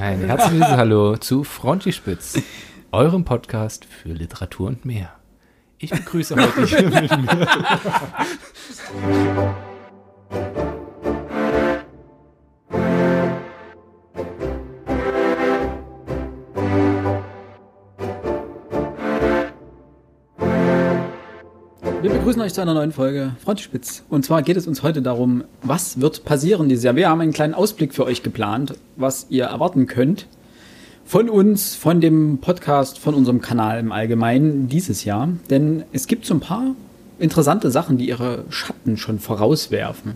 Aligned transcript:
Ein 0.00 0.20
herzliches 0.20 0.68
Hallo 0.68 1.16
zu 1.16 1.42
Frontispitz, 1.42 2.42
eurem 2.92 3.24
Podcast 3.24 3.86
für 3.86 4.10
Literatur 4.10 4.68
und 4.68 4.84
mehr. 4.84 5.14
Ich 5.78 5.88
begrüße 5.88 6.36
heute 6.36 6.66
hier 6.66 6.90
mit 6.90 7.10
mir. 7.16 7.46
Begrüßen 22.36 22.50
euch 22.50 22.54
zu 22.54 22.60
einer 22.60 22.74
neuen 22.74 22.92
Folge 22.92 23.32
Frontspitz. 23.42 24.02
Und 24.10 24.26
zwar 24.26 24.42
geht 24.42 24.58
es 24.58 24.66
uns 24.66 24.82
heute 24.82 25.00
darum, 25.00 25.44
was 25.62 26.02
wird 26.02 26.26
passieren 26.26 26.68
dieses 26.68 26.84
Jahr. 26.84 26.94
Wir 26.94 27.08
haben 27.08 27.22
einen 27.22 27.32
kleinen 27.32 27.54
Ausblick 27.54 27.94
für 27.94 28.04
euch 28.04 28.22
geplant, 28.22 28.74
was 28.96 29.28
ihr 29.30 29.44
erwarten 29.44 29.86
könnt 29.86 30.26
von 31.06 31.30
uns, 31.30 31.74
von 31.74 32.02
dem 32.02 32.36
Podcast, 32.42 32.98
von 32.98 33.14
unserem 33.14 33.40
Kanal 33.40 33.78
im 33.78 33.90
Allgemeinen 33.90 34.68
dieses 34.68 35.04
Jahr. 35.04 35.30
Denn 35.48 35.84
es 35.94 36.08
gibt 36.08 36.26
so 36.26 36.34
ein 36.34 36.40
paar 36.40 36.74
interessante 37.18 37.70
Sachen, 37.70 37.96
die 37.96 38.06
ihre 38.06 38.44
Schatten 38.50 38.98
schon 38.98 39.18
vorauswerfen. 39.18 40.12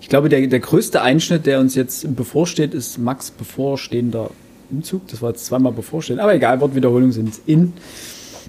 Ich 0.00 0.08
glaube, 0.08 0.30
der, 0.30 0.46
der 0.46 0.60
größte 0.60 1.02
Einschnitt, 1.02 1.44
der 1.44 1.60
uns 1.60 1.74
jetzt 1.74 2.16
bevorsteht, 2.16 2.72
ist 2.72 2.96
Max 2.96 3.30
bevorstehender 3.30 4.30
Umzug. 4.70 5.08
Das 5.08 5.20
war 5.20 5.32
jetzt 5.32 5.44
zweimal 5.44 5.72
bevorstehend, 5.72 6.20
aber 6.20 6.34
egal, 6.34 6.58
Wortwiederholungen 6.62 7.12
sind 7.12 7.34
in. 7.44 7.74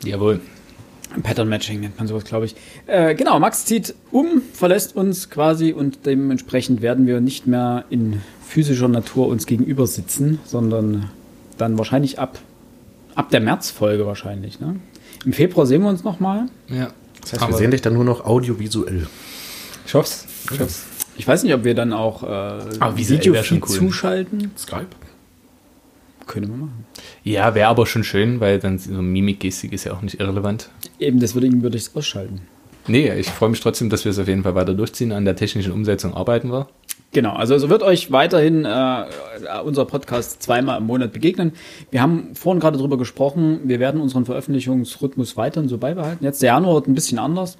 Jawohl. 0.05 0.39
Pattern 1.23 1.49
Matching 1.49 1.81
nennt 1.81 1.97
man 1.97 2.07
sowas, 2.07 2.23
glaube 2.23 2.45
ich. 2.45 2.55
Äh, 2.87 3.15
genau, 3.15 3.39
Max 3.39 3.65
zieht 3.65 3.93
um, 4.11 4.41
verlässt 4.53 4.95
uns 4.95 5.29
quasi 5.29 5.73
und 5.73 6.05
dementsprechend 6.05 6.81
werden 6.81 7.05
wir 7.07 7.19
nicht 7.21 7.47
mehr 7.47 7.85
in 7.89 8.21
physischer 8.47 8.87
Natur 8.87 9.27
uns 9.27 9.45
gegenüber 9.45 9.87
sitzen, 9.87 10.39
sondern 10.45 11.09
dann 11.57 11.77
wahrscheinlich 11.77 12.19
ab, 12.19 12.39
ab 13.15 13.29
der 13.29 13.41
Märzfolge 13.41 14.05
wahrscheinlich. 14.05 14.59
Ne? 14.59 14.77
Im 15.25 15.33
Februar 15.33 15.65
sehen 15.65 15.81
wir 15.81 15.89
uns 15.89 16.03
nochmal. 16.03 16.47
Ja. 16.69 16.91
Das 17.21 17.33
heißt, 17.33 17.47
wir 17.49 17.57
sehen 17.57 17.71
dich 17.71 17.81
dann 17.81 17.93
nur 17.93 18.03
noch 18.03 18.25
audiovisuell. 18.25 19.07
Ich 19.85 19.93
hoffe 19.93 20.25
Ich, 20.51 20.59
hoff's. 20.59 20.85
ich 21.17 21.27
weiß 21.27 21.43
nicht, 21.43 21.53
ob 21.53 21.63
wir 21.63 21.75
dann 21.75 21.93
auch 21.93 22.23
äh, 22.23 22.27
Aber 22.79 22.97
visuell 22.97 23.23
wär 23.33 23.43
schon 23.43 23.57
Video 23.57 23.69
cool. 23.69 23.77
zuschalten. 23.77 24.51
Skype? 24.57 24.87
Können 26.31 26.49
wir 26.49 26.57
machen. 26.57 26.85
Ja, 27.25 27.53
wäre 27.55 27.67
aber 27.67 27.85
schon 27.85 28.05
schön, 28.05 28.39
weil 28.39 28.59
dann 28.59 28.79
so 28.79 29.01
Mimikgestik 29.01 29.73
ist 29.73 29.83
ja 29.83 29.91
auch 29.91 30.01
nicht 30.01 30.19
irrelevant. 30.21 30.69
Eben, 30.97 31.19
deswegen 31.19 31.61
würde 31.61 31.75
ich 31.75 31.83
es 31.83 31.95
ausschalten. 31.95 32.41
Nee, 32.87 33.13
ich 33.13 33.27
freue 33.27 33.49
mich 33.49 33.59
trotzdem, 33.59 33.89
dass 33.89 34.05
wir 34.05 34.11
es 34.11 34.17
auf 34.17 34.27
jeden 34.27 34.43
Fall 34.43 34.55
weiter 34.55 34.73
durchziehen. 34.73 35.11
An 35.11 35.25
der 35.25 35.35
technischen 35.35 35.73
Umsetzung 35.73 36.13
arbeiten 36.13 36.51
wir. 36.51 36.67
Genau, 37.11 37.33
also 37.33 37.57
so 37.57 37.69
wird 37.69 37.83
euch 37.83 38.13
weiterhin 38.13 38.63
äh, 38.63 39.03
unser 39.65 39.83
Podcast 39.83 40.41
zweimal 40.41 40.77
im 40.77 40.87
Monat 40.87 41.11
begegnen. 41.11 41.51
Wir 41.89 42.01
haben 42.01 42.33
vorhin 42.33 42.61
gerade 42.61 42.77
drüber 42.77 42.97
gesprochen, 42.97 43.59
wir 43.65 43.81
werden 43.81 43.99
unseren 43.99 44.23
Veröffentlichungsrhythmus 44.23 45.35
weiterhin 45.35 45.67
so 45.67 45.77
beibehalten. 45.77 46.23
Jetzt 46.23 46.41
der 46.41 46.53
Januar 46.53 46.75
wird 46.75 46.87
ein 46.87 46.95
bisschen 46.95 47.19
anders. 47.19 47.57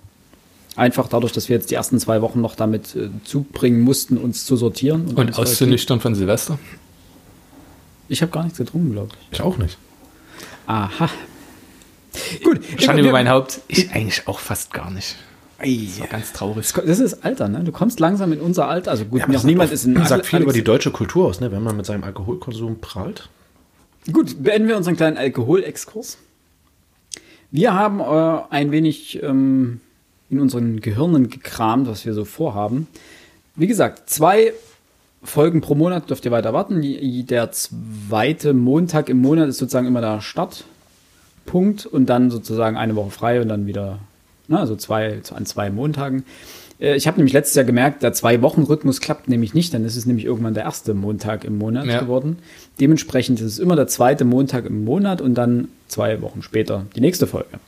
Einfach 0.77 1.09
dadurch, 1.09 1.33
dass 1.33 1.49
wir 1.49 1.57
jetzt 1.57 1.69
die 1.69 1.75
ersten 1.75 1.99
zwei 1.99 2.21
Wochen 2.21 2.39
noch 2.39 2.55
damit 2.55 2.95
äh, 2.95 3.09
zubringen 3.25 3.81
mussten, 3.81 4.17
uns 4.17 4.45
zu 4.45 4.55
sortieren. 4.55 5.07
Und 5.15 5.27
uns 5.27 5.37
auszunüchtern 5.37 5.99
von 5.99 6.15
Silvester. 6.15 6.57
Ich 8.11 8.21
habe 8.21 8.31
gar 8.31 8.43
nichts 8.43 8.57
getrunken, 8.57 8.91
glaube 8.91 9.09
ich. 9.13 9.27
Ich 9.37 9.41
auch 9.41 9.57
nicht. 9.57 9.77
Aha. 10.67 11.09
Gut. 12.43 12.59
Schande 12.77 13.03
über 13.03 13.13
mein 13.13 13.29
Haupt. 13.29 13.61
Ich 13.69 13.89
eigentlich 13.91 14.27
auch 14.27 14.39
fast 14.39 14.73
gar 14.73 14.91
nicht. 14.91 15.15
Das 15.59 15.99
war 16.01 16.07
ganz 16.07 16.33
traurig. 16.33 16.69
Das 16.85 16.99
ist 16.99 17.23
Alter, 17.23 17.47
ne? 17.47 17.63
Du 17.63 17.71
kommst 17.71 17.99
langsam 18.01 18.33
in 18.33 18.41
unser 18.41 18.67
Alter. 18.67 18.91
Also 18.91 19.05
gut, 19.05 19.21
aber 19.21 19.31
noch 19.31 19.43
niemand 19.43 19.69
sagt 19.69 19.73
ist 19.75 19.85
in 19.85 19.95
sagt 20.05 20.25
viel 20.25 20.37
Alex- 20.37 20.43
über 20.43 20.53
die 20.53 20.63
deutsche 20.63 20.91
Kultur 20.91 21.27
aus, 21.27 21.39
ne? 21.39 21.51
wenn 21.53 21.63
man 21.63 21.77
mit 21.77 21.85
seinem 21.85 22.03
Alkoholkonsum 22.03 22.79
prahlt. 22.81 23.29
Gut, 24.11 24.43
beenden 24.43 24.67
wir 24.67 24.75
unseren 24.75 24.97
kleinen 24.97 25.15
Alkoholexkurs. 25.17 26.17
Wir 27.51 27.73
haben 27.73 27.99
äh, 28.01 28.41
ein 28.49 28.71
wenig 28.71 29.21
ähm, 29.23 29.79
in 30.29 30.39
unseren 30.41 30.81
Gehirnen 30.81 31.29
gekramt, 31.29 31.87
was 31.87 32.05
wir 32.05 32.13
so 32.13 32.25
vorhaben. 32.25 32.87
Wie 33.55 33.67
gesagt, 33.67 34.09
zwei 34.09 34.53
Folgen 35.23 35.61
pro 35.61 35.75
Monat 35.75 36.09
dürft 36.09 36.25
ihr 36.25 36.31
weiter 36.31 36.53
warten. 36.53 36.81
Der 37.27 37.51
zweite 37.51 38.53
Montag 38.53 39.07
im 39.09 39.17
Monat 39.21 39.49
ist 39.49 39.59
sozusagen 39.59 39.87
immer 39.87 40.01
der 40.01 40.19
Startpunkt 40.21 41.85
und 41.85 42.07
dann 42.07 42.31
sozusagen 42.31 42.75
eine 42.77 42.95
Woche 42.95 43.11
frei 43.11 43.41
und 43.41 43.47
dann 43.49 43.67
wieder, 43.67 43.99
ne, 44.47 44.59
also 44.59 44.75
zwei 44.75 45.19
an 45.33 45.45
zwei 45.45 45.69
Montagen. 45.69 46.23
Äh, 46.79 46.95
Ich 46.95 47.05
habe 47.07 47.17
nämlich 47.17 47.33
letztes 47.33 47.55
Jahr 47.55 47.65
gemerkt, 47.65 48.01
der 48.01 48.13
Zwei-Wochen-Rhythmus 48.13 48.99
klappt 48.99 49.29
nämlich 49.29 49.53
nicht, 49.53 49.73
dann 49.73 49.85
ist 49.85 49.95
es 49.95 50.07
nämlich 50.07 50.25
irgendwann 50.25 50.55
der 50.55 50.63
erste 50.63 50.93
Montag 50.95 51.43
im 51.45 51.57
Monat 51.59 51.85
Ja. 51.85 51.99
geworden. 52.01 52.39
Dementsprechend 52.79 53.39
ist 53.39 53.45
es 53.45 53.59
immer 53.59 53.75
der 53.75 53.87
zweite 53.87 54.25
Montag 54.25 54.65
im 54.65 54.83
Monat 54.83 55.21
und 55.21 55.35
dann 55.35 55.67
zwei 55.87 56.21
Wochen 56.21 56.41
später 56.41 56.85
die 56.95 57.01
nächste 57.01 57.27
Folge. 57.27 57.59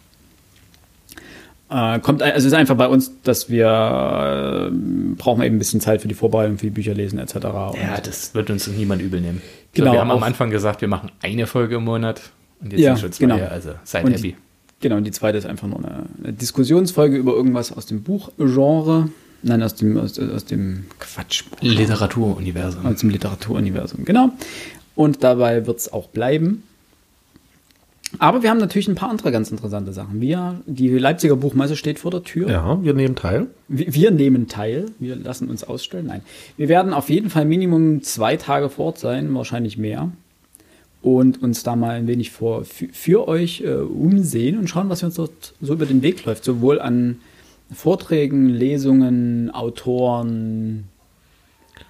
Äh, 1.73 2.00
kommt, 2.01 2.22
also 2.22 2.38
es 2.38 2.45
ist 2.45 2.53
einfach 2.53 2.75
bei 2.75 2.88
uns, 2.88 3.11
dass 3.23 3.50
wir 3.50 3.66
äh, 3.67 4.72
brauchen 5.17 5.41
eben 5.41 5.56
ein 5.56 5.59
bisschen 5.59 5.81
Zeit 5.81 6.01
für 6.03 6.07
die 6.07 6.13
Vorbereitung, 6.13 6.59
für 6.59 6.67
die 6.67 6.72
Bücher 6.72 6.94
lesen 6.94 7.17
etc. 7.17 7.35
Ja, 7.35 8.00
das 8.03 8.35
wird 8.35 8.51
uns 8.51 8.67
niemand 8.67 9.01
übel 9.01 9.19
nehmen. 9.22 9.41
Genau, 9.73 9.85
glaub, 9.85 9.95
wir 9.95 10.01
haben 10.01 10.12
am 10.12 10.23
Anfang 10.23 10.51
gesagt, 10.51 10.81
wir 10.81 10.88
machen 10.88 11.12
eine 11.22 11.47
Folge 11.47 11.75
im 11.78 11.85
Monat 11.85 12.22
und 12.62 12.73
jetzt 12.73 12.81
Ja, 12.81 12.95
sind 12.95 13.01
schon 13.01 13.12
zwei. 13.13 13.38
genau. 13.38 13.50
Also 13.50 13.72
seid 13.83 14.06
Und 14.06 14.13
happy. 14.13 14.35
Genau, 14.81 14.97
und 14.97 15.06
die 15.06 15.12
zweite 15.12 15.38
ist 15.38 15.45
einfach 15.47 15.67
nur 15.67 15.79
eine, 15.79 16.03
eine 16.23 16.33
Diskussionsfolge 16.33 17.17
über 17.17 17.33
irgendwas 17.33 17.72
aus 17.75 17.88
dem 17.88 18.03
Buchgenre. 18.03 19.09
Nein, 19.41 19.63
aus 19.63 19.73
dem, 19.75 19.97
aus, 19.97 20.19
aus 20.19 20.45
dem 20.45 20.85
Quatsch. 21.00 21.44
Literaturuniversum. 21.62 22.85
Aus 22.85 23.00
dem 23.00 23.09
Literaturuniversum, 23.09 24.06
genau. 24.06 24.29
Und 24.95 25.23
dabei 25.23 25.66
wird 25.66 25.79
es 25.79 25.91
auch 25.91 26.07
bleiben. 26.09 26.63
Aber 28.19 28.44
wir 28.44 28.50
haben 28.50 28.59
natürlich 28.59 28.88
ein 28.88 28.96
paar 28.96 29.09
andere 29.09 29.31
ganz 29.31 29.51
interessante 29.51 29.91
Sachen. 29.91 30.22
Wir, 30.22 30.62
die 30.66 30.90
Leipziger 30.90 31.35
Buchmesse 31.35 31.75
steht 31.75 32.00
vor 32.00 32.12
der 32.12 32.24
Tür. 32.24 32.50
Ja, 32.50 32.84
wir 32.84 32.94
nehmen 32.94 33.16
teil. 33.16 33.47
Wir, 33.68 33.94
wir 33.94 34.12
nehmen 34.12 34.47
teil. 34.47 34.88
Wir 35.00 35.16
lassen 35.16 35.50
uns 35.50 35.63
ausstellen. 35.63 36.07
Nein. 36.07 36.22
Wir 36.56 36.69
werden 36.69 36.94
auf 36.94 37.09
jeden 37.09 37.29
Fall 37.29 37.46
Minimum 37.46 38.03
zwei 38.03 38.38
Tage 38.38 38.69
vor 38.69 38.88
Ort 38.88 39.00
sein, 39.00 39.34
wahrscheinlich 39.34 39.78
mehr. 39.78 40.12
Und 41.01 41.41
uns 41.41 41.63
da 41.63 41.75
mal 41.75 41.91
ein 41.91 42.07
wenig 42.07 42.31
vor, 42.31 42.63
für, 42.66 42.88
für 42.91 43.28
euch 43.28 43.62
äh, 43.62 43.74
umsehen 43.74 44.57
und 44.57 44.69
schauen, 44.69 44.90
was 44.90 45.03
uns 45.03 45.16
dort 45.16 45.53
so 45.59 45.74
über 45.74 45.85
den 45.85 46.01
Weg 46.01 46.24
läuft. 46.24 46.44
Sowohl 46.44 46.80
an 46.80 47.19
Vorträgen, 47.74 48.47
Lesungen, 48.47 49.50
Autoren, 49.51 50.85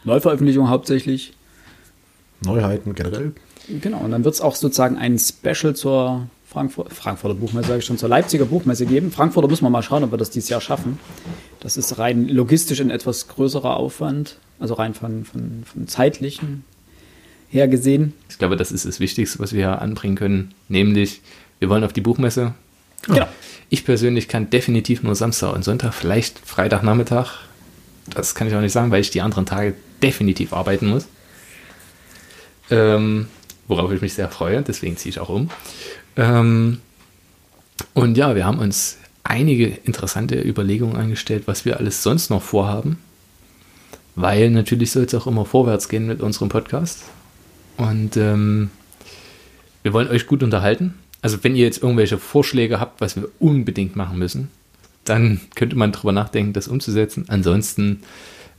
Neuveröffentlichungen 0.04 0.70
hauptsächlich. 0.70 1.34
Neuheiten 2.44 2.96
generell. 2.96 3.34
Genau, 3.68 4.00
und 4.00 4.12
dann 4.12 4.24
wird 4.24 4.36
es 4.36 4.42
auch 4.42 4.56
sozusagen 4.56 4.98
ein 4.98 5.18
Special 5.18 5.76
zur 5.76 6.28
Frankfurt, 6.46 6.94
Frankfurter 6.94 7.36
Buchmesse, 7.36 7.68
sage 7.68 7.80
ich 7.80 7.86
schon, 7.86 7.98
zur 7.98 8.10
Leipziger 8.10 8.46
Buchmesse 8.46 8.86
geben. 8.86 9.12
Frankfurter 9.12 9.48
muss 9.48 9.62
man 9.62 9.72
mal 9.72 9.82
schauen, 9.82 10.04
ob 10.04 10.12
wir 10.12 10.18
das 10.18 10.30
dieses 10.30 10.50
Jahr 10.50 10.62
schaffen. 10.62 11.00
Das 11.60 11.78
ist 11.78 11.98
rein 11.98 12.28
logistisch 12.28 12.80
ein 12.82 12.92
etwas 12.92 13.28
größerer 13.28 13.76
Aufwand, 13.78 14.38
also 14.60 14.76
rein 14.76 14.94
von, 14.94 15.26
von, 15.26 15.64
von 15.66 15.88
zeitlichen 15.88 16.64
her 17.50 17.68
gesehen. 17.68 18.14
Ich 18.30 18.38
glaube, 18.38 18.56
das 18.56 18.72
ist 18.72 18.86
das 18.86 19.00
Wichtigste, 19.00 19.40
was 19.40 19.54
wir 19.54 19.60
hier 19.60 19.82
anbringen 19.82 20.16
können. 20.16 20.54
Nämlich, 20.68 21.22
wir 21.60 21.70
wollen 21.70 21.84
auf 21.84 21.94
die 21.94 22.02
Buchmesse. 22.02 22.54
Genau. 23.04 23.28
Ich 23.70 23.86
persönlich 23.86 24.28
kann 24.28 24.50
definitiv 24.50 25.04
nur 25.04 25.16
Samstag 25.16 25.54
und 25.54 25.64
Sonntag, 25.64 25.94
vielleicht 25.94 26.40
Freitagnachmittag. 26.40 27.32
Das 28.14 28.36
kann 28.36 28.48
ich 28.48 28.56
auch 28.56 28.62
nicht 28.62 28.72
sagen, 28.72 28.92
weil 28.92 29.02
ich 29.02 29.12
die 29.12 29.22
anderen 29.22 29.46
Tage 29.46 29.74
definitiv 30.02 30.54
arbeiten 30.54 30.88
muss. 30.88 31.08
Ähm, 32.70 33.28
worauf 33.68 33.92
ich 33.92 34.02
mich 34.02 34.14
sehr 34.14 34.30
freue, 34.30 34.62
deswegen 34.62 34.98
ziehe 34.98 35.12
ich 35.12 35.20
auch 35.20 35.30
um. 35.30 35.50
Ähm, 36.16 36.80
und 37.94 38.18
ja, 38.18 38.36
wir 38.36 38.46
haben 38.46 38.60
uns 38.60 38.98
einige 39.24 39.68
interessante 39.68 40.40
Überlegungen 40.40 40.96
angestellt, 40.96 41.44
was 41.46 41.66
wir 41.66 41.78
alles 41.78 42.04
sonst 42.04 42.30
noch 42.30 42.42
vorhaben. 42.42 42.98
Weil 44.16 44.52
natürlich 44.52 44.92
soll 44.92 45.04
es 45.04 45.16
auch 45.16 45.28
immer 45.28 45.46
vorwärts 45.46 45.90
gehen 45.90 46.06
mit 46.06 46.22
unserem 46.22 46.50
Podcast. 46.50 47.04
Und 47.78 48.16
ähm, 48.18 48.70
wir 49.82 49.94
wollen 49.94 50.10
euch 50.10 50.28
gut 50.28 50.44
unterhalten. 50.44 50.94
Also 51.22 51.44
wenn 51.44 51.56
ihr 51.56 51.66
jetzt 51.66 51.82
irgendwelche 51.82 52.20
Vorschläge 52.20 52.80
habt, 52.80 53.02
was 53.02 53.16
wir 53.16 53.30
unbedingt 53.40 53.96
machen 53.96 54.20
müssen, 54.20 54.50
dann 55.06 55.42
könnte 55.56 55.76
man 55.76 55.92
drüber 55.92 56.12
nachdenken, 56.12 56.54
das 56.54 56.68
umzusetzen. 56.68 57.26
Ansonsten 57.30 58.04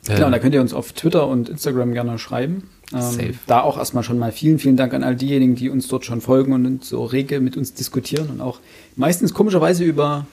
Genau, 0.07 0.31
da 0.31 0.39
könnt 0.39 0.55
ihr 0.55 0.61
uns 0.61 0.75
auf 0.75 0.93
Twitter 0.93 1.27
und 1.27 1.49
Instagram 1.49 1.93
gerne 1.93 2.19
schreiben. 2.19 2.69
Ähm, 2.93 3.35
da 3.47 3.63
auch 3.63 3.79
erstmal 3.79 4.05
schon 4.05 4.19
mal 4.19 4.33
vielen, 4.33 4.59
vielen 4.59 4.77
Dank 4.77 4.93
an 4.93 5.03
all 5.03 5.17
diejenigen, 5.17 5.55
die 5.55 5.71
uns 5.71 5.89
dort 5.89 6.05
schon 6.05 6.21
folgen 6.21 6.53
und 6.53 6.85
so 6.85 7.05
rege 7.05 7.41
mit 7.41 7.57
uns 7.57 7.73
diskutieren 7.73 8.29
und 8.29 8.41
auch 8.41 8.61
meistens 8.97 9.33
komischerweise 9.33 9.85
über 9.85 10.27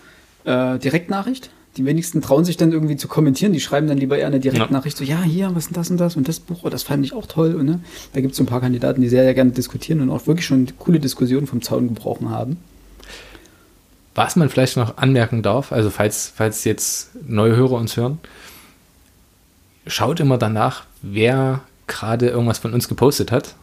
äh, 0.43 0.77
Direktnachricht. 0.77 1.49
Die 1.77 1.85
wenigsten 1.85 2.21
trauen 2.21 2.43
sich 2.43 2.57
dann 2.57 2.73
irgendwie 2.73 2.97
zu 2.97 3.07
kommentieren, 3.07 3.53
die 3.53 3.61
schreiben 3.61 3.87
dann 3.87 3.97
lieber 3.97 4.17
eher 4.17 4.27
eine 4.27 4.41
Direktnachricht, 4.41 4.97
so, 4.97 5.05
ja, 5.05 5.23
hier, 5.23 5.55
was 5.55 5.67
ist 5.67 5.69
denn 5.69 5.75
das 5.75 5.89
und 5.89 5.97
das 5.97 6.15
und 6.17 6.27
das 6.27 6.39
Buch, 6.41 6.59
oh, 6.63 6.69
das 6.69 6.83
fand 6.83 7.05
ich 7.05 7.13
auch 7.13 7.27
toll. 7.27 7.55
Und, 7.55 7.65
ne? 7.65 7.79
Da 8.11 8.19
gibt 8.19 8.31
es 8.31 8.37
so 8.37 8.43
ein 8.43 8.47
paar 8.47 8.59
Kandidaten, 8.59 8.99
die 8.99 9.07
sehr, 9.07 9.23
sehr 9.23 9.33
gerne 9.33 9.51
diskutieren 9.51 10.01
und 10.01 10.09
auch 10.09 10.27
wirklich 10.27 10.45
schon 10.45 10.67
coole 10.79 10.99
Diskussionen 10.99 11.47
vom 11.47 11.61
Zaun 11.61 11.87
gebrochen 11.87 12.29
haben. 12.29 12.57
Was 14.15 14.35
man 14.35 14.49
vielleicht 14.49 14.75
noch 14.75 14.97
anmerken 14.97 15.41
darf, 15.41 15.71
also 15.71 15.89
falls, 15.89 16.33
falls 16.35 16.65
jetzt 16.65 17.11
neue 17.25 17.55
Hörer 17.55 17.77
uns 17.77 17.95
hören, 17.95 18.19
schaut 19.87 20.19
immer 20.19 20.37
danach, 20.37 20.83
wer 21.01 21.61
gerade 21.87 22.29
irgendwas 22.29 22.59
von 22.59 22.73
uns 22.73 22.87
gepostet 22.87 23.31
hat. 23.31 23.55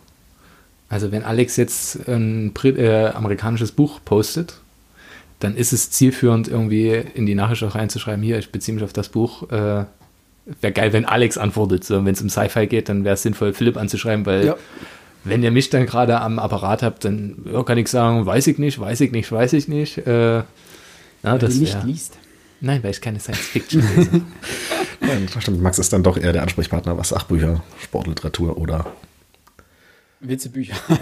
Also 0.88 1.12
wenn 1.12 1.22
Alex 1.22 1.56
jetzt 1.56 2.08
ein 2.08 2.52
äh, 2.64 3.06
amerikanisches 3.08 3.72
Buch 3.72 4.00
postet, 4.04 4.54
dann 5.40 5.54
ist 5.56 5.72
es 5.72 5.90
zielführend, 5.90 6.48
irgendwie 6.48 6.88
in 7.14 7.26
die 7.26 7.34
Nachricht 7.34 7.62
auch 7.62 7.74
reinzuschreiben, 7.74 8.22
hier, 8.22 8.38
ich 8.38 8.50
beziehe 8.50 8.74
mich 8.74 8.82
auf 8.84 8.92
das 8.92 9.08
Buch. 9.08 9.50
Äh, 9.50 9.84
wäre 10.60 10.72
geil, 10.72 10.92
wenn 10.92 11.04
Alex 11.04 11.36
antwortet. 11.38 11.84
So, 11.84 12.04
wenn 12.04 12.14
es 12.14 12.22
um 12.22 12.28
Sci-Fi 12.30 12.66
geht, 12.66 12.88
dann 12.88 13.04
wäre 13.04 13.14
es 13.14 13.22
sinnvoll, 13.22 13.52
Philipp 13.52 13.76
anzuschreiben, 13.76 14.24
weil 14.26 14.46
Ja. 14.46 14.56
wenn 15.24 15.42
ihr 15.42 15.50
mich 15.50 15.70
dann 15.70 15.86
gerade 15.86 16.20
am 16.20 16.38
Apparat 16.38 16.82
habt, 16.82 17.04
dann 17.04 17.36
ja, 17.52 17.62
kann 17.62 17.78
ich 17.78 17.88
sagen, 17.88 18.24
weiß 18.26 18.46
ich 18.46 18.58
nicht, 18.58 18.80
weiß 18.80 19.00
ich 19.02 19.12
nicht, 19.12 19.30
weiß 19.30 19.52
ich 19.52 19.68
nicht. 19.68 19.98
Äh, 19.98 20.42
Weil 21.22 21.38
das 21.38 21.54
du 21.54 21.60
nicht 21.60 21.74
wär, 21.74 21.84
liest. 21.84 22.16
Nein, 22.60 22.82
weil 22.82 22.90
ich 22.92 23.00
keine 23.00 23.20
Science-Fiction 23.20 23.82
lese. 23.96 24.10
Nein, 25.00 25.28
stimmt. 25.40 25.62
Max 25.62 25.78
ist 25.78 25.92
dann 25.92 26.02
doch 26.02 26.16
eher 26.16 26.32
der 26.32 26.42
Ansprechpartner, 26.42 26.96
was 26.98 27.10
Sachbücher, 27.10 27.62
Sportliteratur 27.80 28.58
oder 28.58 28.86
Witzebücher. 30.20 30.74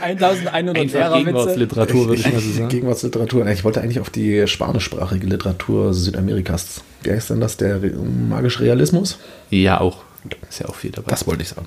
1100 0.00 0.52
Einfach 0.78 0.94
Lehrerwitze. 0.94 1.24
Gegenwartsliteratur, 1.24 2.06
würde 2.08 2.20
ich 2.20 2.32
mal 2.32 2.40
so 2.40 2.52
sagen. 2.52 2.68
Gegenwartsliteratur. 2.68 3.46
Ich 3.48 3.64
wollte 3.64 3.80
eigentlich 3.80 3.98
auf 3.98 4.10
die 4.10 4.46
spanischsprachige 4.46 5.26
Literatur 5.26 5.94
Südamerikas. 5.94 6.82
Wie 7.02 7.10
heißt 7.10 7.30
denn 7.30 7.40
das? 7.40 7.56
Der 7.56 7.80
magische 8.28 8.60
Realismus? 8.60 9.18
Ja, 9.50 9.80
auch. 9.80 10.04
Ist 10.48 10.60
ja 10.60 10.68
auch 10.68 10.76
viel 10.76 10.92
dabei. 10.92 11.10
Das 11.10 11.26
wollte 11.26 11.42
ich 11.42 11.48
sagen. 11.48 11.66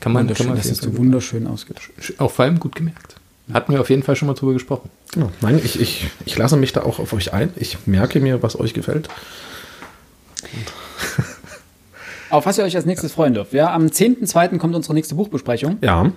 kann 0.00 0.12
man, 0.12 0.26
kann 0.34 0.46
man 0.48 0.56
das 0.56 0.70
hast 0.70 0.84
du 0.84 0.90
Fall 0.90 0.98
wunderschön 0.98 1.46
ausgedrückt. 1.46 2.12
auch 2.18 2.30
vor 2.30 2.44
allem 2.44 2.60
gut 2.60 2.74
gemerkt. 2.74 3.16
Hatten 3.52 3.72
wir 3.72 3.80
auf 3.80 3.88
jeden 3.88 4.02
Fall 4.02 4.16
schon 4.16 4.28
mal 4.28 4.34
drüber 4.34 4.52
gesprochen. 4.52 4.90
Genau. 5.12 5.30
Nein, 5.40 5.60
ich, 5.62 5.78
ich, 5.80 6.06
ich 6.24 6.36
lasse 6.38 6.56
mich 6.56 6.72
da 6.72 6.82
auch 6.82 6.98
auf 6.98 7.12
euch 7.12 7.32
ein. 7.32 7.52
Ich 7.56 7.86
merke 7.86 8.18
mir, 8.20 8.42
was 8.42 8.58
euch 8.58 8.74
gefällt. 8.74 9.08
Auf 12.30 12.46
was 12.46 12.56
ihr 12.56 12.64
euch 12.64 12.74
als 12.74 12.86
nächstes 12.86 13.12
freuen 13.12 13.34
dürft. 13.34 13.52
Ja, 13.52 13.74
am 13.74 13.88
10.2. 13.88 14.56
kommt 14.56 14.74
unsere 14.74 14.94
nächste 14.94 15.14
Buchbesprechung. 15.14 15.76
Ja. 15.82 16.12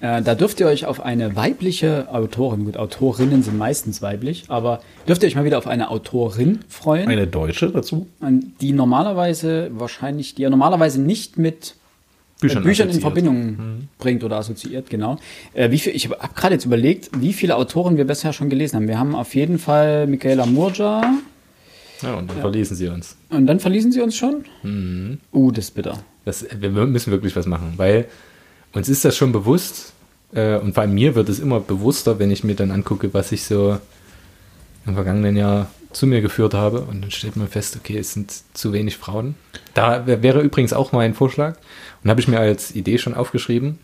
Äh, 0.00 0.22
da 0.22 0.34
dürft 0.34 0.60
ihr 0.60 0.66
euch 0.66 0.86
auf 0.86 1.04
eine 1.04 1.36
weibliche 1.36 2.08
Autorin, 2.10 2.64
gut, 2.64 2.78
Autorinnen 2.78 3.42
sind 3.42 3.58
meistens 3.58 4.00
weiblich, 4.00 4.44
aber 4.48 4.80
dürft 5.06 5.22
ihr 5.22 5.26
euch 5.26 5.34
mal 5.34 5.44
wieder 5.44 5.58
auf 5.58 5.66
eine 5.66 5.90
Autorin 5.90 6.60
freuen, 6.70 7.10
Eine 7.10 7.26
Deutsche 7.26 7.70
dazu. 7.70 8.06
die 8.22 8.72
normalerweise 8.72 9.70
wahrscheinlich, 9.74 10.34
die 10.36 10.42
ihr 10.42 10.50
normalerweise 10.50 11.02
nicht 11.02 11.36
mit 11.36 11.74
Büchern, 12.40 12.62
Büchern 12.62 12.88
in. 12.90 13.00
Verbindung 13.00 13.88
bringt 13.98 14.22
oder 14.22 14.36
assoziiert, 14.36 14.88
genau. 14.90 15.18
Äh, 15.54 15.70
wie 15.70 15.78
viel, 15.78 15.94
ich 15.94 16.08
habe 16.08 16.16
gerade 16.34 16.54
jetzt 16.54 16.64
überlegt, 16.64 17.10
wie 17.20 17.32
viele 17.32 17.56
Autoren 17.56 17.96
wir 17.96 18.06
bisher 18.06 18.32
schon 18.32 18.48
gelesen 18.48 18.76
haben. 18.76 18.88
Wir 18.88 18.98
haben 18.98 19.14
auf 19.16 19.34
jeden 19.34 19.58
Fall 19.58 20.06
Michaela 20.06 20.46
Murja 20.46 21.14
Ja, 22.00 22.14
und 22.14 22.30
dann 22.30 22.38
verlesen 22.40 22.76
sie 22.76 22.86
uns. 22.88 23.16
und 23.30 23.46
dann 23.46 23.58
verließen 23.58 23.90
sie 23.90 24.00
uns 24.00 24.16
schon. 24.16 24.44
Uh, 25.32 25.50
das 25.50 25.66
ist 25.66 25.70
bitter. 25.74 25.98
Das, 26.24 26.46
wir 26.60 26.70
müssen 26.70 27.10
wirklich 27.10 27.34
was 27.34 27.46
machen, 27.46 27.74
weil 27.76 28.06
uns 28.72 28.88
ist 28.88 29.04
das 29.04 29.16
schon 29.16 29.32
bewusst 29.32 29.92
äh, 30.32 30.56
und 30.58 30.76
allem 30.78 30.94
mir 30.94 31.14
wird 31.16 31.28
es 31.28 31.40
immer 31.40 31.58
bewusster, 31.58 32.18
wenn 32.20 32.30
ich 32.30 32.44
mir 32.44 32.54
dann 32.54 32.70
angucke, 32.70 33.12
was 33.14 33.32
ich 33.32 33.42
so 33.44 33.78
im 34.88 34.94
vergangenen 34.94 35.36
Jahr 35.36 35.68
zu 35.92 36.06
mir 36.06 36.20
geführt 36.20 36.54
habe 36.54 36.80
und 36.82 37.02
dann 37.02 37.10
stellt 37.10 37.36
man 37.36 37.48
fest, 37.48 37.76
okay, 37.76 37.96
es 37.98 38.12
sind 38.12 38.32
zu 38.54 38.72
wenig 38.72 38.96
Frauen. 38.98 39.34
Da 39.74 40.06
wär- 40.06 40.22
wäre 40.22 40.40
übrigens 40.40 40.72
auch 40.72 40.92
mein 40.92 41.14
Vorschlag 41.14 41.56
und 42.02 42.10
habe 42.10 42.20
ich 42.20 42.28
mir 42.28 42.40
als 42.40 42.74
Idee 42.74 42.98
schon 42.98 43.14
aufgeschrieben. 43.14 43.78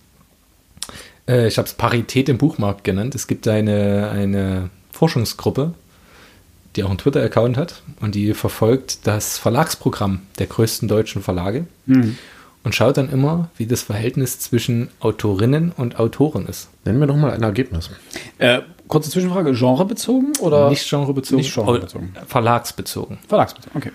Äh, 1.29 1.47
ich 1.49 1.57
habe 1.59 1.67
es 1.67 1.75
Parität 1.75 2.29
im 2.29 2.39
Buchmarkt 2.39 2.85
genannt. 2.85 3.15
Es 3.15 3.27
gibt 3.27 3.49
eine, 3.49 4.11
eine 4.11 4.71
Forschungsgruppe, 4.93 5.75
die 6.77 6.85
auch 6.85 6.89
einen 6.91 6.99
Twitter-Account 6.99 7.57
hat 7.57 7.83
und 8.01 8.15
die 8.15 8.35
verfolgt 8.35 9.07
das 9.07 9.39
Verlagsprogramm 9.39 10.21
der 10.39 10.47
größten 10.47 10.89
deutschen 10.89 11.23
Verlage 11.23 11.67
und 12.65 12.75
schaut 12.75 12.97
dann 12.97 13.11
immer, 13.11 13.49
wie 13.57 13.67
das 13.67 13.83
Verhältnis 13.83 14.41
zwischen 14.41 14.89
Autorinnen 15.01 15.73
und 15.77 15.99
Autoren 15.99 16.47
ist. 16.47 16.69
Nennen 16.85 16.99
wir 17.01 17.07
doch 17.07 17.17
mal 17.17 17.31
ein 17.33 17.43
Ergebnis. 17.43 17.91
Äh, 18.39 18.61
kurze 18.89 19.11
Zwischenfrage, 19.11 19.53
genrebezogen 19.53 20.33
oder 20.41 20.69
Nicht 20.71 20.89
genrebezogen, 20.89 21.39
Nicht 21.39 21.55
genrebezogen. 21.55 22.15
verlagsbezogen. 22.27 23.19
verlagsbezogen? 23.29 23.77
Okay. 23.77 23.91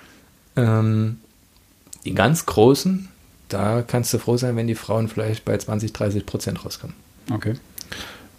Ähm, 0.56 1.18
die 2.06 2.14
ganz 2.16 2.46
großen, 2.46 3.08
da 3.50 3.82
kannst 3.82 4.14
du 4.14 4.18
froh 4.20 4.38
sein, 4.38 4.56
wenn 4.56 4.68
die 4.68 4.76
Frauen 4.76 5.08
vielleicht 5.08 5.46
bei 5.46 5.58
20, 5.58 5.94
30 5.94 6.26
Prozent 6.26 6.64
rauskommen. 6.66 6.96
Okay. 7.34 7.54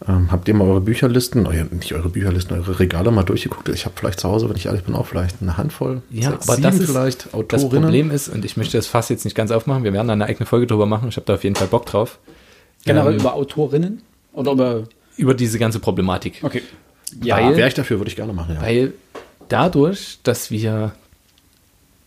Ähm, 0.08 0.32
habt 0.32 0.48
ihr 0.48 0.54
mal 0.54 0.66
eure 0.66 0.80
Bücherlisten, 0.80 1.46
euer, 1.46 1.64
nicht 1.70 1.92
eure 1.92 2.08
Bücherlisten, 2.08 2.56
eure 2.56 2.78
Regale 2.78 3.10
mal 3.10 3.22
durchgeguckt? 3.22 3.68
Ich 3.68 3.84
habe 3.84 3.94
vielleicht 3.98 4.18
zu 4.18 4.30
Hause, 4.30 4.48
wenn 4.48 4.56
ich 4.56 4.64
ehrlich 4.66 4.82
bin, 4.84 4.94
auch 4.94 5.06
vielleicht 5.06 5.42
eine 5.42 5.58
Handvoll. 5.58 6.00
Ja, 6.10 6.30
sechs, 6.30 6.48
aber 6.48 6.58
das 6.60 6.78
ist 6.78 6.90
vielleicht 6.90 7.26
Das 7.26 7.34
Autorinnen. 7.34 7.82
Problem 7.82 8.10
ist, 8.10 8.28
und 8.30 8.44
ich 8.46 8.56
möchte 8.56 8.78
das 8.78 8.86
Fass 8.86 9.10
jetzt 9.10 9.26
nicht 9.26 9.34
ganz 9.34 9.50
aufmachen, 9.50 9.84
wir 9.84 9.92
werden 9.92 10.06
da 10.06 10.14
eine 10.14 10.24
eigene 10.24 10.46
Folge 10.46 10.66
drüber 10.66 10.86
machen, 10.86 11.10
ich 11.10 11.16
habe 11.16 11.26
da 11.26 11.34
auf 11.34 11.44
jeden 11.44 11.54
Fall 11.56 11.66
Bock 11.68 11.84
drauf, 11.86 12.18
Generell 12.86 13.12
Ähm, 13.12 13.20
über 13.20 13.34
Autorinnen 13.34 14.00
oder 14.32 14.52
über. 14.52 14.84
Über 15.20 15.34
diese 15.34 15.58
ganze 15.58 15.78
Problematik. 15.78 16.40
Okay. 16.42 16.62
Ja, 17.22 17.36
Weil- 17.36 17.56
wäre 17.56 17.68
ich 17.68 17.74
dafür, 17.74 17.98
würde 17.98 18.10
ich 18.10 18.16
gerne 18.16 18.32
machen. 18.32 18.54
Ja. 18.56 18.62
Weil 18.62 18.94
dadurch, 19.48 20.18
dass 20.22 20.50
wir 20.50 20.92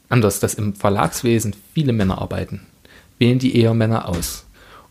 anders, 0.09 0.39
dass 0.39 0.53
im 0.53 0.73
Verlagswesen 0.75 1.55
viele 1.73 1.93
Männer 1.93 2.19
arbeiten, 2.19 2.61
wählen 3.19 3.39
die 3.39 3.57
eher 3.57 3.73
Männer 3.73 4.07
aus. 4.09 4.45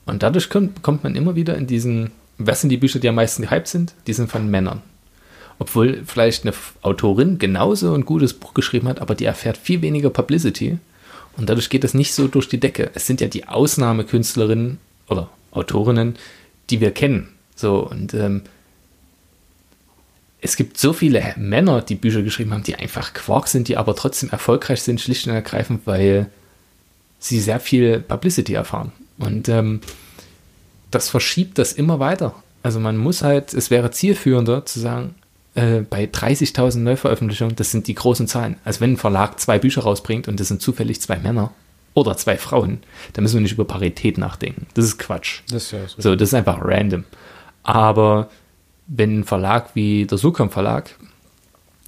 Und 0.04 0.22
dadurch 0.22 0.50
kommt, 0.50 0.82
kommt 0.82 1.04
man 1.04 1.14
immer 1.14 1.36
wieder 1.36 1.56
in 1.56 1.66
diesen, 1.66 2.10
was 2.38 2.60
sind 2.60 2.70
die 2.70 2.76
Bücher, 2.76 2.98
die 2.98 3.08
am 3.08 3.14
meisten 3.14 3.42
gehypt 3.42 3.68
sind? 3.68 3.94
Die 4.06 4.12
sind 4.12 4.30
von 4.30 4.50
Männern. 4.50 4.82
Obwohl 5.58 6.02
vielleicht 6.04 6.44
eine 6.44 6.54
Autorin 6.82 7.38
genauso 7.38 7.94
ein 7.94 8.04
gutes 8.04 8.34
Buch 8.34 8.52
geschrieben 8.52 8.88
hat, 8.88 9.00
aber 9.00 9.14
die 9.14 9.26
erfährt 9.26 9.56
viel 9.56 9.80
weniger 9.80 10.10
Publicity. 10.10 10.78
Und 11.36 11.48
dadurch 11.48 11.70
geht 11.70 11.84
das 11.84 11.94
nicht 11.94 12.14
so 12.14 12.26
durch 12.26 12.48
die 12.48 12.58
Decke. 12.58 12.90
Es 12.94 13.06
sind 13.06 13.20
ja 13.20 13.28
die 13.28 13.46
Ausnahmekünstlerinnen 13.46 14.78
oder 15.08 15.30
Autorinnen, 15.52 16.16
die 16.70 16.80
wir 16.80 16.90
kennen. 16.90 17.28
So, 17.62 17.88
und 17.88 18.12
ähm, 18.12 18.42
es 20.40 20.56
gibt 20.56 20.78
so 20.78 20.92
viele 20.92 21.34
Männer, 21.36 21.80
die 21.80 21.94
Bücher 21.94 22.22
geschrieben 22.22 22.52
haben, 22.52 22.64
die 22.64 22.74
einfach 22.74 23.14
Quark 23.14 23.46
sind, 23.46 23.68
die 23.68 23.76
aber 23.76 23.94
trotzdem 23.94 24.30
erfolgreich 24.30 24.82
sind, 24.82 25.00
schlicht 25.00 25.28
und 25.28 25.32
ergreifend, 25.32 25.82
weil 25.84 26.26
sie 27.20 27.38
sehr 27.38 27.60
viel 27.60 28.00
Publicity 28.00 28.54
erfahren. 28.54 28.90
Und 29.18 29.48
ähm, 29.48 29.80
das 30.90 31.08
verschiebt 31.08 31.56
das 31.58 31.72
immer 31.72 32.00
weiter. 32.00 32.34
Also 32.64 32.80
man 32.80 32.96
muss 32.96 33.22
halt, 33.22 33.54
es 33.54 33.70
wäre 33.70 33.92
zielführender 33.92 34.66
zu 34.66 34.80
sagen, 34.80 35.14
äh, 35.54 35.82
bei 35.82 36.06
30.000 36.06 36.78
Neuveröffentlichungen, 36.78 37.54
das 37.54 37.70
sind 37.70 37.86
die 37.86 37.94
großen 37.94 38.26
Zahlen. 38.26 38.56
Also 38.64 38.80
wenn 38.80 38.94
ein 38.94 38.96
Verlag 38.96 39.38
zwei 39.38 39.60
Bücher 39.60 39.82
rausbringt 39.82 40.26
und 40.26 40.40
das 40.40 40.48
sind 40.48 40.60
zufällig 40.60 41.00
zwei 41.00 41.18
Männer 41.18 41.52
oder 41.94 42.16
zwei 42.16 42.36
Frauen, 42.36 42.82
dann 43.12 43.22
müssen 43.22 43.34
wir 43.34 43.42
nicht 43.42 43.52
über 43.52 43.66
Parität 43.66 44.18
nachdenken. 44.18 44.66
Das 44.74 44.84
ist 44.84 44.98
Quatsch. 44.98 45.42
Das 45.48 45.64
ist 45.66 45.70
ja 45.70 45.86
so. 45.86 46.02
So, 46.02 46.16
das 46.16 46.30
ist 46.30 46.34
einfach 46.34 46.58
random. 46.60 47.04
Aber 47.62 48.28
wenn 48.86 49.20
ein 49.20 49.24
Verlag 49.24 49.70
wie 49.74 50.06
der 50.06 50.18
Sukom 50.18 50.50
Verlag, 50.50 50.90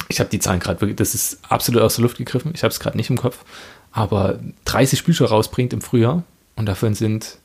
ich 0.08 0.20
habe 0.20 0.30
die 0.30 0.38
Zahlen 0.38 0.60
gerade 0.60 0.80
wirklich, 0.80 0.96
das 0.96 1.14
ist 1.14 1.38
absolut 1.48 1.82
aus 1.82 1.96
der 1.96 2.02
Luft 2.02 2.18
gegriffen, 2.18 2.52
ich 2.54 2.62
habe 2.62 2.72
es 2.72 2.80
gerade 2.80 2.96
nicht 2.96 3.10
im 3.10 3.16
Kopf, 3.18 3.44
aber 3.92 4.38
30 4.64 5.04
Bücher 5.04 5.26
rausbringt 5.26 5.72
im 5.72 5.80
Frühjahr 5.80 6.22
und 6.56 6.66
davon 6.66 6.94
sind 6.94 7.38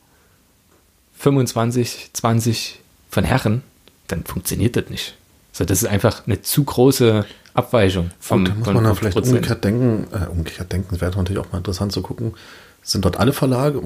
25, 1.17 2.11
20 2.13 2.79
von 3.09 3.23
Herren, 3.23 3.63
dann 4.07 4.23
funktioniert 4.23 4.75
das 4.75 4.89
nicht. 4.89 5.15
So, 5.51 5.65
das 5.65 5.83
ist 5.83 5.89
einfach 5.89 6.25
eine 6.25 6.41
zu 6.41 6.63
große 6.63 7.25
Abweichung 7.53 8.11
vom, 8.19 8.45
Gut, 8.45 8.53
da 8.53 8.57
muss 8.57 8.67
man 8.67 8.83
dann 8.83 8.93
50%. 8.93 8.95
vielleicht 8.95 9.17
umgekehrt 9.17 9.63
denken, 9.63 10.07
äh, 10.13 10.27
umgekehrt 10.27 10.71
denken, 10.71 11.01
wäre 11.01 11.15
natürlich 11.17 11.39
auch 11.39 11.51
mal 11.51 11.57
interessant 11.57 11.91
zu 11.91 12.01
gucken, 12.01 12.33
sind 12.81 13.05
dort 13.05 13.17
alle 13.17 13.33
Verlage, 13.33 13.81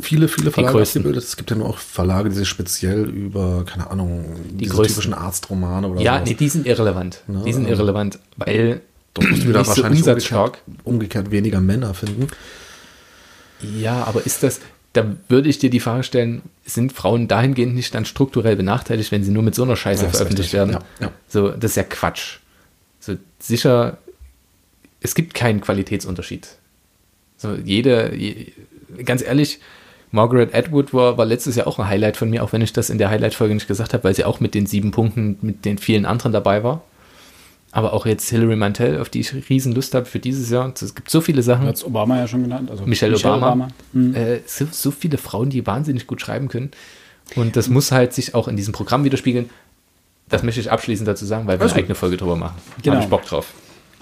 viele, 0.00 0.28
viele 0.28 0.50
Verlage 0.50 0.80
abgebildet? 0.82 1.22
Es 1.24 1.36
gibt 1.36 1.50
ja 1.50 1.56
nur 1.56 1.68
auch 1.68 1.78
Verlage, 1.78 2.28
die 2.28 2.34
sich 2.34 2.48
speziell 2.48 3.08
über, 3.08 3.64
keine 3.64 3.90
Ahnung, 3.90 4.24
diese 4.50 4.72
größten. 4.74 4.94
typischen 4.96 5.14
Arztromane 5.14 5.88
oder 5.88 6.00
Ja, 6.00 6.16
sowas. 6.16 6.28
nee, 6.28 6.34
die 6.34 6.48
sind 6.48 6.66
irrelevant. 6.66 7.22
Ja, 7.28 7.40
die 7.42 7.52
sind 7.52 7.64
also- 7.66 7.74
irrelevant, 7.76 8.18
weil 8.36 8.80
Dort 9.14 9.30
musst 9.30 9.44
du 9.44 9.48
wieder 9.48 9.64
so 9.64 9.68
wahrscheinlich 9.70 10.00
umsatzstark. 10.00 10.58
umgekehrt, 10.66 10.84
umgekehrt 10.84 11.30
weniger 11.30 11.60
Männer 11.60 11.94
finden. 11.94 12.26
Ja, 13.78 14.04
aber 14.04 14.26
ist 14.26 14.42
das, 14.42 14.60
da 14.92 15.06
würde 15.28 15.48
ich 15.48 15.58
dir 15.58 15.70
die 15.70 15.80
Frage 15.80 16.02
stellen, 16.02 16.42
sind 16.66 16.92
Frauen 16.92 17.28
dahingehend 17.28 17.74
nicht 17.74 17.94
dann 17.94 18.04
strukturell 18.04 18.56
benachteiligt, 18.56 19.10
wenn 19.12 19.24
sie 19.24 19.30
nur 19.30 19.42
mit 19.42 19.54
so 19.54 19.62
einer 19.62 19.76
Scheiße 19.76 20.04
Ja, 20.04 20.10
veröffentlicht 20.10 20.52
werden? 20.52 20.72
Ja, 20.72 20.80
ja. 21.00 21.10
So, 21.28 21.48
das 21.50 21.72
ist 21.72 21.76
ja 21.76 21.82
Quatsch. 21.84 22.38
So, 23.00 23.16
sicher, 23.38 23.98
es 25.00 25.14
gibt 25.14 25.34
keinen 25.34 25.60
Qualitätsunterschied. 25.60 26.48
So, 27.44 27.54
jede, 27.62 28.16
je, 28.16 28.52
ganz 29.04 29.22
ehrlich, 29.22 29.60
Margaret 30.12 30.54
Atwood 30.54 30.94
war, 30.94 31.18
war 31.18 31.26
letztes 31.26 31.56
Jahr 31.56 31.66
auch 31.66 31.78
ein 31.78 31.86
Highlight 31.86 32.16
von 32.16 32.30
mir, 32.30 32.42
auch 32.42 32.54
wenn 32.54 32.62
ich 32.62 32.72
das 32.72 32.88
in 32.88 32.96
der 32.96 33.10
Highlight-Folge 33.10 33.52
nicht 33.52 33.68
gesagt 33.68 33.92
habe, 33.92 34.04
weil 34.04 34.14
sie 34.14 34.24
auch 34.24 34.40
mit 34.40 34.54
den 34.54 34.64
sieben 34.64 34.92
Punkten 34.92 35.36
mit 35.42 35.66
den 35.66 35.76
vielen 35.76 36.06
anderen 36.06 36.32
dabei 36.32 36.64
war. 36.64 36.82
Aber 37.70 37.92
auch 37.92 38.06
jetzt 38.06 38.30
Hilary 38.30 38.56
Mantel, 38.56 38.98
auf 38.98 39.10
die 39.10 39.20
ich 39.20 39.50
riesen 39.50 39.74
Lust 39.74 39.94
habe 39.94 40.06
für 40.06 40.20
dieses 40.20 40.48
Jahr. 40.48 40.72
Es 40.80 40.94
gibt 40.94 41.10
so 41.10 41.20
viele 41.20 41.42
Sachen. 41.42 41.66
Hat 41.66 41.84
Obama 41.84 42.16
ja 42.16 42.28
schon 42.28 42.44
genannt. 42.44 42.70
Also 42.70 42.86
Michelle, 42.86 43.16
Obama. 43.16 43.68
Mhm. 43.92 44.14
Äh, 44.14 44.40
so, 44.46 44.66
so 44.70 44.90
viele 44.90 45.18
Frauen, 45.18 45.50
die 45.50 45.66
wahnsinnig 45.66 46.06
gut 46.06 46.22
schreiben 46.22 46.48
können. 46.48 46.70
Und 47.34 47.56
das 47.56 47.68
muss 47.68 47.92
halt 47.92 48.14
sich 48.14 48.34
auch 48.34 48.48
in 48.48 48.56
diesem 48.56 48.72
Programm 48.72 49.04
widerspiegeln. 49.04 49.50
Das 50.30 50.42
möchte 50.42 50.60
ich 50.60 50.70
abschließend 50.70 51.06
dazu 51.06 51.26
sagen, 51.26 51.46
weil 51.46 51.58
wir 51.58 51.62
Alles 51.62 51.72
eine 51.72 51.80
eigene 51.80 51.94
Folge 51.94 52.16
drüber 52.16 52.36
machen. 52.36 52.56
Genau. 52.80 52.94
Habe 52.94 53.04
ich 53.04 53.10
Bock 53.10 53.26
drauf. 53.26 53.52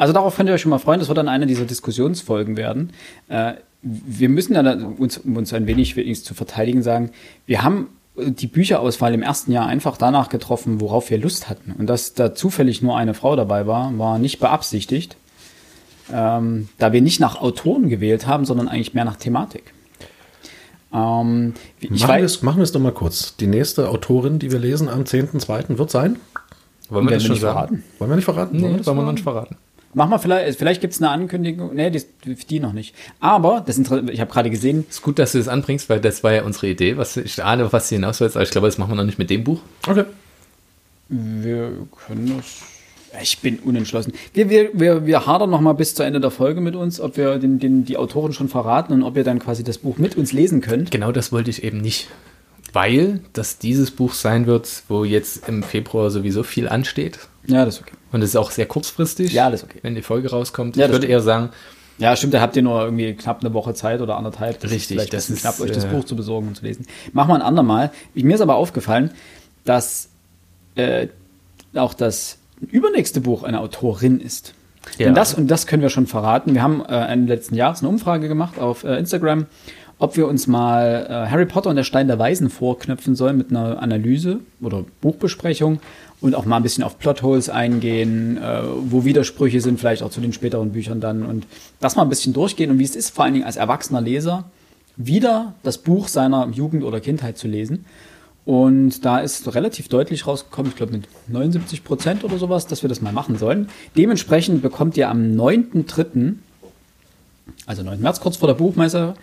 Also 0.03 0.13
darauf 0.13 0.35
könnt 0.35 0.49
ihr 0.49 0.55
euch 0.57 0.61
schon 0.61 0.71
mal 0.71 0.79
freuen. 0.79 0.99
Das 0.99 1.07
wird 1.07 1.17
dann 1.17 1.29
eine 1.29 1.47
dieser 1.47 1.65
Diskussionsfolgen 1.65 2.57
werden. 2.57 2.91
Äh, 3.29 3.53
wir 3.83 4.29
müssen 4.29 4.53
ja 4.55 4.65
dann 4.65 4.97
uns, 4.97 5.19
um 5.19 5.37
uns 5.37 5.53
ein 5.53 5.69
wenig 5.69 5.95
wenigstens 5.95 6.27
zu 6.27 6.35
verteidigen, 6.35 6.83
sagen, 6.83 7.13
wir 7.47 7.63
haben 7.63 7.87
die 8.17 8.49
Bücherauswahl 8.49 9.15
im 9.15 9.23
ersten 9.23 9.53
Jahr 9.53 9.69
einfach 9.69 9.97
danach 9.97 10.29
getroffen, 10.29 10.81
worauf 10.81 11.09
wir 11.11 11.19
Lust 11.19 11.49
hatten. 11.49 11.77
Und 11.79 11.87
dass 11.87 12.15
da 12.15 12.35
zufällig 12.35 12.83
nur 12.83 12.97
eine 12.97 13.15
Frau 13.15 13.37
dabei 13.37 13.69
war, 13.69 13.97
war 13.97 14.19
nicht 14.19 14.41
beabsichtigt, 14.41 15.17
ähm, 16.13 16.69
da 16.79 16.93
wir 16.93 17.01
nicht 17.01 17.21
nach 17.21 17.41
Autoren 17.41 17.89
gewählt 17.89 18.27
haben, 18.27 18.45
sondern 18.45 18.67
eigentlich 18.67 18.95
mehr 18.95 19.05
nach 19.05 19.15
Thematik. 19.17 19.73
Ähm, 20.93 21.55
ich 21.79 21.91
machen, 21.91 22.17
wir 22.17 22.25
es, 22.25 22.43
machen 22.43 22.57
wir 22.57 22.65
es 22.65 22.73
doch 22.73 22.81
mal 22.81 22.91
kurz. 22.91 23.37
Die 23.37 23.47
nächste 23.47 23.89
Autorin, 23.89 24.41
die 24.41 24.51
wir 24.51 24.59
lesen 24.59 24.89
am 24.89 25.03
10.2. 25.03 25.79
wird 25.79 25.93
sein? 25.93 26.17
Wollen 26.89 27.07
wir 27.07 27.15
das 27.15 27.23
schon 27.23 27.37
sagen? 27.37 27.55
verraten? 27.55 27.85
Wollen 28.01 28.11
wir 28.11 28.17
nicht 28.17 28.25
verraten? 28.25 28.57
Nee, 28.57 28.85
wollen 28.85 28.97
wir 28.97 29.05
noch 29.05 29.13
nicht 29.13 29.23
verraten. 29.23 29.57
Mach 29.95 30.09
mal 30.09 30.19
vielleicht, 30.19 30.59
vielleicht 30.59 30.81
gibt 30.81 30.95
es 30.95 31.03
eine 31.03 31.11
Ankündigung. 31.11 31.75
Nee, 31.75 31.91
die, 31.91 32.35
die 32.35 32.61
noch 32.61 32.73
nicht. 32.73 32.95
Aber, 33.21 33.63
das 33.67 33.79
ich 33.79 34.21
habe 34.21 34.33
gerade 34.33 34.49
gesehen. 34.49 34.87
Ist 34.89 35.03
gut, 35.03 35.19
dass 35.19 35.33
du 35.33 35.39
das 35.39 35.49
anbringst, 35.49 35.91
weil 35.91 36.01
das 36.01 36.25
war 36.25 36.33
ja 36.33 36.45
unsere 36.45 36.69
Idee. 36.69 36.97
Was, 36.97 37.17
ich 37.17 37.43
ahne, 37.45 37.73
was 37.73 37.89
sie 37.89 37.97
hinaus 37.97 38.21
willst, 38.21 38.37
aber 38.37 38.45
ich 38.45 38.51
glaube, 38.51 38.69
das 38.69 38.79
machen 38.79 38.93
wir 38.93 38.97
noch 38.97 39.05
nicht 39.05 39.19
mit 39.19 39.29
dem 39.29 39.45
Buch. 39.45 39.61
Okay. 39.87 40.05
Wir 41.09 41.73
können 42.07 42.37
das. 42.37 42.63
Ich 43.23 43.41
bin 43.41 43.59
unentschlossen. 43.59 44.15
Wir, 44.33 44.49
wir, 44.49 44.71
wir, 44.73 45.05
wir 45.05 45.27
hadern 45.27 45.51
noch 45.51 45.61
mal 45.61 45.75
bis 45.75 45.95
zu 45.95 46.03
Ende 46.03 46.19
der 46.19 46.31
Folge 46.31 46.63
mit 46.63 46.75
uns, 46.75 46.99
ob 46.99 47.19
wir 47.19 47.39
den, 47.39 47.59
den, 47.59 47.85
die 47.85 47.99
Autoren 47.99 48.33
schon 48.33 48.49
verraten 48.49 48.95
und 48.95 49.03
ob 49.03 49.19
ihr 49.19 49.25
dann 49.25 49.39
quasi 49.39 49.63
das 49.63 49.77
Buch 49.77 49.99
mit 49.99 50.17
uns 50.17 50.33
lesen 50.33 50.63
könnt. 50.63 50.91
Genau 50.91 51.13
das 51.13 51.31
wollte 51.31 51.51
ich 51.51 51.63
eben 51.63 51.83
nicht. 51.83 52.09
Weil 52.73 53.21
das 53.35 53.59
dieses 53.59 53.91
Buch 53.91 54.15
sein 54.15 54.47
wird, 54.47 54.85
wo 54.89 55.05
jetzt 55.05 55.47
im 55.47 55.63
Februar 55.63 56.11
sowieso 56.11 56.43
viel 56.43 56.69
ansteht. 56.69 57.19
Ja, 57.47 57.67
das 57.67 57.75
ist 57.75 57.83
okay. 57.83 57.93
Und 58.13 58.23
es 58.23 58.31
ist 58.31 58.37
auch 58.37 58.51
sehr 58.51 58.67
kurzfristig. 58.67 59.33
Ja, 59.33 59.49
ist 59.49 59.65
okay. 59.65 59.79
Wenn 59.83 59.95
die 59.95 60.03
Folge 60.03 60.31
rauskommt. 60.31 60.77
Ja, 60.77 60.87
ich 60.87 60.93
würde 60.93 61.07
stimmt. 61.07 61.13
eher 61.13 61.21
sagen. 61.21 61.51
Ja, 61.99 62.17
stimmt, 62.17 62.35
da 62.35 62.41
habt 62.41 62.57
ihr 62.57 62.63
nur 62.63 62.83
irgendwie 62.83 63.15
knapp 63.15 63.41
eine 63.45 63.53
Woche 63.55 63.75
Zeit 63.75 64.01
oder 64.01 64.17
anderthalb. 64.17 64.61
Das 64.61 64.71
Richtig, 64.71 64.97
ist 64.99 65.13
das 65.13 65.31
ist 65.31 65.43
knapp, 65.43 65.61
euch 65.61 65.73
das 65.73 65.85
äh, 65.85 65.89
Buch 65.89 66.05
zu 66.05 66.17
besorgen 66.17 66.49
und 66.49 66.57
zu 66.57 66.65
lesen. 66.65 66.87
Machen 67.13 67.29
wir 67.29 67.35
ein 67.35 67.43
andermal. 67.43 67.91
Mir 68.15 68.35
ist 68.35 68.41
aber 68.41 68.57
aufgefallen, 68.57 69.11
dass 69.65 70.09
äh, 70.75 71.09
auch 71.75 71.95
das 71.95 72.39
übernächste 72.61 73.21
Buch 73.21 73.43
eine 73.43 73.61
Autorin 73.61 74.21
ist. 74.21 74.55
Ja. 74.99 75.07
Denn 75.07 75.15
das, 75.15 75.35
und 75.35 75.49
das 75.49 75.67
können 75.67 75.83
wir 75.83 75.91
schon 75.91 76.07
verraten. 76.07 76.55
Wir 76.55 76.63
haben 76.63 76.85
äh, 76.85 77.07
Ende 77.07 77.33
letzten 77.33 77.55
Jahres 77.55 77.81
eine 77.81 77.89
Umfrage 77.89 78.27
gemacht 78.27 78.59
auf 78.59 78.85
äh, 78.85 78.97
Instagram, 78.97 79.47
ob 80.03 80.17
wir 80.17 80.27
uns 80.27 80.49
mal 80.49 81.07
äh, 81.09 81.31
Harry 81.31 81.47
Potter 81.47 81.71
und 81.71 81.77
der 81.77 81.85
Stein 81.85 82.09
der 82.09 82.19
Weisen 82.19 82.51
vorknöpfen 82.51 83.15
sollen 83.15 83.39
mit 83.39 83.51
einer 83.51 83.81
Analyse 83.81 84.41
oder 84.61 84.85
Buchbesprechung 85.01 85.79
und 86.21 86.35
auch 86.35 86.45
mal 86.45 86.57
ein 86.57 86.65
bisschen 86.65 86.83
auf 86.83 86.99
Plotholes 86.99 87.49
eingehen, 87.49 88.37
äh, 88.37 88.63
wo 88.91 89.05
Widersprüche 89.05 89.61
sind, 89.61 89.79
vielleicht 89.79 90.03
auch 90.03 90.11
zu 90.11 90.21
den 90.21 90.33
späteren 90.33 90.73
Büchern 90.73 91.01
dann 91.01 91.25
und 91.25 91.47
das 91.79 91.95
mal 91.95 92.03
ein 92.03 92.09
bisschen 92.09 92.33
durchgehen 92.33 92.73
und 92.73 92.81
wie 92.81 92.85
es 92.85 92.97
ist, 92.97 93.11
vor 93.11 93.25
allen 93.25 93.35
Dingen 93.35 93.47
als 93.47 93.55
erwachsener 93.55 94.01
Leser, 94.01 94.51
wieder 94.97 95.55
das 95.63 95.79
Buch 95.79 96.09
seiner 96.09 96.49
Jugend 96.49 96.83
oder 96.83 97.01
Kindheit 97.01 97.39
zu 97.39 97.47
lesen. 97.47 97.85
Und 98.45 99.05
da 99.05 99.21
ist 99.21 99.55
relativ 99.55 99.87
deutlich 99.87 100.27
rausgekommen, 100.27 100.73
ich 100.73 100.77
glaube 100.77 100.95
mit 100.95 101.05
79 101.29 101.85
Prozent 101.85 102.25
oder 102.25 102.39
sowas, 102.39 102.67
dass 102.67 102.83
wir 102.83 102.89
das 102.89 103.03
mal 103.03 103.13
machen 103.13 103.39
sollen. 103.39 103.69
Dementsprechend 103.97 104.63
bekommt 104.63 104.97
ihr 104.97 105.09
am 105.09 105.37
9.3., 105.37 106.35
also 107.67 107.85
9. 107.85 108.01
März, 108.01 108.19
kurz 108.19 108.37
vor 108.37 108.49
der 108.49 108.55
Buchmesse, 108.55 109.15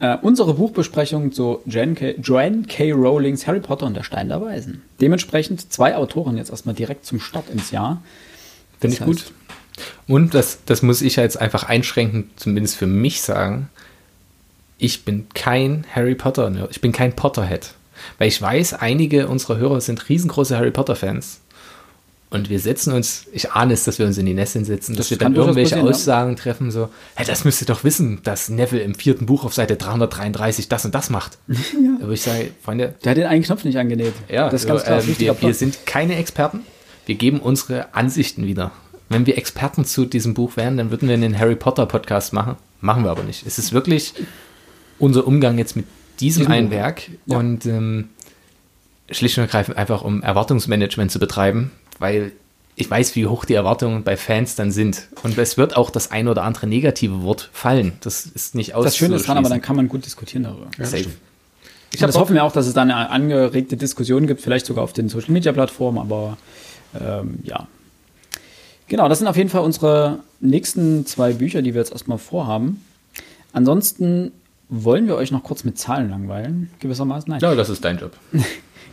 äh, 0.00 0.16
unsere 0.20 0.54
Buchbesprechung 0.54 1.32
zu 1.32 1.60
Joanne 1.66 1.94
K. 1.94 2.14
Joanne 2.20 2.62
K. 2.68 2.92
Rowlings 2.92 3.46
Harry 3.46 3.60
Potter 3.60 3.86
und 3.86 3.94
der 3.94 4.02
Stein 4.02 4.28
der 4.28 4.40
Weisen. 4.40 4.82
Dementsprechend 5.00 5.72
zwei 5.72 5.96
Autoren 5.96 6.36
jetzt 6.36 6.50
erstmal 6.50 6.74
direkt 6.74 7.06
zum 7.06 7.20
Start 7.20 7.48
ins 7.50 7.70
Jahr. 7.70 8.02
Finde 8.80 8.96
ich 8.96 9.02
gut. 9.04 9.32
Und 10.06 10.34
das, 10.34 10.58
das 10.66 10.82
muss 10.82 11.02
ich 11.02 11.16
jetzt 11.16 11.40
einfach 11.40 11.64
einschränkend, 11.64 12.38
zumindest 12.38 12.76
für 12.76 12.86
mich 12.86 13.22
sagen. 13.22 13.70
Ich 14.78 15.04
bin 15.04 15.26
kein 15.34 15.84
Harry 15.94 16.14
Potter, 16.14 16.68
ich 16.70 16.80
bin 16.80 16.92
kein 16.92 17.14
Potterhead. 17.14 17.74
Weil 18.18 18.28
ich 18.28 18.40
weiß, 18.40 18.74
einige 18.74 19.28
unserer 19.28 19.56
Hörer 19.56 19.80
sind 19.80 20.08
riesengroße 20.08 20.56
Harry 20.56 20.70
Potter-Fans. 20.70 21.40
Und 22.30 22.50
wir 22.50 22.58
setzen 22.58 22.92
uns, 22.92 23.26
ich 23.32 23.52
ahne 23.52 23.74
es, 23.74 23.84
dass 23.84 24.00
wir 24.00 24.06
uns 24.06 24.18
in 24.18 24.26
die 24.26 24.34
Nesseln 24.34 24.64
setzen, 24.64 24.96
dass 24.96 25.06
Das 25.06 25.10
wir 25.10 25.18
dann 25.18 25.36
irgendwelche 25.36 25.76
ja. 25.76 25.82
Aussagen 25.82 26.34
treffen, 26.34 26.72
so, 26.72 26.88
hey, 27.14 27.24
das 27.24 27.44
müsst 27.44 27.62
ihr 27.62 27.66
doch 27.66 27.84
wissen, 27.84 28.20
dass 28.24 28.48
Neville 28.48 28.82
im 28.82 28.94
vierten 28.96 29.26
Buch 29.26 29.44
auf 29.44 29.54
Seite 29.54 29.76
333 29.76 30.68
das 30.68 30.84
und 30.84 30.94
das 30.96 31.10
macht. 31.10 31.38
Aber 32.02 32.10
ich 32.12 32.22
sage, 32.22 32.50
Freunde, 32.64 32.94
Der 33.04 33.10
hat 33.10 33.18
den 33.18 33.26
einen 33.26 33.44
Knopf 33.44 33.62
nicht 33.64 33.78
angenäht. 33.78 34.14
ja, 34.28 34.48
das 34.48 34.62
ist 34.62 34.66
ganz 34.68 34.82
klar. 34.84 34.98
äh, 34.98 35.18
wir, 35.18 35.40
wir 35.42 35.54
sind 35.54 35.86
keine 35.86 36.16
Experten. 36.16 36.60
Wir 37.06 37.14
geben 37.14 37.38
unsere 37.38 37.94
Ansichten 37.94 38.46
wieder. 38.46 38.72
Wenn 39.08 39.26
wir 39.26 39.38
Experten 39.38 39.84
zu 39.84 40.04
diesem 40.06 40.34
Buch 40.34 40.56
wären, 40.56 40.76
dann 40.76 40.90
würden 40.90 41.06
wir 41.08 41.14
einen 41.14 41.38
Harry 41.38 41.54
Potter 41.56 41.86
Podcast 41.86 42.32
machen. 42.32 42.56
Machen 42.80 43.04
wir 43.04 43.10
aber 43.10 43.22
nicht. 43.22 43.46
Es 43.46 43.58
ist 43.58 43.72
wirklich 43.72 44.14
unser 44.98 45.26
Umgang 45.26 45.56
jetzt 45.58 45.76
mit 45.76 45.86
diesem 46.20 46.48
einen. 46.48 46.70
Werk 46.70 47.02
Ja. 47.26 47.38
und 47.38 47.66
ähm, 47.66 48.08
schlicht 49.10 49.36
und 49.38 49.42
ergreifend 49.44 49.76
einfach 49.76 50.02
um 50.02 50.22
Erwartungsmanagement 50.22 51.12
zu 51.12 51.18
betreiben, 51.18 51.70
weil 51.98 52.32
ich 52.76 52.90
weiß, 52.90 53.14
wie 53.14 53.26
hoch 53.26 53.44
die 53.44 53.54
Erwartungen 53.54 54.02
bei 54.02 54.16
Fans 54.16 54.56
dann 54.56 54.72
sind. 54.72 55.08
Und 55.22 55.38
es 55.38 55.56
wird 55.56 55.76
auch 55.76 55.90
das 55.90 56.10
ein 56.10 56.26
oder 56.26 56.42
andere 56.42 56.66
negative 56.66 57.22
Wort 57.22 57.48
fallen. 57.52 57.92
Das 58.00 58.26
ist 58.26 58.54
nicht 58.54 58.74
Das 58.74 58.96
Schöne 58.96 59.16
ist 59.16 59.28
dran, 59.28 59.38
aber 59.38 59.48
dann 59.48 59.62
kann 59.62 59.76
man 59.76 59.88
gut 59.88 60.04
diskutieren 60.04 60.42
darüber. 60.42 60.66
Safe. 60.78 60.98
stimmt. 60.98 61.16
Ich 61.92 62.00
das 62.00 62.18
hoffen 62.18 62.34
wir 62.34 62.42
auch, 62.42 62.50
dass 62.50 62.66
es 62.66 62.74
dann 62.74 62.90
eine 62.90 63.08
angeregte 63.10 63.76
Diskussion 63.76 64.26
gibt, 64.26 64.40
vielleicht 64.40 64.66
sogar 64.66 64.82
auf 64.82 64.92
den 64.92 65.08
Social 65.08 65.30
Media 65.30 65.52
Plattformen, 65.52 65.98
aber 65.98 66.36
ähm, 67.00 67.38
ja. 67.44 67.68
Genau, 68.88 69.08
das 69.08 69.18
sind 69.18 69.28
auf 69.28 69.36
jeden 69.36 69.48
Fall 69.48 69.62
unsere 69.62 70.18
nächsten 70.40 71.06
zwei 71.06 71.32
Bücher, 71.32 71.62
die 71.62 71.72
wir 71.72 71.80
jetzt 71.80 71.92
erstmal 71.92 72.18
vorhaben. 72.18 72.84
Ansonsten 73.52 74.32
wollen 74.68 75.06
wir 75.06 75.14
euch 75.14 75.30
noch 75.30 75.44
kurz 75.44 75.62
mit 75.62 75.78
Zahlen 75.78 76.10
langweilen, 76.10 76.70
gewissermaßen. 76.80 77.30
Nein. 77.30 77.40
Ja, 77.40 77.54
das 77.54 77.68
ist 77.68 77.84
dein 77.84 77.98
Job. 77.98 78.12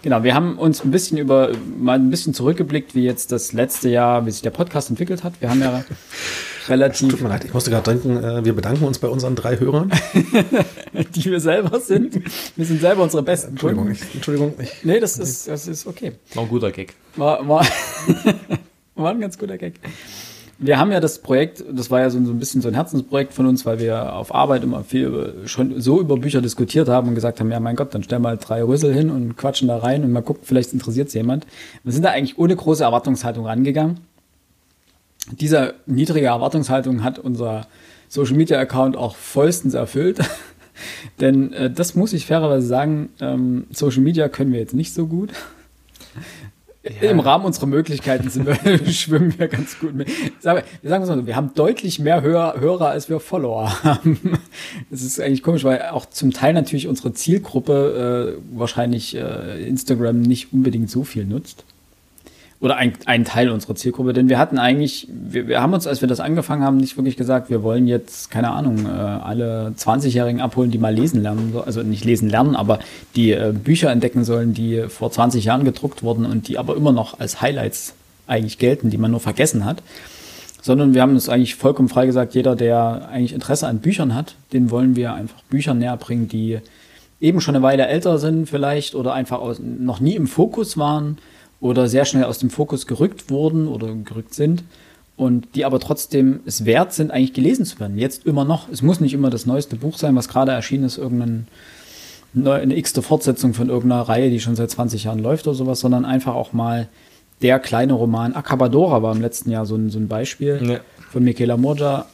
Genau, 0.03 0.23
wir 0.23 0.33
haben 0.33 0.57
uns 0.57 0.83
ein 0.83 0.89
bisschen 0.89 1.19
über, 1.19 1.51
mal 1.77 1.99
ein 1.99 2.09
bisschen 2.09 2.33
zurückgeblickt, 2.33 2.95
wie 2.95 3.03
jetzt 3.03 3.31
das 3.31 3.53
letzte 3.53 3.89
Jahr, 3.89 4.25
wie 4.25 4.31
sich 4.31 4.41
der 4.41 4.49
Podcast 4.49 4.89
entwickelt 4.89 5.23
hat. 5.23 5.33
Wir 5.39 5.49
haben 5.51 5.61
ja 5.61 5.83
relativ, 6.67 7.09
Tut 7.09 7.21
mir 7.21 7.29
leid, 7.29 7.45
ich 7.45 7.53
musste 7.53 7.69
gerade 7.69 7.91
denken, 7.91 8.17
äh, 8.17 8.43
wir 8.43 8.53
bedanken 8.53 8.85
uns 8.85 8.97
bei 8.97 9.07
unseren 9.07 9.35
drei 9.35 9.59
Hörern. 9.59 9.91
die 11.15 11.25
wir 11.25 11.39
selber 11.39 11.79
sind. 11.79 12.19
Wir 12.55 12.65
sind 12.65 12.81
selber 12.81 13.03
unsere 13.03 13.21
besten 13.21 13.51
Entschuldigung, 13.51 13.85
Kunden. 13.85 14.01
ich, 14.03 14.15
Entschuldigung. 14.15 14.53
Ich, 14.59 14.83
Nee, 14.83 14.99
das 14.99 15.19
ist, 15.19 15.47
das 15.47 15.67
ist 15.67 15.85
okay. 15.85 16.13
War 16.33 16.43
ein 16.43 16.49
guter 16.49 16.71
Gag. 16.71 16.95
War, 17.15 17.47
war, 17.47 17.65
war 18.95 19.11
ein 19.11 19.19
ganz 19.19 19.37
guter 19.37 19.59
Gag. 19.59 19.75
Wir 20.63 20.77
haben 20.77 20.91
ja 20.91 20.99
das 20.99 21.17
Projekt, 21.17 21.63
das 21.71 21.89
war 21.89 22.01
ja 22.01 22.11
so, 22.11 22.19
ein 22.19 22.37
bisschen 22.37 22.61
so 22.61 22.67
ein 22.67 22.75
Herzensprojekt 22.75 23.33
von 23.33 23.47
uns, 23.47 23.65
weil 23.65 23.79
wir 23.79 24.13
auf 24.13 24.31
Arbeit 24.33 24.63
immer 24.63 24.83
viel 24.83 25.05
über, 25.05 25.33
schon 25.47 25.81
so 25.81 25.99
über 25.99 26.17
Bücher 26.17 26.39
diskutiert 26.39 26.87
haben 26.87 27.07
und 27.07 27.15
gesagt 27.15 27.39
haben, 27.39 27.49
ja 27.49 27.59
mein 27.59 27.75
Gott, 27.75 27.95
dann 27.95 28.03
stellen 28.03 28.21
wir 28.21 28.35
drei 28.35 28.63
Rüssel 28.63 28.93
hin 28.93 29.09
und 29.09 29.37
quatschen 29.37 29.69
da 29.69 29.77
rein 29.77 30.03
und 30.03 30.11
mal 30.11 30.21
gucken, 30.21 30.43
vielleicht 30.45 30.71
interessiert 30.71 31.07
es 31.07 31.15
jemand. 31.15 31.47
Wir 31.83 31.91
sind 31.93 32.05
da 32.05 32.11
eigentlich 32.11 32.37
ohne 32.37 32.55
große 32.55 32.83
Erwartungshaltung 32.83 33.47
rangegangen. 33.47 34.01
Diese 35.31 35.73
niedrige 35.87 36.27
Erwartungshaltung 36.27 37.03
hat 37.03 37.17
unser 37.17 37.65
Social 38.07 38.35
Media 38.35 38.59
Account 38.59 38.95
auch 38.95 39.15
vollstens 39.15 39.73
erfüllt. 39.73 40.19
Denn 41.19 41.53
äh, 41.53 41.71
das 41.71 41.95
muss 41.95 42.13
ich 42.13 42.27
fairerweise 42.27 42.67
sagen, 42.67 43.09
ähm, 43.19 43.65
Social 43.71 44.03
Media 44.03 44.29
können 44.29 44.53
wir 44.53 44.59
jetzt 44.59 44.75
nicht 44.75 44.93
so 44.93 45.07
gut. 45.07 45.31
Im 46.83 47.19
Rahmen 47.19 47.45
unserer 47.45 47.67
Möglichkeiten 47.67 48.29
sind 48.29 48.47
wir, 48.47 48.55
schwimmen 48.91 49.37
wir 49.37 49.47
ganz 49.47 49.77
gut 49.79 49.93
mit. 49.93 50.09
Sagen 50.39 50.63
wir, 50.81 50.99
mal 50.99 51.05
so, 51.05 51.27
wir 51.27 51.35
haben 51.35 51.53
deutlich 51.53 51.99
mehr 51.99 52.23
Hör, 52.23 52.59
Hörer, 52.59 52.87
als 52.87 53.07
wir 53.07 53.19
Follower 53.19 53.83
haben. 53.83 54.19
Das 54.89 55.01
ist 55.01 55.19
eigentlich 55.19 55.43
komisch, 55.43 55.63
weil 55.63 55.81
auch 55.91 56.07
zum 56.07 56.31
Teil 56.31 56.53
natürlich 56.53 56.87
unsere 56.87 57.13
Zielgruppe 57.13 58.37
äh, 58.39 58.57
wahrscheinlich 58.57 59.15
äh, 59.15 59.67
Instagram 59.67 60.21
nicht 60.21 60.53
unbedingt 60.53 60.89
so 60.89 61.03
viel 61.03 61.25
nutzt. 61.25 61.63
Oder 62.61 62.77
ein, 62.77 62.93
ein 63.05 63.25
Teil 63.25 63.49
unserer 63.49 63.73
Zielgruppe, 63.73 64.13
denn 64.13 64.29
wir 64.29 64.37
hatten 64.37 64.59
eigentlich, 64.59 65.07
wir, 65.11 65.47
wir 65.47 65.61
haben 65.61 65.73
uns, 65.73 65.87
als 65.87 66.01
wir 66.01 66.07
das 66.07 66.19
angefangen 66.19 66.61
haben, 66.63 66.77
nicht 66.77 66.95
wirklich 66.95 67.17
gesagt, 67.17 67.49
wir 67.49 67.63
wollen 67.63 67.87
jetzt, 67.87 68.29
keine 68.29 68.51
Ahnung, 68.51 68.85
äh, 68.85 68.89
alle 68.89 69.73
20-Jährigen 69.75 70.41
abholen, 70.41 70.69
die 70.69 70.77
mal 70.77 70.93
lesen 70.93 71.23
lernen, 71.23 71.49
so- 71.53 71.61
also 71.63 71.81
nicht 71.81 72.05
lesen 72.05 72.29
lernen, 72.29 72.55
aber 72.55 72.77
die 73.15 73.31
äh, 73.31 73.51
Bücher 73.51 73.89
entdecken 73.91 74.23
sollen, 74.23 74.53
die 74.53 74.83
vor 74.89 75.11
20 75.11 75.43
Jahren 75.43 75.65
gedruckt 75.65 76.03
wurden 76.03 76.23
und 76.27 76.47
die 76.49 76.59
aber 76.59 76.75
immer 76.75 76.91
noch 76.91 77.19
als 77.19 77.41
Highlights 77.41 77.95
eigentlich 78.27 78.59
gelten, 78.59 78.91
die 78.91 78.97
man 78.99 79.09
nur 79.09 79.19
vergessen 79.19 79.65
hat. 79.65 79.81
Sondern 80.61 80.93
wir 80.93 81.01
haben 81.01 81.13
uns 81.13 81.29
eigentlich 81.29 81.55
vollkommen 81.55 81.89
frei 81.89 82.05
gesagt, 82.05 82.35
jeder, 82.35 82.55
der 82.55 83.09
eigentlich 83.11 83.33
Interesse 83.33 83.65
an 83.65 83.79
Büchern 83.79 84.13
hat, 84.13 84.35
den 84.53 84.69
wollen 84.69 84.95
wir 84.95 85.15
einfach 85.15 85.41
Bücher 85.49 85.73
näher 85.73 85.97
bringen, 85.97 86.27
die 86.27 86.59
eben 87.19 87.41
schon 87.41 87.55
eine 87.55 87.63
Weile 87.63 87.87
älter 87.87 88.19
sind 88.19 88.47
vielleicht 88.47 88.93
oder 88.93 89.13
einfach 89.13 89.39
aus, 89.39 89.59
noch 89.59 89.99
nie 89.99 90.15
im 90.15 90.27
Fokus 90.27 90.77
waren 90.77 91.17
oder 91.61 91.87
sehr 91.87 92.03
schnell 92.05 92.25
aus 92.25 92.39
dem 92.39 92.49
Fokus 92.49 92.85
gerückt 92.87 93.29
wurden 93.29 93.67
oder 93.67 93.93
gerückt 93.95 94.33
sind 94.33 94.63
und 95.15 95.47
die 95.55 95.63
aber 95.63 95.79
trotzdem 95.79 96.39
es 96.45 96.65
wert 96.65 96.91
sind, 96.93 97.11
eigentlich 97.11 97.33
gelesen 97.33 97.65
zu 97.65 97.79
werden. 97.79 97.97
Jetzt 97.97 98.25
immer 98.25 98.43
noch. 98.43 98.67
Es 98.69 98.81
muss 98.81 98.99
nicht 98.99 99.13
immer 99.13 99.29
das 99.29 99.45
neueste 99.45 99.75
Buch 99.77 99.97
sein, 99.97 100.15
was 100.15 100.27
gerade 100.27 100.51
erschienen 100.51 100.83
ist, 100.85 100.97
irgendein 100.97 101.47
neu- 102.33 102.59
eine 102.59 102.75
x-te 102.77 103.01
Fortsetzung 103.01 103.53
von 103.53 103.69
irgendeiner 103.69 104.01
Reihe, 104.03 104.29
die 104.31 104.39
schon 104.39 104.55
seit 104.55 104.71
20 104.71 105.03
Jahren 105.05 105.19
läuft 105.19 105.47
oder 105.47 105.55
sowas, 105.55 105.79
sondern 105.79 106.03
einfach 106.05 106.33
auch 106.33 106.51
mal 106.53 106.89
der 107.43 107.59
kleine 107.59 107.93
Roman. 107.93 108.33
Acabadora 108.33 109.01
war 109.03 109.13
im 109.15 109.21
letzten 109.21 109.51
Jahr 109.51 109.65
so 109.65 109.75
ein, 109.75 109.89
so 109.89 109.99
ein 109.99 110.07
Beispiel 110.07 110.59
Ja. 110.63 110.79
von 111.11 111.23
Michela 111.23 111.57
Morja, 111.57 112.05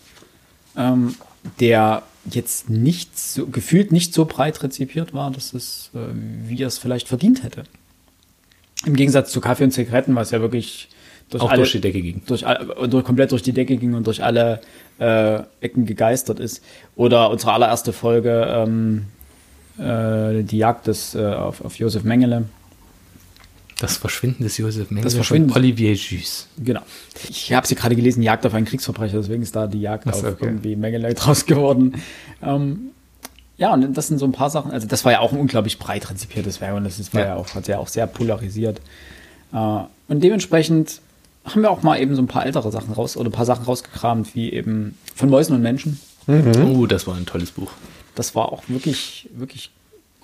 ähm, 0.76 1.16
der 1.62 2.04
jetzt 2.30 2.70
nicht 2.70 3.18
so, 3.18 3.48
gefühlt 3.48 3.94
nicht 3.94 4.14
so 4.14 4.26
breit 4.26 4.62
rezipiert 4.64 5.14
war, 5.14 5.32
dass 5.32 5.54
es, 5.54 5.92
äh, 5.94 6.00
wie 6.48 6.62
er 6.62 6.68
es 6.68 6.78
vielleicht 6.78 7.08
verdient 7.08 7.44
hätte. 7.44 7.64
Im 8.86 8.96
Gegensatz 8.96 9.32
zu 9.32 9.42
Kaffee 9.42 9.64
und 9.64 9.72
Zigaretten, 9.72 10.16
was 10.16 10.32
ja 10.32 10.42
wirklich 10.42 10.90
durch 11.30 11.44
Auch 11.44 11.50
alle, 11.50 11.58
durch 11.60 11.72
die 11.74 11.82
Decke 11.82 12.02
ging. 12.02 12.22
durch, 12.26 12.46
durch 12.90 13.04
komplett 13.04 13.32
durch 13.32 13.42
die 13.42 13.52
Decke 13.52 13.76
ging 13.78 13.94
und 13.96 14.08
durch 14.08 14.24
alle 14.24 14.62
äh, 15.00 15.40
Ecken 15.60 15.86
gegeistert 15.86 16.40
ist. 16.40 16.64
Oder 16.96 17.30
unsere 17.30 17.54
allererste 17.54 17.92
Folge, 17.92 18.48
ähm, 18.50 19.06
äh, 19.78 20.44
die 20.44 20.58
Jagd 20.58 20.88
des, 20.88 21.16
äh, 21.16 21.26
auf, 21.26 21.64
auf 21.66 21.76
Josef 21.78 22.04
Mengele. 22.04 22.46
Das 23.80 23.98
Verschwinden 23.98 24.44
des 24.44 24.58
Josef 24.58 24.90
Mengele 24.90 25.04
Das 25.04 25.16
Verschwinden- 25.16 25.50
von 25.50 25.62
Olivier 25.62 25.94
Jus. 25.94 26.48
Genau. 26.58 26.82
Ich 27.30 27.54
habe 27.54 27.68
sie 27.68 27.76
gerade 27.76 27.96
gelesen, 27.96 28.24
Jagd 28.24 28.46
auf 28.46 28.54
einen 28.54 28.66
Kriegsverbrecher, 28.66 29.18
deswegen 29.18 29.44
ist 29.44 29.56
da 29.56 29.68
die 29.68 29.82
Jagd 29.82 30.06
so, 30.06 30.10
auf 30.12 30.34
okay. 30.34 30.46
irgendwie 30.46 30.76
Mengele 30.76 31.14
draus 31.14 31.46
geworden. 31.46 32.02
Ähm, 32.42 32.92
ja, 33.58 33.74
und 33.74 33.98
das 33.98 34.08
sind 34.08 34.20
so 34.20 34.26
ein 34.26 34.32
paar 34.32 34.50
Sachen. 34.50 34.72
Also 34.72 34.88
das 34.88 35.04
war 35.06 35.12
ja 35.12 35.20
auch 35.20 35.32
ein 35.32 35.40
unglaublich 35.40 35.80
breit 35.80 36.10
rezipiertes 36.10 36.62
Werk 36.62 36.76
und 36.76 36.84
das 36.84 37.00
ist, 37.00 37.14
war 37.14 37.22
ja. 37.22 37.28
Ja. 37.28 37.36
auch, 37.36 37.54
hat 37.56 37.68
ja 37.68 37.80
auch 37.80 37.88
sehr 37.88 38.08
polarisiert. 38.08 38.80
Äh, 39.54 39.58
und 40.08 40.24
dementsprechend 40.24 41.02
haben 41.46 41.62
wir 41.62 41.72
auch 41.72 41.82
mal 41.82 42.00
eben 42.00 42.16
so 42.16 42.22
ein 42.22 42.28
paar 42.28 42.46
ältere 42.46 42.72
Sachen 42.72 42.94
raus 42.94 43.18
oder 43.18 43.30
ein 43.30 43.34
paar 43.34 43.46
Sachen 43.46 43.66
rausgekramt, 43.66 44.36
wie 44.36 44.52
eben 44.52 44.98
von 45.16 45.30
Mäusen 45.30 45.56
und 45.56 45.62
Menschen. 45.62 46.00
Oh, 46.28 46.86
das 46.86 47.08
war 47.08 47.16
ein 47.16 47.26
tolles 47.26 47.52
Buch. 47.52 47.72
Das 48.16 48.36
war 48.36 48.52
auch 48.52 48.64
wirklich, 48.68 49.30
wirklich 49.34 49.72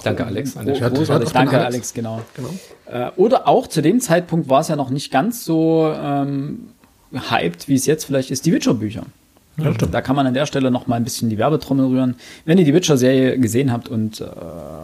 Danke, 0.04 0.26
Alex. 0.26 0.58
An 0.58 0.66
der 0.66 0.76
Stelle. 0.76 0.92
Großartig. 0.92 1.30
Danke, 1.32 1.58
Alex. 1.58 1.74
Alex, 1.74 1.94
genau. 1.94 2.22
Genau. 2.36 2.50
Äh, 2.88 3.12
oder 3.16 3.48
auch 3.48 3.68
zu 3.68 3.82
dem 3.82 4.00
Zeitpunkt 4.00 4.50
war 4.50 4.62
es 4.62 4.68
ja 4.68 4.76
noch 4.76 4.90
nicht 4.90 5.12
ganz 5.12 5.46
so 5.46 5.94
ähm, 5.96 6.70
hyped, 7.14 7.68
wie 7.68 7.76
es 7.76 7.86
jetzt 7.86 8.06
vielleicht 8.06 8.32
ist, 8.32 8.46
die 8.46 8.54
Witcher-Bücher. 8.54 9.04
Da 9.58 10.02
kann 10.02 10.16
man 10.16 10.26
an 10.26 10.34
der 10.34 10.46
Stelle 10.46 10.72
noch 10.72 10.88
mal 10.88 10.96
ein 10.96 11.04
bisschen 11.04 11.30
die 11.30 11.38
Werbetrommel 11.38 11.86
rühren. 11.86 12.16
Wenn 12.46 12.58
ihr 12.58 12.66
die 12.66 12.74
Witcher-Serie 12.74 13.38
gesehen 13.38 13.72
habt 13.72 13.88
und 13.88 14.20
äh, 14.22 14.26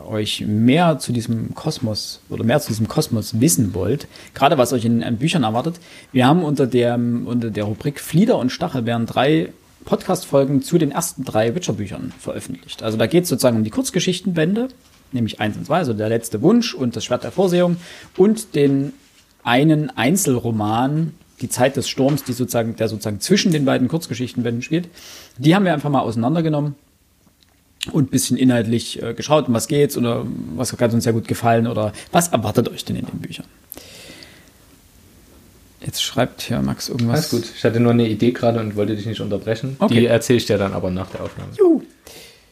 euch 0.07 0.43
mehr 0.45 0.99
zu 0.99 1.11
diesem 1.11 1.55
Kosmos 1.55 2.21
oder 2.29 2.43
mehr 2.43 2.59
zu 2.59 2.67
diesem 2.67 2.87
Kosmos 2.87 3.39
wissen 3.41 3.73
wollt, 3.73 4.07
gerade 4.35 4.57
was 4.57 4.71
euch 4.71 4.85
in, 4.85 5.01
äh, 5.01 5.11
Büchern 5.11 5.43
erwartet, 5.43 5.79
wir 6.11 6.27
haben 6.27 6.43
unter 6.43 6.67
der, 6.67 6.95
unter 6.95 7.49
der 7.49 7.63
Rubrik 7.63 7.99
Flieder 7.99 8.37
und 8.37 8.51
Stachelbeeren 8.51 9.07
drei 9.07 9.49
Podcast-Folgen 9.85 10.61
zu 10.61 10.77
den 10.77 10.91
ersten 10.91 11.23
drei 11.23 11.55
Witcher-Büchern 11.55 12.13
veröffentlicht. 12.19 12.83
Also 12.83 12.97
da 12.97 13.07
geht 13.07 13.23
es 13.23 13.29
sozusagen 13.29 13.57
um 13.57 13.63
die 13.63 13.71
Kurzgeschichtenbände, 13.71 14.67
nämlich 15.11 15.39
eins 15.39 15.57
und 15.57 15.65
zwei, 15.65 15.77
also 15.77 15.93
der 15.93 16.09
letzte 16.09 16.43
Wunsch 16.43 16.75
und 16.75 16.95
das 16.95 17.05
Schwert 17.05 17.23
der 17.23 17.31
Vorsehung 17.31 17.77
und 18.17 18.53
den 18.53 18.93
einen 19.43 19.89
Einzelroman, 19.89 21.13
die 21.41 21.49
Zeit 21.49 21.75
des 21.75 21.89
Sturms, 21.89 22.23
die 22.23 22.33
sozusagen, 22.33 22.75
der 22.75 22.87
sozusagen 22.87 23.19
zwischen 23.19 23.51
den 23.51 23.65
beiden 23.65 23.87
Kurzgeschichtenbänden 23.87 24.61
spielt. 24.61 24.87
Die 25.37 25.55
haben 25.55 25.65
wir 25.65 25.73
einfach 25.73 25.89
mal 25.89 26.01
auseinandergenommen 26.01 26.75
und 27.91 28.05
ein 28.05 28.11
bisschen 28.11 28.37
inhaltlich 28.37 29.01
äh, 29.01 29.13
geschaut, 29.13 29.47
um 29.47 29.53
was 29.53 29.67
geht's 29.67 29.97
oder 29.97 30.25
was 30.55 30.73
hat 30.73 30.93
uns 30.93 31.03
sehr 31.03 31.13
gut 31.13 31.27
gefallen 31.27 31.67
oder 31.67 31.93
was 32.11 32.29
erwartet 32.29 32.69
euch 32.69 32.85
denn 32.85 32.97
in 32.97 33.05
den 33.05 33.19
Büchern. 33.19 33.45
Jetzt 35.81 36.03
schreibt 36.03 36.41
hier 36.41 36.61
Max 36.61 36.89
irgendwas. 36.89 37.31
Alles 37.31 37.31
gut. 37.31 37.55
Ich 37.55 37.63
hatte 37.63 37.79
nur 37.79 37.93
eine 37.93 38.07
Idee 38.07 38.31
gerade 38.31 38.59
und 38.59 38.75
wollte 38.75 38.95
dich 38.95 39.05
nicht 39.05 39.21
unterbrechen. 39.21 39.77
Okay. 39.79 40.01
Die 40.01 40.05
erzähle 40.07 40.37
ich 40.37 40.45
dir 40.45 40.57
dann 40.57 40.73
aber 40.73 40.91
nach 40.91 41.09
der 41.09 41.23
Aufnahme. 41.23 41.51
Juhu. 41.57 41.81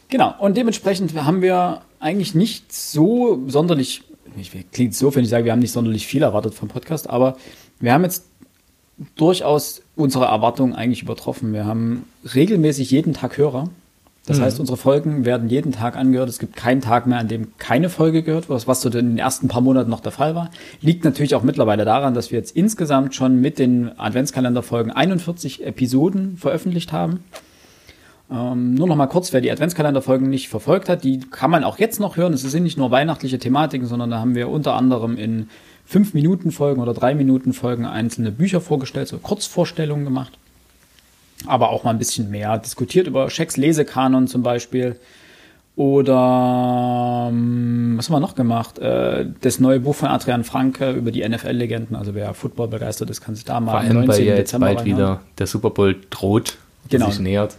Genau, 0.08 0.34
und 0.38 0.56
dementsprechend 0.56 1.14
haben 1.14 1.42
wir 1.42 1.82
eigentlich 2.00 2.34
nicht 2.34 2.72
so 2.72 3.42
sonderlich, 3.46 4.02
ich, 4.40 4.52
klingt 4.72 4.94
so, 4.94 5.14
wenn 5.14 5.24
ich 5.24 5.30
sage, 5.30 5.44
wir 5.44 5.52
haben 5.52 5.58
nicht 5.58 5.72
sonderlich 5.72 6.06
viel 6.06 6.22
erwartet 6.22 6.54
vom 6.54 6.68
Podcast, 6.68 7.10
aber 7.10 7.36
wir 7.78 7.92
haben 7.92 8.04
jetzt 8.04 8.24
durchaus 9.16 9.82
unsere 9.96 10.26
Erwartungen 10.26 10.74
eigentlich 10.74 11.02
übertroffen. 11.02 11.52
Wir 11.52 11.66
haben 11.66 12.04
regelmäßig 12.34 12.90
jeden 12.90 13.14
Tag 13.14 13.38
Hörer. 13.38 13.68
Das 14.28 14.40
heißt, 14.40 14.60
unsere 14.60 14.76
Folgen 14.76 15.24
werden 15.24 15.48
jeden 15.48 15.72
Tag 15.72 15.96
angehört. 15.96 16.28
Es 16.28 16.38
gibt 16.38 16.54
keinen 16.54 16.82
Tag 16.82 17.06
mehr, 17.06 17.18
an 17.18 17.28
dem 17.28 17.56
keine 17.56 17.88
Folge 17.88 18.22
gehört 18.22 18.50
wird, 18.50 18.68
was 18.68 18.82
so 18.82 18.90
in 18.90 18.94
den 18.94 19.18
ersten 19.18 19.48
paar 19.48 19.62
Monaten 19.62 19.88
noch 19.88 20.00
der 20.00 20.12
Fall 20.12 20.34
war. 20.34 20.50
Liegt 20.82 21.02
natürlich 21.04 21.34
auch 21.34 21.42
mittlerweile 21.42 21.86
daran, 21.86 22.12
dass 22.12 22.30
wir 22.30 22.38
jetzt 22.38 22.54
insgesamt 22.54 23.14
schon 23.14 23.40
mit 23.40 23.58
den 23.58 23.98
Adventskalenderfolgen 23.98 24.92
41 24.92 25.64
Episoden 25.64 26.36
veröffentlicht 26.36 26.92
haben. 26.92 27.20
Ähm, 28.30 28.74
nur 28.74 28.86
noch 28.86 28.96
mal 28.96 29.06
kurz, 29.06 29.32
wer 29.32 29.40
die 29.40 29.50
Adventskalenderfolgen 29.50 30.28
nicht 30.28 30.50
verfolgt 30.50 30.90
hat, 30.90 31.04
die 31.04 31.20
kann 31.20 31.50
man 31.50 31.64
auch 31.64 31.78
jetzt 31.78 31.98
noch 31.98 32.18
hören. 32.18 32.34
Es 32.34 32.42
sind 32.42 32.64
nicht 32.64 32.76
nur 32.76 32.90
weihnachtliche 32.90 33.38
Thematiken, 33.38 33.86
sondern 33.86 34.10
da 34.10 34.18
haben 34.18 34.34
wir 34.34 34.50
unter 34.50 34.74
anderem 34.74 35.16
in 35.16 35.48
5-Minuten-Folgen 35.90 36.80
oder 36.80 36.92
3-Minuten-Folgen 36.92 37.84
einzelne 37.86 38.30
Bücher 38.30 38.60
vorgestellt, 38.60 39.08
so 39.08 39.18
Kurzvorstellungen 39.18 40.04
gemacht. 40.04 40.32
Aber 41.46 41.70
auch 41.70 41.84
mal 41.84 41.90
ein 41.90 41.98
bisschen 41.98 42.30
mehr 42.30 42.58
diskutiert 42.58 43.06
über 43.06 43.30
Schecks 43.30 43.56
Lesekanon 43.56 44.26
zum 44.26 44.42
Beispiel. 44.42 44.96
Oder 45.76 47.28
ähm, 47.30 47.94
was 47.96 48.08
haben 48.08 48.16
wir 48.16 48.20
noch 48.20 48.34
gemacht? 48.34 48.80
Äh, 48.80 49.26
das 49.42 49.60
neue 49.60 49.78
Buch 49.78 49.94
von 49.94 50.08
Adrian 50.08 50.42
Franke 50.42 50.90
über 50.90 51.12
die 51.12 51.26
NFL-Legenden. 51.26 51.94
Also 51.94 52.16
wer 52.16 52.34
Football 52.34 52.66
begeistert 52.66 53.08
ist, 53.10 53.20
kann 53.20 53.36
sich 53.36 53.44
da 53.44 53.60
mal 53.60 53.70
Vor 53.70 53.80
allem, 53.80 53.96
weil 53.98 54.06
19. 54.06 54.26
ja 54.26 54.34
jetzt 54.34 54.48
Dezember 54.48 54.66
bald 54.66 54.78
reinhauen. 54.80 54.96
wieder 54.96 55.20
der 55.38 55.46
Super 55.46 55.70
Bowl 55.70 55.94
droht, 56.10 56.58
Genau. 56.88 57.06
sich 57.10 57.20
nähert. 57.20 57.56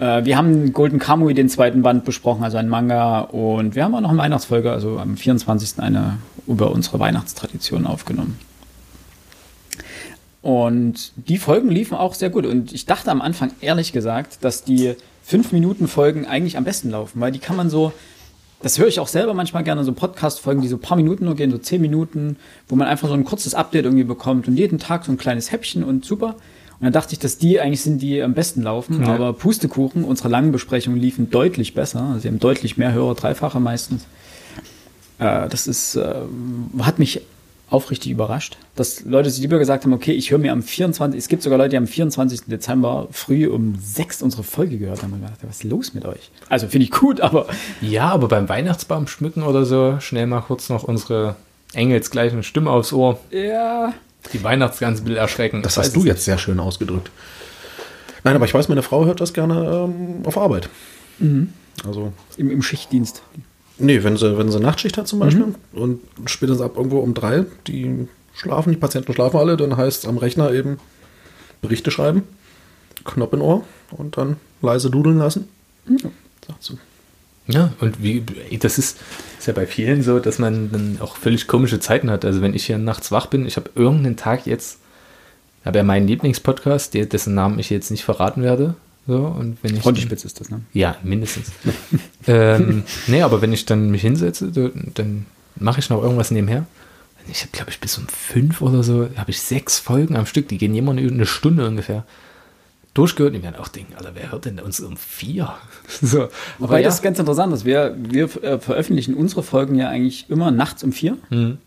Äh, 0.00 0.24
wir 0.24 0.36
haben 0.36 0.72
Golden 0.72 0.98
Kamui, 0.98 1.34
den 1.34 1.48
zweiten 1.48 1.82
Band, 1.82 2.04
besprochen, 2.04 2.42
also 2.42 2.56
ein 2.56 2.68
Manga. 2.68 3.20
Und 3.20 3.76
wir 3.76 3.84
haben 3.84 3.94
auch 3.94 4.00
noch 4.00 4.10
eine 4.10 4.18
Weihnachtsfolge, 4.18 4.72
also 4.72 4.98
am 4.98 5.16
24. 5.16 5.78
eine 5.78 6.18
über 6.46 6.70
unsere 6.70 6.98
Weihnachtstradition 7.00 7.86
aufgenommen. 7.86 8.38
Und 10.42 11.12
die 11.16 11.38
Folgen 11.38 11.70
liefen 11.70 11.96
auch 11.96 12.12
sehr 12.12 12.28
gut. 12.28 12.44
Und 12.44 12.72
ich 12.72 12.84
dachte 12.84 13.10
am 13.10 13.22
Anfang, 13.22 13.52
ehrlich 13.62 13.92
gesagt, 13.92 14.38
dass 14.42 14.62
die 14.62 14.94
5-Minuten-Folgen 15.26 16.26
eigentlich 16.26 16.58
am 16.58 16.64
besten 16.64 16.90
laufen, 16.90 17.20
weil 17.20 17.32
die 17.32 17.38
kann 17.38 17.56
man 17.56 17.70
so, 17.70 17.92
das 18.60 18.78
höre 18.78 18.88
ich 18.88 19.00
auch 19.00 19.08
selber 19.08 19.32
manchmal 19.32 19.64
gerne, 19.64 19.84
so 19.84 19.92
Podcast-Folgen, 19.92 20.60
die 20.60 20.68
so 20.68 20.76
ein 20.76 20.82
paar 20.82 20.98
Minuten 20.98 21.24
nur 21.24 21.34
gehen, 21.34 21.50
so 21.50 21.56
10 21.56 21.80
Minuten, 21.80 22.36
wo 22.68 22.76
man 22.76 22.88
einfach 22.88 23.08
so 23.08 23.14
ein 23.14 23.24
kurzes 23.24 23.54
Update 23.54 23.86
irgendwie 23.86 24.04
bekommt 24.04 24.46
und 24.46 24.56
jeden 24.56 24.78
Tag 24.78 25.06
so 25.06 25.12
ein 25.12 25.16
kleines 25.16 25.50
Häppchen 25.50 25.82
und 25.82 26.04
super. 26.04 26.36
Und 26.78 26.82
dann 26.82 26.92
dachte 26.92 27.14
ich, 27.14 27.20
dass 27.20 27.38
die 27.38 27.60
eigentlich 27.60 27.80
sind, 27.80 28.02
die 28.02 28.20
am 28.20 28.34
besten 28.34 28.60
laufen. 28.60 29.02
Ja. 29.02 29.14
Aber 29.14 29.32
Pustekuchen, 29.32 30.04
unsere 30.04 30.28
langen 30.28 30.52
Besprechungen 30.52 31.00
liefen 31.00 31.30
deutlich 31.30 31.72
besser. 31.72 32.02
Also 32.02 32.20
sie 32.20 32.28
haben 32.28 32.38
deutlich 32.40 32.76
mehr 32.76 32.92
Hörer, 32.92 33.14
Dreifache 33.14 33.60
meistens. 33.60 34.06
Äh, 35.24 35.48
das 35.48 35.66
ist, 35.66 35.96
äh, 35.96 36.14
hat 36.80 36.98
mich 36.98 37.20
aufrichtig 37.70 38.12
überrascht, 38.12 38.56
dass 38.76 39.04
Leute 39.04 39.30
sich 39.30 39.40
lieber 39.40 39.58
gesagt 39.58 39.84
haben, 39.84 39.92
okay, 39.94 40.12
ich 40.12 40.30
höre 40.30 40.38
mir 40.38 40.52
am 40.52 40.62
24. 40.62 41.18
Es 41.18 41.28
gibt 41.28 41.42
sogar 41.42 41.58
Leute, 41.58 41.70
die 41.70 41.76
am 41.78 41.86
24. 41.86 42.42
Dezember 42.46 43.08
früh 43.10 43.48
um 43.48 43.74
6 43.82 44.22
unsere 44.22 44.42
Folge 44.44 44.78
gehört 44.78 45.02
haben 45.02 45.12
und 45.14 45.22
gedacht, 45.22 45.38
was 45.42 45.56
ist 45.56 45.64
los 45.64 45.94
mit 45.94 46.04
euch? 46.04 46.30
Also 46.48 46.68
finde 46.68 46.84
ich 46.84 46.90
gut, 46.92 47.20
aber 47.20 47.46
Ja, 47.80 48.10
aber 48.10 48.28
beim 48.28 48.48
Weihnachtsbaum 48.48 49.06
schmücken 49.08 49.42
oder 49.42 49.64
so, 49.64 49.96
schnell 50.00 50.26
mal 50.26 50.42
kurz 50.42 50.68
noch 50.68 50.84
unsere 50.84 51.36
engelsgleichen 51.72 52.42
Stimme 52.42 52.70
aufs 52.70 52.92
Ohr. 52.92 53.18
ja, 53.30 53.92
Die 54.32 54.44
Weihnachtsgans 54.44 55.00
ein 55.00 55.04
bisschen 55.04 55.18
erschrecken. 55.18 55.62
Das 55.62 55.76
hast 55.76 55.96
du 55.96 56.04
jetzt 56.04 56.24
sehr 56.24 56.38
schön 56.38 56.60
ausgedrückt. 56.60 57.10
Nein, 58.22 58.36
aber 58.36 58.44
ich 58.44 58.54
weiß, 58.54 58.68
meine 58.68 58.82
Frau 58.82 59.04
hört 59.04 59.20
das 59.20 59.32
gerne 59.32 59.88
ähm, 59.88 60.22
auf 60.24 60.38
Arbeit. 60.38 60.68
Also, 61.84 62.12
im, 62.36 62.50
im 62.50 62.62
Schichtdienst. 62.62 63.22
Nee, 63.78 64.02
wenn 64.02 64.16
sie, 64.16 64.36
wenn 64.38 64.50
sie 64.50 64.60
Nachtschicht 64.60 64.96
hat 64.98 65.08
zum 65.08 65.18
Beispiel 65.18 65.54
und 65.72 66.00
spätestens 66.26 66.64
ab 66.64 66.76
irgendwo 66.76 66.98
um 66.98 67.14
drei, 67.14 67.44
die 67.66 68.08
schlafen, 68.34 68.72
die 68.72 68.78
Patienten 68.78 69.12
schlafen 69.12 69.38
alle, 69.38 69.56
dann 69.56 69.76
heißt 69.76 70.04
es 70.04 70.08
am 70.08 70.18
Rechner 70.18 70.52
eben 70.52 70.78
Berichte 71.62 71.90
schreiben, 71.90 72.24
Knopf 73.04 73.32
in 73.32 73.40
Ohr 73.40 73.64
und 73.90 74.16
dann 74.16 74.36
leise 74.60 74.90
dudeln 74.90 75.18
lassen. 75.18 75.48
Sagt 76.46 76.62
sie. 76.62 76.78
Ja, 77.46 77.74
und 77.80 78.02
wie, 78.02 78.24
das 78.58 78.78
ist, 78.78 78.98
ist 79.38 79.46
ja 79.46 79.52
bei 79.52 79.66
vielen 79.66 80.02
so, 80.02 80.18
dass 80.18 80.38
man 80.38 80.72
dann 80.72 80.98
auch 81.00 81.16
völlig 81.16 81.46
komische 81.46 81.78
Zeiten 81.78 82.10
hat. 82.10 82.24
Also 82.24 82.40
wenn 82.40 82.54
ich 82.54 82.66
hier 82.66 82.78
nachts 82.78 83.12
wach 83.12 83.26
bin, 83.26 83.46
ich 83.46 83.56
habe 83.56 83.70
irgendeinen 83.74 84.16
Tag 84.16 84.46
jetzt, 84.46 84.78
habe 85.64 85.78
ja 85.78 85.84
meinen 85.84 86.06
Lieblingspodcast, 86.06 86.94
der, 86.94 87.06
dessen 87.06 87.34
Namen 87.34 87.58
ich 87.58 87.68
jetzt 87.68 87.90
nicht 87.90 88.04
verraten 88.04 88.42
werde. 88.42 88.74
So, 89.06 89.26
und 89.26 89.58
wenn 89.62 89.76
ich 89.76 89.82
Frontspitz 89.82 90.24
ist 90.24 90.40
das, 90.40 90.50
ne? 90.50 90.62
Ja, 90.72 90.96
mindestens. 91.02 91.52
ähm, 92.26 92.84
nee, 93.06 93.20
aber 93.20 93.42
wenn 93.42 93.52
ich 93.52 93.66
dann 93.66 93.90
mich 93.90 94.02
hinsetze, 94.02 94.50
dann 94.94 95.26
mache 95.56 95.80
ich 95.80 95.90
noch 95.90 96.02
irgendwas 96.02 96.30
nebenher. 96.30 96.66
Ich 97.30 97.40
habe, 97.40 97.52
glaube 97.52 97.70
ich, 97.70 97.80
bis 97.80 97.98
um 97.98 98.06
fünf 98.08 98.60
oder 98.62 98.82
so, 98.82 99.08
habe 99.16 99.30
ich 99.30 99.40
sechs 99.40 99.78
Folgen 99.78 100.16
am 100.16 100.26
Stück, 100.26 100.48
die 100.48 100.58
gehen 100.58 100.74
immer 100.74 100.92
eine, 100.92 101.02
eine 101.02 101.26
Stunde 101.26 101.66
ungefähr. 101.66 102.04
Durchgehört 102.94 103.32
und 103.32 103.38
ich 103.38 103.44
werde 103.44 103.60
auch 103.60 103.68
denken, 103.68 103.94
Alter, 103.94 104.12
wer 104.14 104.30
hört 104.30 104.44
denn 104.44 104.60
uns 104.60 104.80
um 104.80 104.96
vier? 104.96 105.52
so, 106.00 106.28
Wobei 106.58 106.76
aber 106.76 106.78
ja, 106.78 106.84
das 106.84 107.02
ganz 107.02 107.18
interessant 107.18 107.52
ist. 107.52 107.64
Wir, 107.64 107.96
wir 107.98 108.24
äh, 108.42 108.58
veröffentlichen 108.58 109.14
unsere 109.14 109.42
Folgen 109.42 109.74
ja 109.74 109.88
eigentlich 109.88 110.30
immer 110.30 110.50
nachts 110.50 110.84
um 110.84 110.92
vier. 110.92 111.18
Mhm. 111.28 111.58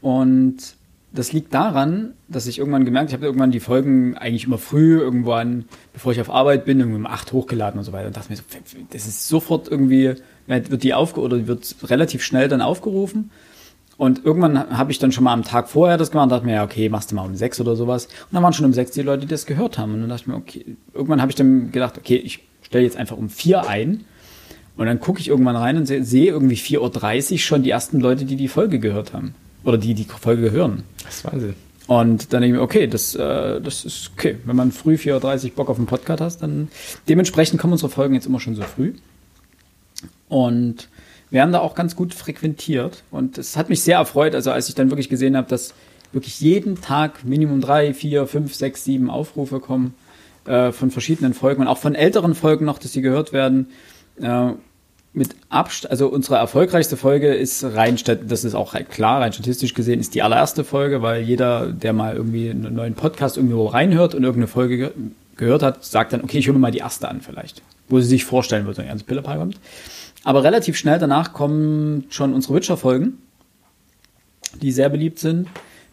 Und 0.00 0.77
das 1.12 1.32
liegt 1.32 1.54
daran, 1.54 2.12
dass 2.28 2.46
ich 2.46 2.58
irgendwann 2.58 2.84
gemerkt, 2.84 3.10
ich 3.10 3.14
habe 3.14 3.24
irgendwann 3.24 3.50
die 3.50 3.60
Folgen 3.60 4.16
eigentlich 4.18 4.44
immer 4.44 4.58
früh, 4.58 4.98
irgendwann, 5.00 5.64
bevor 5.92 6.12
ich 6.12 6.20
auf 6.20 6.30
Arbeit 6.30 6.66
bin, 6.66 6.82
um 6.82 7.06
acht 7.06 7.32
hochgeladen 7.32 7.78
und 7.78 7.84
so 7.84 7.92
weiter. 7.92 8.08
Und 8.08 8.16
dachte 8.16 8.30
mir 8.30 8.36
so, 8.36 8.42
das 8.90 9.06
ist 9.06 9.26
sofort 9.26 9.68
irgendwie, 9.68 10.14
wird 10.46 10.82
die 10.82 10.94
aufge 10.94 11.20
oder 11.20 11.46
wird 11.46 11.76
relativ 11.84 12.22
schnell 12.22 12.48
dann 12.48 12.60
aufgerufen. 12.60 13.30
Und 13.96 14.24
irgendwann 14.24 14.76
habe 14.76 14.92
ich 14.92 14.98
dann 14.98 15.10
schon 15.10 15.24
mal 15.24 15.32
am 15.32 15.42
Tag 15.42 15.68
vorher 15.68 15.96
das 15.96 16.10
gemacht 16.10 16.24
und 16.24 16.30
dachte 16.30 16.46
mir, 16.46 16.54
ja, 16.54 16.64
okay, 16.64 16.88
machst 16.88 17.10
du 17.10 17.16
mal 17.16 17.24
um 17.24 17.34
sechs 17.34 17.60
oder 17.60 17.74
sowas. 17.74 18.06
Und 18.06 18.32
dann 18.32 18.42
waren 18.42 18.52
schon 18.52 18.66
um 18.66 18.72
sechs 18.72 18.92
die 18.92 19.02
Leute, 19.02 19.22
die 19.22 19.26
das 19.26 19.46
gehört 19.46 19.78
haben. 19.78 19.94
Und 19.94 20.02
dann 20.02 20.10
dachte 20.10 20.22
ich 20.22 20.26
mir, 20.28 20.36
okay, 20.36 20.76
irgendwann 20.92 21.20
habe 21.20 21.32
ich 21.32 21.36
dann 21.36 21.72
gedacht, 21.72 21.98
okay, 21.98 22.16
ich 22.16 22.40
stelle 22.62 22.84
jetzt 22.84 22.96
einfach 22.96 23.16
um 23.16 23.28
vier 23.28 23.66
ein. 23.66 24.04
Und 24.76 24.86
dann 24.86 25.00
gucke 25.00 25.18
ich 25.18 25.28
irgendwann 25.28 25.56
rein 25.56 25.76
und 25.78 25.86
sehe 25.86 26.04
seh 26.04 26.28
irgendwie 26.28 26.54
4.30 26.54 27.32
Uhr 27.32 27.38
schon 27.38 27.62
die 27.64 27.70
ersten 27.70 27.98
Leute, 27.98 28.24
die 28.24 28.36
die 28.36 28.46
Folge 28.46 28.78
gehört 28.78 29.14
haben. 29.14 29.34
Oder 29.68 29.76
die 29.76 29.92
die 29.92 30.04
Folge 30.04 30.50
hören. 30.50 30.84
Das 31.04 31.16
ist 31.16 31.24
Wahnsinn. 31.26 31.54
Und 31.88 32.32
dann 32.32 32.40
denke 32.40 32.54
ich 32.54 32.58
mir, 32.58 32.62
okay, 32.62 32.86
das, 32.86 33.14
äh, 33.14 33.60
das 33.60 33.84
ist 33.84 34.12
okay. 34.16 34.38
Wenn 34.46 34.56
man 34.56 34.72
früh 34.72 34.94
4.30 34.94 35.44
Uhr 35.44 35.50
Bock 35.56 35.68
auf 35.68 35.76
einen 35.76 35.86
Podcast 35.86 36.22
hat, 36.22 36.42
dann 36.42 36.68
dementsprechend 37.06 37.60
kommen 37.60 37.74
unsere 37.74 37.90
Folgen 37.90 38.14
jetzt 38.14 38.24
immer 38.24 38.40
schon 38.40 38.54
so 38.54 38.62
früh. 38.62 38.94
Und 40.30 40.88
wir 41.28 41.42
haben 41.42 41.52
da 41.52 41.58
auch 41.58 41.74
ganz 41.74 41.96
gut 41.96 42.14
frequentiert. 42.14 43.02
Und 43.10 43.36
es 43.36 43.58
hat 43.58 43.68
mich 43.68 43.82
sehr 43.82 43.98
erfreut, 43.98 44.34
also 44.34 44.50
als 44.52 44.70
ich 44.70 44.74
dann 44.74 44.90
wirklich 44.90 45.10
gesehen 45.10 45.36
habe, 45.36 45.48
dass 45.48 45.74
wirklich 46.12 46.40
jeden 46.40 46.80
Tag 46.80 47.26
Minimum 47.26 47.60
drei, 47.60 47.92
vier, 47.92 48.26
fünf, 48.26 48.54
sechs, 48.54 48.84
sieben 48.84 49.10
Aufrufe 49.10 49.60
kommen 49.60 49.92
äh, 50.46 50.72
von 50.72 50.90
verschiedenen 50.90 51.34
Folgen 51.34 51.60
und 51.60 51.68
auch 51.68 51.76
von 51.76 51.94
älteren 51.94 52.34
Folgen 52.34 52.64
noch, 52.64 52.78
dass 52.78 52.94
sie 52.94 53.02
gehört 53.02 53.34
werden. 53.34 53.68
Äh, 54.18 54.52
mit 55.12 55.34
Abstand, 55.48 55.90
also 55.90 56.08
unsere 56.08 56.36
erfolgreichste 56.36 56.96
Folge 56.96 57.34
ist 57.34 57.64
rein, 57.64 57.98
das 58.28 58.44
ist 58.44 58.54
auch 58.54 58.74
klar, 58.88 59.20
rein 59.20 59.32
statistisch 59.32 59.74
gesehen, 59.74 60.00
ist 60.00 60.14
die 60.14 60.22
allererste 60.22 60.64
Folge, 60.64 61.02
weil 61.02 61.22
jeder, 61.22 61.72
der 61.72 61.92
mal 61.92 62.14
irgendwie 62.14 62.50
einen 62.50 62.74
neuen 62.74 62.94
Podcast 62.94 63.36
irgendwo 63.36 63.66
reinhört 63.66 64.14
und 64.14 64.22
irgendeine 64.22 64.48
Folge 64.48 64.76
ge 64.76 64.90
gehört 65.36 65.62
hat, 65.62 65.84
sagt 65.84 66.12
dann, 66.12 66.24
okay, 66.24 66.38
ich 66.38 66.48
höre 66.48 66.54
mir 66.54 66.58
mal 66.58 66.72
die 66.72 66.78
erste 66.78 67.08
an 67.08 67.20
vielleicht, 67.20 67.62
wo 67.88 68.00
sie 68.00 68.08
sich 68.08 68.24
vorstellen 68.24 68.66
wird, 68.66 68.76
wenn 68.76 68.86
er 68.86 68.92
ins 68.92 69.04
Pillerpal 69.04 69.38
kommt. 69.38 69.60
Aber 70.24 70.42
relativ 70.42 70.76
schnell 70.76 70.98
danach 70.98 71.32
kommen 71.32 72.06
schon 72.10 72.34
unsere 72.34 72.54
Witcher-Folgen, 72.54 73.18
die 74.60 74.72
sehr 74.72 74.88
beliebt 74.88 75.20
sind. 75.20 75.46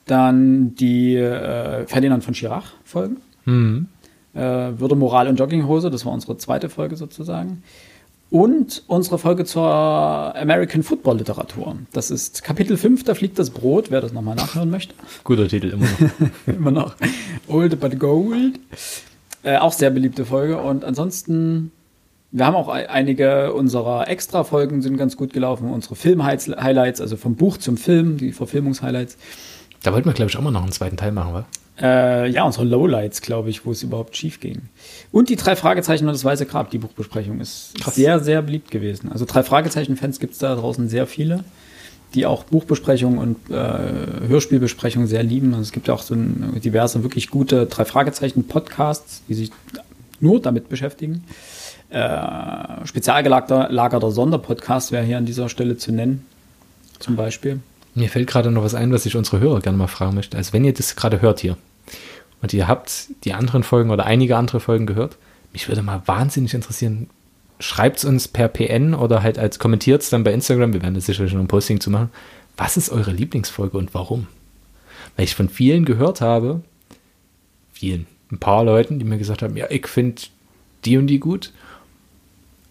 Dann 0.08 0.74
die 0.76 1.16
äh, 1.16 1.86
Ferdinand 1.86 2.24
von 2.24 2.34
Schirach-Folgen. 2.34 3.18
Mhm. 3.46 3.88
Äh, 4.34 4.40
Würde 4.40 4.96
Moral 4.96 5.28
und 5.28 5.40
Jogginghose, 5.40 5.92
das 5.92 6.06
war 6.06 6.14
unsere 6.14 6.38
zweite 6.38 6.70
Folge 6.70 6.96
sozusagen. 6.96 7.62
Und 8.36 8.84
unsere 8.88 9.18
Folge 9.18 9.46
zur 9.46 9.66
American 9.66 10.84
Football 10.84 11.20
Literatur. 11.20 11.78
Das 11.94 12.12
ist 12.12 12.44
Kapitel 12.44 12.76
5, 12.76 13.06
da 13.06 13.16
fliegt 13.16 13.40
das 13.40 13.50
Brot, 13.50 13.92
wer 13.92 14.02
das 14.02 14.12
nochmal 14.12 14.36
nachhören 14.36 14.70
möchte. 14.70 14.94
Guter 15.24 15.48
Titel, 15.48 15.70
immer 15.70 15.86
noch. 15.86 16.46
immer 16.46 16.72
noch. 16.72 16.96
Old 17.48 17.80
but 17.80 17.98
Gold. 17.98 18.60
Äh, 19.44 19.56
auch 19.56 19.72
sehr 19.72 19.90
beliebte 19.90 20.26
Folge. 20.26 20.58
Und 20.58 20.84
ansonsten 20.84 21.72
wir 22.32 22.46
haben 22.46 22.56
auch 22.56 22.68
einige 22.68 23.54
unserer 23.54 24.10
Extra-Folgen 24.10 24.82
sind 24.82 24.98
ganz 24.98 25.16
gut 25.16 25.32
gelaufen. 25.32 25.72
Unsere 25.72 25.96
Film-Highlights, 25.96 27.00
also 27.00 27.16
vom 27.16 27.36
Buch 27.36 27.56
zum 27.56 27.78
Film, 27.78 28.18
die 28.18 28.34
Verfilmungs-Highlights. 28.34 29.16
Da 29.82 29.94
wollten 29.94 30.10
wir, 30.10 30.14
glaube 30.14 30.30
ich, 30.30 30.36
auch 30.36 30.42
mal 30.42 30.52
noch 30.52 30.64
einen 30.64 30.74
zweiten 30.74 30.98
Teil 30.98 31.14
machen, 31.14 31.34
wa? 31.34 31.46
Äh, 31.82 32.30
ja, 32.30 32.44
unsere 32.44 32.64
Lowlights, 32.64 33.22
glaube 33.22 33.50
ich, 33.50 33.66
wo 33.66 33.72
es 33.72 33.84
überhaupt 33.84 34.16
schief 34.16 34.40
ging. 34.40 34.64
Und 35.12 35.30
die 35.30 35.36
drei 35.36 35.56
Fragezeichen 35.56 36.06
und 36.06 36.14
das 36.14 36.24
Weiße 36.24 36.46
Grab, 36.46 36.72
die 36.72 36.78
Buchbesprechung, 36.78 37.42
ist 37.42 37.74
Krass. 37.82 37.96
sehr, 37.96 38.20
sehr 38.22 38.42
beliebt 38.42 38.72
gewesen. 38.72 39.12
Also 39.12 39.26
drei 39.26 39.44
Fragezeichen-Fans 39.44 40.20
gibt 40.20 40.34
es 40.34 40.40
da 40.40 40.56
draußen 40.56 40.88
sehr 40.88 41.06
viele, 41.06 41.44
die 42.14 42.26
auch 42.26 42.46
Buchbesprechungen 42.46 43.20
und 43.20 43.50
äh, 43.50 44.28
Hörspielbesprechungen 44.28 45.08
sehr 45.08 45.24
lieben. 45.24 45.54
Also 45.54 45.64
es 45.64 45.72
gibt 45.74 45.90
ja 45.90 45.94
auch 45.94 46.02
so 46.02 46.16
ein, 46.16 46.62
diverse, 46.64 47.04
wirklich 47.04 47.30
gute 47.30 47.66
drei 47.66 47.84
Fragezeichen-Podcasts, 47.84 49.24
die 49.28 49.34
sich 49.34 49.52
nur 50.22 50.42
damit 50.42 50.70
beschäftigen. 50.70 51.26
Äh, 51.90 52.86
spezialgelagerter 52.86 54.12
Sonderpodcast 54.12 54.94
wäre 54.94 55.04
hier 55.04 55.18
an 55.18 55.26
dieser 55.26 55.50
Stelle 55.50 55.76
zu 55.76 55.92
nennen, 55.92 56.26
zum 57.00 57.18
Beispiel. 57.18 57.60
Mir 57.96 58.10
fällt 58.10 58.28
gerade 58.28 58.52
noch 58.52 58.64
was 58.64 58.76
ein, 58.76 58.92
was 58.92 59.06
ich 59.06 59.16
unsere 59.16 59.40
Hörer 59.40 59.62
gerne 59.62 59.78
mal 59.78 59.88
fragen 59.88 60.16
möchte. 60.16 60.38
Also 60.38 60.54
wenn 60.54 60.66
ihr 60.66 60.74
das 60.74 60.96
gerade 60.96 61.22
hört 61.22 61.40
hier 61.40 61.58
und 62.42 62.54
ihr 62.54 62.68
habt 62.68 63.08
die 63.24 63.34
anderen 63.34 63.64
Folgen 63.64 63.90
oder 63.90 64.06
einige 64.06 64.38
andere 64.38 64.60
Folgen 64.60 64.86
gehört, 64.86 65.18
mich 65.54 65.70
würde 65.70 65.82
mal 65.82 66.02
wahnsinnig 66.06 66.54
interessieren, 66.54 67.10
schreibt 67.60 68.00
es 68.00 68.06
uns 68.06 68.28
per 68.28 68.50
PN 68.50 68.94
oder 68.94 69.24
halt 69.24 69.40
als 69.40 69.60
kommentiert 69.60 70.02
es 70.02 70.10
dann 70.10 70.26
bei 70.26 70.34
Instagram, 70.34 70.74
wir 70.74 70.82
werden 70.82 70.94
da 70.94 71.00
sicherlich 71.00 71.34
noch 71.34 71.40
ein 71.40 71.48
Posting 71.48 71.80
zu 71.80 71.90
machen. 71.90 72.10
Was 72.58 72.76
ist 72.76 72.90
eure 72.90 73.12
Lieblingsfolge 73.12 73.78
und 73.78 73.94
warum? 73.94 74.28
Weil 75.16 75.24
ich 75.24 75.36
von 75.36 75.48
vielen 75.48 75.86
gehört 75.86 76.20
habe, 76.20 76.62
vielen, 77.72 78.08
ein 78.30 78.40
paar 78.40 78.66
Leuten, 78.66 79.00
die 79.00 79.06
mir 79.06 79.18
gesagt 79.18 79.42
haben, 79.42 79.56
ja, 79.56 79.68
ich 79.70 79.88
finde 79.88 80.22
die 80.84 80.98
und 80.98 81.08
die 81.08 81.20
gut 81.20 81.54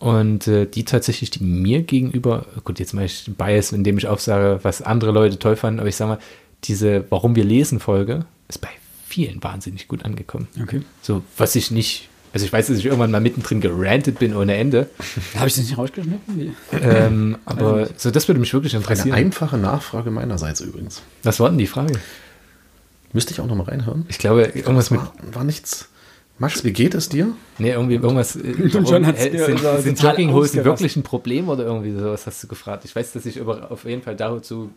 und 0.05 0.49
äh, 0.49 0.67
die 0.67 0.85
tatsächlich, 0.85 1.31
die 1.31 1.43
mir 1.43 1.81
gegenüber, 1.81 2.45
gut, 2.65 2.79
jetzt 2.79 2.93
mache 2.93 3.07
ich 3.07 3.25
Bias, 3.39 3.73
indem 3.73 3.97
ich 3.97 4.07
auch 4.07 4.19
sage, 4.19 4.59
was 4.61 4.83
andere 4.83 5.13
Leute 5.13 5.39
toll 5.39 5.57
fanden, 5.57 5.81
aber 5.81 5.89
ich 5.89 5.97
sage 5.97 6.11
mal, 6.11 6.19
diese 6.65 7.07
Warum 7.09 7.37
wir 7.37 7.45
lesen 7.45 7.81
Folge 7.81 8.27
ist 8.47 8.61
bei 8.61 8.69
vielen 9.07 9.43
wahnsinnig 9.43 9.89
gut 9.89 10.05
angekommen. 10.05 10.47
Okay. 10.63 10.83
So, 11.01 11.23
was 11.39 11.57
ich 11.57 11.71
nicht, 11.71 12.11
also 12.35 12.45
ich 12.45 12.53
weiß, 12.53 12.67
dass 12.67 12.77
ich 12.77 12.85
irgendwann 12.85 13.13
mal 13.13 13.23
mittendrin 13.23 13.63
gerantet 13.63 14.19
bin 14.19 14.37
ohne 14.37 14.57
Ende. 14.57 14.91
Habe 15.37 15.49
ich 15.49 15.55
das 15.55 15.65
nicht 15.65 15.79
rausgeschnitten? 15.79 16.55
Ähm, 16.83 17.39
aber 17.47 17.89
so, 17.97 18.11
das 18.11 18.29
würde 18.29 18.41
mich 18.41 18.53
wirklich 18.53 18.75
interessieren. 18.75 19.15
Eine 19.15 19.25
einfache 19.25 19.57
Nachfrage 19.57 20.11
meinerseits 20.11 20.61
übrigens. 20.61 21.01
Was 21.23 21.41
war 21.41 21.49
denn 21.49 21.57
die 21.57 21.67
Frage? 21.67 21.99
Müsste 23.15 23.33
ich 23.33 23.41
auch 23.41 23.47
noch 23.47 23.57
mal 23.57 23.65
reinhören? 23.65 24.05
Ich 24.11 24.19
glaube, 24.19 24.43
irgendwas 24.43 24.91
war, 24.91 25.15
mit. 25.25 25.35
War 25.35 25.45
nichts. 25.45 25.89
Max, 26.39 26.65
wie 26.65 26.73
geht 26.73 26.95
es 26.95 27.09
dir? 27.09 27.29
Nee, 27.59 27.71
irgendwie 27.71 27.95
irgendwas. 27.95 28.37
Schon 28.73 29.07
hat's 29.07 29.25
äh, 29.25 29.39
sind, 29.39 29.61
sind 29.83 30.03
Jogginghosen 30.03 30.65
wirklich 30.65 30.97
ein 30.97 31.05
Problem 31.05 31.49
oder 31.49 31.65
irgendwie 31.65 31.93
sowas 31.93 32.27
hast 32.27 32.43
du 32.43 32.49
gefragt? 32.49 32.85
Ich 32.85 32.95
weiß, 32.95 33.13
dass 33.13 33.25
ich 33.25 33.37
über, 33.37 33.71
auf 33.71 33.85
jeden 33.85 34.03
Fall 34.03 34.17
dazu 34.17 34.71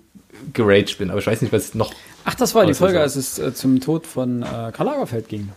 geraged 0.53 0.99
bin, 0.99 1.09
aber 1.09 1.19
ich 1.19 1.25
weiß 1.25 1.41
nicht, 1.41 1.51
was 1.51 1.73
noch. 1.73 1.91
Ach, 2.25 2.35
das 2.35 2.53
war 2.53 2.65
die 2.65 2.75
Folge, 2.75 2.99
als 2.99 3.15
es 3.15 3.39
äh, 3.39 3.53
zum 3.53 3.79
Tod 3.79 4.05
von 4.05 4.43
äh, 4.43 4.71
Karl 4.71 4.85
Lagerfeld 4.85 5.29
ging. 5.29 5.49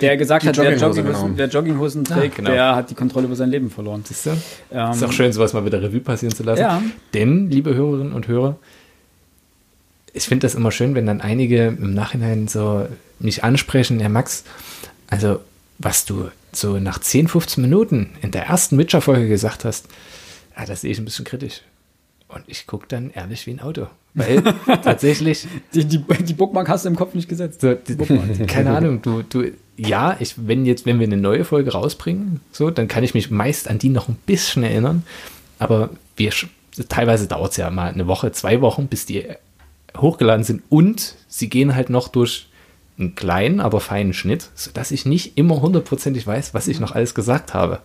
Der 0.00 0.16
gesagt 0.16 0.46
hat, 0.46 0.56
wer 0.56 0.76
Jogginghosen, 0.76 1.36
genau. 1.36 1.52
Jogginghosen 1.52 2.04
trägt, 2.04 2.34
ah, 2.34 2.36
genau. 2.36 2.50
der 2.50 2.76
hat 2.76 2.90
die 2.90 2.94
Kontrolle 2.94 3.26
über 3.26 3.36
sein 3.36 3.50
Leben 3.50 3.70
verloren. 3.70 4.02
Siehst 4.04 4.26
du? 4.26 4.30
Ähm, 4.72 4.92
ist 4.92 5.04
auch 5.04 5.12
schön, 5.12 5.32
sowas 5.32 5.52
mal 5.52 5.64
wieder 5.64 5.80
Revue 5.82 6.00
passieren 6.00 6.34
zu 6.34 6.42
lassen. 6.42 6.60
Ja. 6.60 6.82
Denn, 7.14 7.50
liebe 7.50 7.74
Hörerinnen 7.74 8.12
und 8.12 8.26
Hörer, 8.26 8.56
ich 10.12 10.24
finde 10.24 10.46
das 10.46 10.54
immer 10.54 10.70
schön, 10.70 10.94
wenn 10.94 11.06
dann 11.06 11.20
einige 11.20 11.68
im 11.68 11.94
Nachhinein 11.94 12.48
so 12.48 12.86
mich 13.18 13.44
ansprechen, 13.44 14.00
Herr 14.00 14.08
Max, 14.08 14.44
also, 15.08 15.40
was 15.78 16.04
du 16.04 16.28
so 16.52 16.78
nach 16.78 16.98
10, 16.98 17.28
15 17.28 17.62
Minuten 17.62 18.10
in 18.20 18.30
der 18.30 18.46
ersten 18.46 18.78
Witcher-Folge 18.78 19.28
gesagt 19.28 19.64
hast, 19.64 19.86
ja, 20.56 20.64
das 20.64 20.80
sehe 20.80 20.90
ich 20.90 20.98
ein 20.98 21.04
bisschen 21.04 21.24
kritisch. 21.24 21.62
Und 22.28 22.44
ich 22.46 22.66
gucke 22.66 22.86
dann 22.88 23.10
ehrlich 23.10 23.46
wie 23.46 23.52
ein 23.52 23.60
Auto. 23.60 23.86
Weil 24.14 24.42
tatsächlich. 24.66 25.46
Die, 25.72 25.84
die, 25.84 25.98
die 25.98 26.34
Bookmark 26.34 26.68
hast 26.68 26.84
du 26.84 26.90
im 26.90 26.96
Kopf 26.96 27.14
nicht 27.14 27.28
gesetzt. 27.28 27.60
So, 27.60 27.74
die, 27.74 27.96
keine 28.46 28.76
Ahnung, 28.76 29.00
du, 29.00 29.22
du, 29.22 29.50
ja, 29.76 30.16
ich, 30.18 30.34
wenn 30.36 30.66
jetzt, 30.66 30.84
wenn 30.84 30.98
wir 30.98 31.06
eine 31.06 31.16
neue 31.16 31.44
Folge 31.44 31.72
rausbringen, 31.72 32.40
so, 32.52 32.70
dann 32.70 32.88
kann 32.88 33.04
ich 33.04 33.14
mich 33.14 33.30
meist 33.30 33.68
an 33.68 33.78
die 33.78 33.88
noch 33.88 34.08
ein 34.08 34.16
bisschen 34.26 34.62
erinnern. 34.62 35.04
Aber 35.58 35.90
wir, 36.16 36.32
teilweise 36.88 37.28
dauert 37.28 37.52
es 37.52 37.56
ja 37.56 37.70
mal 37.70 37.90
eine 37.90 38.06
Woche, 38.06 38.32
zwei 38.32 38.60
Wochen, 38.60 38.88
bis 38.88 39.06
die 39.06 39.26
hochgeladen 39.96 40.44
sind 40.44 40.62
und 40.68 41.14
sie 41.28 41.48
gehen 41.48 41.74
halt 41.74 41.90
noch 41.90 42.08
durch 42.08 42.48
einen 42.98 43.14
kleinen, 43.14 43.60
aber 43.60 43.80
feinen 43.80 44.12
Schnitt, 44.12 44.50
sodass 44.54 44.90
ich 44.90 45.06
nicht 45.06 45.38
immer 45.38 45.60
hundertprozentig 45.60 46.26
weiß, 46.26 46.54
was 46.54 46.68
ich 46.68 46.80
noch 46.80 46.92
alles 46.92 47.14
gesagt 47.14 47.54
habe. 47.54 47.80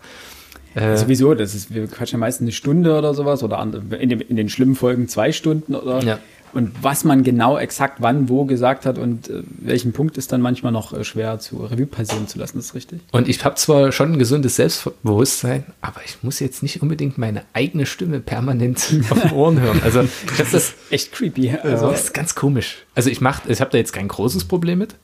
Äh, 0.76 0.98
Sowieso, 0.98 1.36
das 1.36 1.54
ist, 1.54 1.74
wir 1.74 1.88
quatschen 1.88 2.20
meistens 2.20 2.46
eine 2.46 2.52
Stunde 2.52 2.98
oder 2.98 3.14
sowas 3.14 3.44
oder 3.44 3.62
in, 3.62 4.10
den, 4.10 4.22
in 4.22 4.36
den 4.36 4.50
schlimmen 4.50 4.76
Folgen 4.76 5.08
zwei 5.08 5.32
Stunden 5.32 5.76
oder. 5.76 6.04
Ja. 6.04 6.20
Und 6.54 6.72
was 6.84 7.04
man 7.04 7.24
genau 7.24 7.58
exakt 7.58 8.02
wann, 8.02 8.30
wo 8.30 8.46
gesagt 8.46 8.86
hat 8.86 8.98
und 8.98 9.30
äh, 9.30 9.44
welchen 9.60 9.92
Punkt 9.92 10.18
ist 10.18 10.32
dann 10.32 10.42
manchmal 10.42 10.72
noch 10.72 10.94
äh, 10.94 11.04
schwer 11.04 11.40
zu 11.40 11.58
Revue 11.66 11.88
passieren 11.88 12.28
zu 12.28 12.38
lassen, 12.38 12.60
ist 12.60 12.76
richtig. 12.76 13.02
Und 13.12 13.28
ich 13.28 13.44
habe 13.44 13.56
zwar 13.56 13.92
schon 13.92 14.14
ein 14.14 14.20
gesundes 14.20 14.58
Selbstbewusstsein, 14.58 15.66
aber 15.82 16.02
ich 16.06 16.22
muss 16.22 16.40
jetzt 16.40 16.62
nicht 16.62 16.82
unbedingt 16.82 17.18
meine 17.18 17.44
eigene 17.54 17.86
Stimme 17.86 18.20
permanent 18.20 18.94
auf 19.10 19.22
den 19.22 19.32
Ohren 19.32 19.60
hören. 19.60 19.82
Also 19.84 20.08
das 20.38 20.54
ist 20.54 20.76
echt 20.92 21.12
creepy. 21.12 21.58
Also, 21.64 21.90
das 21.90 22.06
ist 22.06 22.14
ganz 22.14 22.36
komisch. 22.36 22.86
Also 22.94 23.10
ich 23.10 23.20
mache, 23.20 23.52
ich 23.52 23.60
habe 23.60 23.72
da 23.72 23.78
jetzt 23.78 23.94
kein 23.94 24.08
großes 24.08 24.46
Problem 24.46 24.80
mit. 24.80 24.96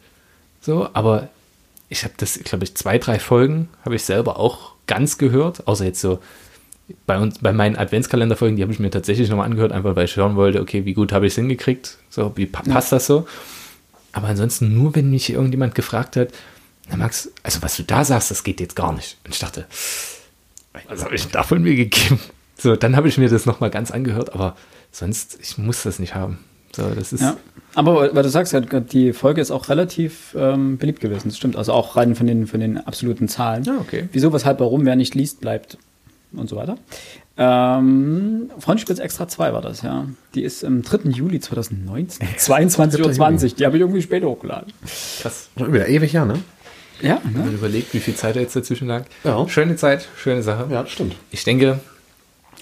So, 0.61 0.89
aber 0.93 1.29
ich 1.89 2.03
habe 2.03 2.13
das, 2.17 2.39
glaube 2.43 2.63
ich, 2.63 2.75
zwei, 2.75 2.99
drei 2.99 3.19
Folgen 3.19 3.69
habe 3.83 3.95
ich 3.95 4.03
selber 4.03 4.39
auch 4.39 4.73
ganz 4.87 5.17
gehört, 5.17 5.67
außer 5.67 5.85
jetzt 5.85 6.01
so 6.01 6.19
bei 7.05 7.19
uns, 7.19 7.39
bei 7.39 7.53
meinen 7.53 7.75
Adventskalenderfolgen, 7.75 8.55
die 8.55 8.63
habe 8.63 8.71
ich 8.71 8.79
mir 8.79 8.89
tatsächlich 8.89 9.29
nochmal 9.29 9.45
angehört, 9.45 9.71
einfach 9.71 9.95
weil 9.95 10.05
ich 10.05 10.15
hören 10.15 10.35
wollte, 10.35 10.61
okay, 10.61 10.85
wie 10.85 10.93
gut 10.93 11.11
habe 11.11 11.27
ich 11.27 11.33
es 11.33 11.35
hingekriegt, 11.35 11.97
so, 12.09 12.31
wie 12.35 12.45
pa 12.45 12.61
passt 12.61 12.91
ja. 12.91 12.97
das 12.97 13.07
so? 13.07 13.27
Aber 14.11 14.27
ansonsten 14.27 14.73
nur, 14.73 14.95
wenn 14.95 15.09
mich 15.09 15.29
irgendjemand 15.29 15.75
gefragt 15.75 16.15
hat, 16.15 16.29
na 16.89 16.97
Max, 16.97 17.31
also 17.43 17.61
was 17.61 17.77
du 17.77 17.83
da 17.83 18.03
sagst, 18.03 18.31
das 18.31 18.43
geht 18.43 18.59
jetzt 18.59 18.75
gar 18.75 18.93
nicht. 18.93 19.17
Und 19.23 19.33
ich 19.33 19.39
dachte, 19.39 19.65
was 20.87 21.03
habe 21.03 21.15
ich 21.15 21.27
da 21.27 21.43
von 21.43 21.61
mir 21.61 21.75
gegeben? 21.75 22.19
So, 22.57 22.75
dann 22.75 22.95
habe 22.95 23.07
ich 23.07 23.17
mir 23.17 23.29
das 23.29 23.45
nochmal 23.45 23.69
ganz 23.69 23.91
angehört, 23.91 24.33
aber 24.33 24.55
sonst, 24.91 25.37
ich 25.41 25.57
muss 25.57 25.83
das 25.83 25.99
nicht 25.99 26.15
haben. 26.15 26.39
So, 26.75 26.89
das 26.89 27.13
ist 27.13 27.21
ja. 27.21 27.37
Aber 27.75 28.13
weil 28.15 28.23
du 28.23 28.29
sagst, 28.29 28.55
die 28.91 29.13
Folge 29.13 29.41
ist 29.41 29.51
auch 29.51 29.69
relativ 29.69 30.35
ähm, 30.37 30.77
beliebt 30.77 30.99
gewesen. 30.99 31.29
Das 31.29 31.37
stimmt. 31.37 31.55
Also 31.55 31.71
auch 31.71 31.95
rein 31.95 32.15
von 32.15 32.25
den, 32.27 32.47
von 32.47 32.59
den 32.59 32.77
absoluten 32.77 33.27
Zahlen. 33.27 33.63
Ja, 33.63 33.77
okay. 33.79 34.09
Wieso, 34.11 34.33
weshalb, 34.33 34.59
warum, 34.59 34.85
wer 34.85 34.95
nicht 34.95 35.15
liest, 35.15 35.39
bleibt 35.39 35.77
und 36.33 36.49
so 36.49 36.55
weiter. 36.55 36.77
Ähm, 37.37 38.49
Freundespitz 38.59 38.99
Extra 38.99 39.27
2 39.27 39.53
war 39.53 39.61
das, 39.61 39.81
ja. 39.81 40.05
Die 40.35 40.43
ist 40.43 40.63
am 40.65 40.81
3. 40.81 41.09
Juli 41.09 41.39
2019, 41.39 42.27
22.20 42.37 43.43
Uhr. 43.43 43.49
Die 43.57 43.65
habe 43.65 43.77
ich 43.77 43.81
irgendwie 43.81 44.01
später 44.01 44.27
hochgeladen. 44.27 44.73
Krass. 45.21 45.49
Schon 45.57 45.73
wieder 45.73 45.87
ewig, 45.87 46.11
ja, 46.13 46.25
ne? 46.25 46.39
Ja, 47.01 47.21
Wenn 47.23 47.33
man 47.43 47.49
ne? 47.51 47.55
überlegt, 47.57 47.93
wie 47.93 47.99
viel 47.99 48.15
Zeit 48.15 48.35
da 48.35 48.41
jetzt 48.41 48.55
dazwischen 48.57 48.87
lag. 48.89 49.05
Ja. 49.23 49.47
Schöne 49.47 49.77
Zeit, 49.77 50.07
schöne 50.17 50.43
Sache. 50.43 50.67
Ja, 50.69 50.83
das 50.83 50.91
stimmt. 50.91 51.15
Ich 51.31 51.45
denke, 51.45 51.79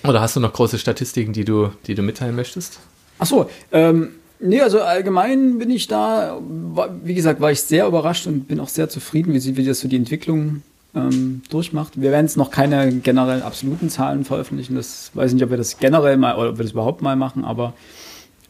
oder 0.04 0.22
hast 0.22 0.36
du 0.36 0.40
noch 0.40 0.54
große 0.54 0.78
Statistiken, 0.78 1.34
die 1.34 1.44
du, 1.44 1.72
die 1.88 1.96
du 1.96 2.04
mitteilen 2.04 2.36
möchtest? 2.36 2.80
Ach 3.18 3.26
so, 3.26 3.50
ähm, 3.72 4.10
nee, 4.40 4.62
also 4.62 4.82
allgemein 4.82 5.58
bin 5.58 5.72
ich 5.72 5.88
da, 5.88 6.40
wie 7.04 7.16
gesagt, 7.16 7.42
war 7.42 7.52
ich 7.52 7.62
sehr 7.62 7.88
überrascht 7.88 8.28
und 8.28 8.48
bin 8.48 8.60
auch 8.60 8.68
sehr 8.70 8.90
zufrieden, 8.90 9.34
wie, 9.34 9.40
sie- 9.40 9.58
wie 9.58 9.66
das 9.66 9.80
so 9.80 9.88
die 9.88 9.96
Entwicklung 9.96 10.62
ähm, 10.96 11.42
durchmacht. 11.50 12.00
Wir 12.00 12.12
werden 12.12 12.26
jetzt 12.26 12.38
noch 12.38 12.52
keine 12.52 12.92
generell 12.92 13.42
absoluten 13.42 13.90
Zahlen 13.90 14.26
veröffentlichen. 14.26 14.76
Das 14.76 15.12
weiß 15.14 15.32
ich 15.32 15.36
nicht, 15.36 15.44
ob 15.44 15.50
wir 15.50 15.58
das 15.58 15.78
generell 15.78 16.18
mal 16.18 16.38
oder 16.38 16.50
ob 16.52 16.58
wir 16.58 16.64
das 16.64 16.72
überhaupt 16.72 17.02
mal 17.02 17.16
machen, 17.16 17.46
aber 17.46 17.74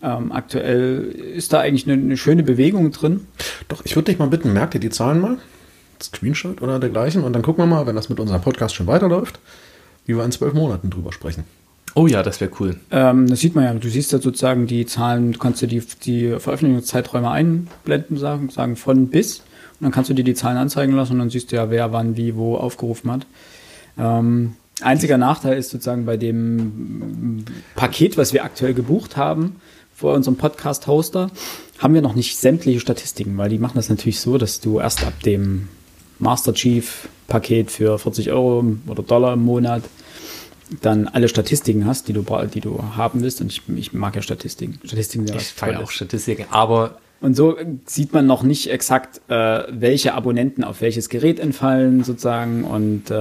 ähm, 0.02 0.32
aktuell 0.32 1.04
ist 1.04 1.54
da 1.54 1.60
eigentlich 1.60 1.88
eine, 1.88 2.02
eine 2.02 2.18
schöne 2.18 2.44
Bewegung 2.44 2.92
drin. 2.92 3.28
Doch, 3.68 3.84
ich 3.84 3.96
würde 3.96 4.12
dich 4.12 4.20
mal 4.20 4.28
bitten, 4.28 4.54
merkt 4.54 4.76
ihr 4.76 4.80
die 4.80 4.90
Zahlen 4.90 5.20
mal? 5.20 5.38
Screenshot 6.02 6.62
oder 6.62 6.80
dergleichen. 6.80 7.24
Und 7.24 7.34
dann 7.34 7.42
gucken 7.42 7.64
wir 7.64 7.68
mal, 7.68 7.88
wenn 7.88 7.96
das 7.96 8.10
mit 8.10 8.20
unserem 8.20 8.42
Podcast 8.42 8.76
schon 8.76 8.88
weiterläuft, 8.88 9.40
wie 10.06 10.16
wir 10.16 10.24
in 10.24 10.32
zwölf 10.32 10.54
Monaten 10.54 10.90
drüber 10.90 11.12
sprechen. 11.12 11.44
Oh 11.96 12.06
ja, 12.06 12.22
das 12.22 12.40
wäre 12.40 12.52
cool. 12.60 12.76
Ähm, 12.92 13.28
das 13.28 13.40
sieht 13.40 13.56
man 13.56 13.64
ja. 13.64 13.74
Du 13.74 13.90
siehst 13.90 14.12
ja 14.12 14.20
sozusagen 14.20 14.68
die 14.68 14.86
Zahlen, 14.86 15.32
du 15.32 15.40
kannst 15.40 15.64
dir 15.64 15.68
die, 15.68 15.82
die 16.04 16.40
Veröffentlichungszeiträume 16.40 17.32
einblenden, 17.32 18.18
sagen, 18.18 18.50
sagen 18.50 18.76
von 18.76 19.08
bis. 19.08 19.42
Und 19.80 19.86
dann 19.86 19.92
kannst 19.92 20.10
du 20.10 20.14
dir 20.14 20.24
die 20.24 20.34
Zahlen 20.34 20.58
anzeigen 20.58 20.94
lassen 20.94 21.14
und 21.14 21.20
dann 21.20 21.30
siehst 21.30 21.52
du 21.52 21.56
ja, 21.56 21.70
wer 21.70 21.92
wann 21.92 22.18
wie 22.18 22.36
wo 22.36 22.56
aufgerufen 22.56 23.12
hat. 23.12 23.26
Ähm, 23.98 24.56
einziger 24.82 25.18
Nachteil 25.18 25.58
ist 25.58 25.70
sozusagen 25.70 26.06
bei 26.06 26.18
dem 26.18 26.58
mm, 26.58 27.46
Paket, 27.76 28.18
was 28.18 28.34
wir 28.34 28.44
aktuell 28.44 28.74
gebucht 28.74 29.18
haben, 29.18 29.58
vor 29.96 30.14
unserem 30.14 30.38
Podcast-Hoster, 30.38 31.32
haben 31.80 31.94
wir 31.94 32.02
noch 32.02 32.16
nicht 32.16 32.38
sämtliche 32.38 32.80
Statistiken, 32.80 33.38
weil 33.38 33.50
die 33.50 33.60
machen 33.60 33.76
das 33.76 33.90
natürlich 33.90 34.20
so, 34.20 34.38
dass 34.38 34.60
du 34.60 34.80
erst 34.80 35.06
ab 35.06 35.22
dem 35.24 35.70
Master 36.20 36.54
Chief 36.54 37.08
Paket 37.28 37.72
für 37.72 38.00
40 38.00 38.32
Euro 38.32 38.78
oder 38.88 39.04
Dollar 39.04 39.34
im 39.34 39.44
Monat 39.44 39.84
dann 40.82 41.08
alle 41.08 41.30
Statistiken 41.30 41.86
hast, 41.86 42.08
die 42.08 42.14
du, 42.14 42.26
die 42.54 42.62
du 42.62 42.84
haben 42.96 43.22
willst. 43.22 43.42
Und 43.42 43.52
ich, 43.52 43.62
ich 43.76 43.94
mag 43.94 44.16
ja 44.16 44.22
Statistiken. 44.22 44.80
Statistiken 44.84 45.26
sind 45.26 45.36
ja 45.36 45.42
Ich 45.42 45.48
feiere 45.48 45.82
auch 45.82 45.92
Statistiken, 45.92 46.46
aber 46.50 46.98
Und 47.20 47.36
so 47.36 47.58
sieht 47.86 48.14
man 48.14 48.28
noch 48.28 48.44
nicht 48.44 48.70
exakt, 48.70 49.22
äh, 49.28 49.64
welche 49.70 50.14
Abonnenten 50.14 50.64
auf 50.64 50.82
welches 50.82 51.10
Gerät 51.10 51.40
entfallen 51.40 52.04
sozusagen 52.04 52.64
und 52.64 53.10
äh, 53.10 53.14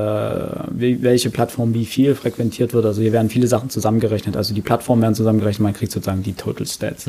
welche 0.71 1.31
Plattform 1.31 1.73
wie 1.73 1.87
viel 1.87 2.15
frequentiert 2.15 2.75
wird. 2.75 2.85
Also 2.85 3.01
hier 3.01 3.13
werden 3.13 3.31
viele 3.31 3.47
Sachen 3.47 3.71
zusammengerechnet. 3.71 4.37
Also 4.37 4.55
die 4.55 4.61
Plattformen 4.61 5.01
werden 5.01 5.15
zusammengerechnet, 5.15 5.63
man 5.63 5.73
kriegt 5.73 5.93
sozusagen 5.93 6.23
die 6.23 6.35
Total 6.35 6.67
Stats. 6.67 7.07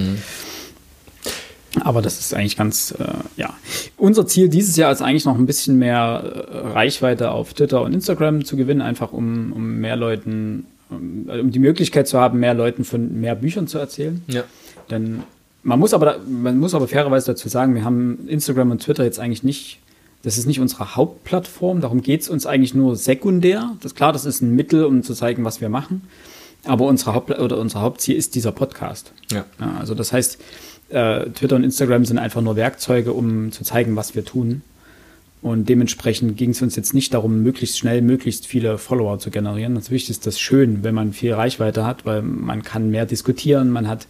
Aber 1.81 2.01
das 2.01 2.19
ist 2.19 2.33
eigentlich 2.33 2.55
ganz, 2.55 2.95
äh, 2.97 3.03
ja. 3.35 3.53
Unser 3.97 4.25
Ziel 4.25 4.47
dieses 4.47 4.77
Jahr 4.77 4.91
ist 4.91 5.01
eigentlich 5.01 5.25
noch 5.25 5.37
ein 5.37 5.45
bisschen 5.45 5.77
mehr 5.77 6.47
äh, 6.51 6.57
Reichweite 6.69 7.31
auf 7.31 7.53
Twitter 7.53 7.81
und 7.81 7.93
Instagram 7.93 8.45
zu 8.45 8.55
gewinnen, 8.55 8.81
einfach 8.81 9.11
um, 9.11 9.51
um 9.51 9.75
mehr 9.75 9.97
Leuten, 9.97 10.65
um, 10.89 11.29
um 11.29 11.51
die 11.51 11.59
Möglichkeit 11.59 12.07
zu 12.07 12.17
haben, 12.19 12.39
mehr 12.39 12.53
Leuten 12.53 12.85
von 12.85 13.19
mehr 13.19 13.35
Büchern 13.35 13.67
zu 13.67 13.77
erzählen. 13.77 14.23
ja. 14.27 14.43
Denn 14.89 15.23
man 15.67 15.79
muss 15.79 15.93
aber, 15.93 16.05
da- 16.05 16.17
man 16.27 16.57
muss 16.57 16.73
aber 16.73 16.87
fairerweise 16.87 17.27
dazu 17.27 17.49
sagen, 17.49 17.75
wir 17.75 17.83
haben 17.83 18.27
Instagram 18.27 18.71
und 18.71 18.81
Twitter 18.81 19.03
jetzt 19.03 19.19
eigentlich 19.19 19.43
nicht, 19.43 19.79
das 20.23 20.37
ist 20.37 20.45
nicht 20.47 20.59
unsere 20.59 20.95
Hauptplattform, 20.95 21.81
darum 21.81 22.01
geht 22.01 22.21
es 22.21 22.29
uns 22.29 22.45
eigentlich 22.45 22.73
nur 22.73 22.95
sekundär. 22.95 23.75
Das 23.81 23.93
klar, 23.93 24.13
das 24.13 24.25
ist 24.25 24.41
ein 24.41 24.55
Mittel, 24.55 24.85
um 24.85 25.03
zu 25.03 25.13
zeigen, 25.13 25.43
was 25.43 25.61
wir 25.61 25.69
machen. 25.69 26.01
Aber 26.65 26.85
unsere 26.85 27.13
Haupt 27.13 27.29
oder 27.37 27.57
unser 27.59 27.81
Hauptziel 27.81 28.15
ist 28.15 28.35
dieser 28.35 28.51
Podcast. 28.51 29.11
Ja. 29.31 29.45
Ja, 29.59 29.75
also 29.79 29.93
das 29.93 30.11
heißt, 30.11 30.37
äh, 30.89 31.29
Twitter 31.29 31.55
und 31.55 31.63
Instagram 31.63 32.05
sind 32.05 32.17
einfach 32.17 32.41
nur 32.41 32.55
Werkzeuge, 32.55 33.13
um 33.13 33.51
zu 33.51 33.63
zeigen, 33.63 33.95
was 33.95 34.15
wir 34.15 34.25
tun. 34.25 34.61
Und 35.41 35.69
dementsprechend 35.69 36.35
ging 36.35 36.49
es 36.49 36.61
uns 36.61 36.75
jetzt 36.75 36.93
nicht 36.93 37.13
darum, 37.13 37.43
möglichst 37.43 37.77
schnell, 37.77 38.01
möglichst 38.01 38.47
viele 38.47 38.77
Follower 38.77 39.19
zu 39.19 39.29
generieren. 39.29 39.73
Natürlich 39.73 40.09
ist 40.09 40.25
das 40.25 40.39
schön, 40.39 40.83
wenn 40.83 40.95
man 40.95 41.13
viel 41.13 41.33
Reichweite 41.33 41.85
hat, 41.85 42.05
weil 42.05 42.21
man 42.21 42.63
kann 42.63 42.89
mehr 42.89 43.05
diskutieren, 43.05 43.69
man 43.69 43.87
hat, 43.87 44.07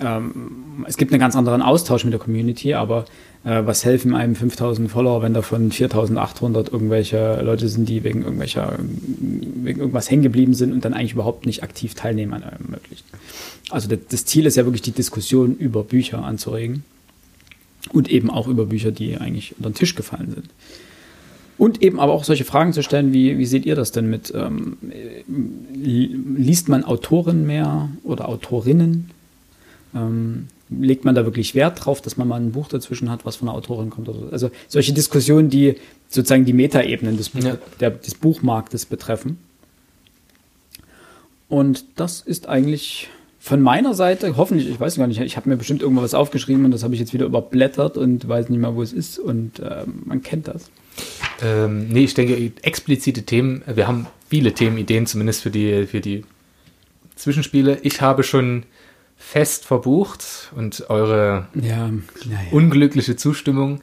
ähm, 0.00 0.84
es 0.86 0.96
gibt 0.96 1.12
einen 1.12 1.20
ganz 1.20 1.36
anderen 1.36 1.62
Austausch 1.62 2.04
mit 2.04 2.12
der 2.12 2.20
Community, 2.20 2.74
aber 2.74 3.04
äh, 3.44 3.62
was 3.64 3.84
helfen 3.84 4.14
einem 4.14 4.34
5000 4.34 4.90
Follower, 4.90 5.22
wenn 5.22 5.34
davon 5.34 5.70
4800 5.70 6.72
irgendwelche 6.72 7.40
Leute 7.42 7.68
sind, 7.68 7.88
die 7.88 8.02
wegen 8.04 8.22
irgendwelcher, 8.22 8.78
wegen 8.78 9.80
irgendwas 9.80 10.10
hängen 10.10 10.22
geblieben 10.22 10.54
sind 10.54 10.72
und 10.72 10.84
dann 10.84 10.94
eigentlich 10.94 11.12
überhaupt 11.12 11.46
nicht 11.46 11.62
aktiv 11.62 11.94
teilnehmen 11.94 12.32
an 12.34 12.42
allem 12.42 12.70
Möglichen. 12.70 13.04
Also 13.70 13.88
das, 13.88 13.98
das 14.08 14.24
Ziel 14.26 14.46
ist 14.46 14.56
ja 14.56 14.64
wirklich 14.64 14.82
die 14.82 14.92
Diskussion 14.92 15.56
über 15.56 15.84
Bücher 15.84 16.24
anzuregen 16.24 16.84
und 17.92 18.10
eben 18.10 18.30
auch 18.30 18.48
über 18.48 18.66
Bücher, 18.66 18.90
die 18.92 19.16
eigentlich 19.18 19.54
unter 19.58 19.70
den 19.70 19.74
Tisch 19.74 19.94
gefallen 19.94 20.32
sind. 20.34 20.48
Und 21.56 21.82
eben 21.82 22.00
aber 22.00 22.12
auch 22.14 22.24
solche 22.24 22.44
Fragen 22.44 22.72
zu 22.72 22.82
stellen, 22.82 23.12
wie, 23.12 23.38
wie 23.38 23.46
seht 23.46 23.64
ihr 23.64 23.76
das 23.76 23.92
denn 23.92 24.10
mit, 24.10 24.32
ähm, 24.34 24.76
li- 25.72 26.16
liest 26.36 26.68
man 26.68 26.82
Autoren 26.82 27.46
mehr 27.46 27.90
oder 28.02 28.28
Autorinnen? 28.28 29.10
Ähm, 29.94 30.48
legt 30.70 31.04
man 31.04 31.14
da 31.14 31.24
wirklich 31.24 31.54
Wert 31.54 31.84
drauf, 31.84 32.00
dass 32.00 32.16
man 32.16 32.26
mal 32.26 32.40
ein 32.40 32.52
Buch 32.52 32.68
dazwischen 32.68 33.10
hat, 33.10 33.24
was 33.24 33.36
von 33.36 33.48
einer 33.48 33.56
Autorin 33.56 33.90
kommt? 33.90 34.08
Oder 34.08 34.20
so? 34.20 34.28
Also 34.30 34.50
solche 34.68 34.92
Diskussionen, 34.92 35.50
die 35.50 35.76
sozusagen 36.08 36.44
die 36.44 36.52
Metaebenen 36.52 37.16
des, 37.16 37.30
Ja. 37.34 37.58
der, 37.80 37.90
des 37.90 38.14
Buchmarktes 38.14 38.86
betreffen. 38.86 39.38
Und 41.48 41.84
das 41.96 42.20
ist 42.20 42.48
eigentlich 42.48 43.08
von 43.38 43.60
meiner 43.60 43.92
Seite, 43.94 44.36
hoffentlich, 44.38 44.68
ich 44.70 44.80
weiß 44.80 44.96
gar 44.96 45.06
nicht, 45.06 45.20
ich 45.20 45.36
habe 45.36 45.50
mir 45.50 45.56
bestimmt 45.56 45.82
irgendwo 45.82 46.00
was 46.02 46.14
aufgeschrieben 46.14 46.64
und 46.64 46.70
das 46.70 46.82
habe 46.82 46.94
ich 46.94 47.00
jetzt 47.00 47.12
wieder 47.12 47.26
überblättert 47.26 47.98
und 47.98 48.26
weiß 48.26 48.48
nicht 48.48 48.58
mehr, 48.58 48.74
wo 48.74 48.82
es 48.82 48.92
ist 48.92 49.18
und 49.18 49.60
ähm, 49.60 50.02
man 50.06 50.22
kennt 50.22 50.48
das. 50.48 50.70
Ähm, 51.42 51.88
nee, 51.88 52.04
ich 52.04 52.14
denke, 52.14 52.52
explizite 52.62 53.24
Themen, 53.24 53.62
wir 53.66 53.86
haben 53.86 54.06
viele 54.30 54.54
Themenideen, 54.54 55.06
zumindest 55.06 55.42
für 55.42 55.50
die, 55.50 55.86
für 55.86 56.00
die 56.00 56.24
Zwischenspiele. 57.16 57.78
Ich 57.82 58.00
habe 58.00 58.22
schon 58.22 58.62
fest 59.26 59.64
verbucht 59.64 60.52
und 60.54 60.88
eure 60.90 61.46
Ja, 61.54 61.88
naja. 61.88 62.38
unglückliche 62.52 63.16
Zustimmung, 63.16 63.80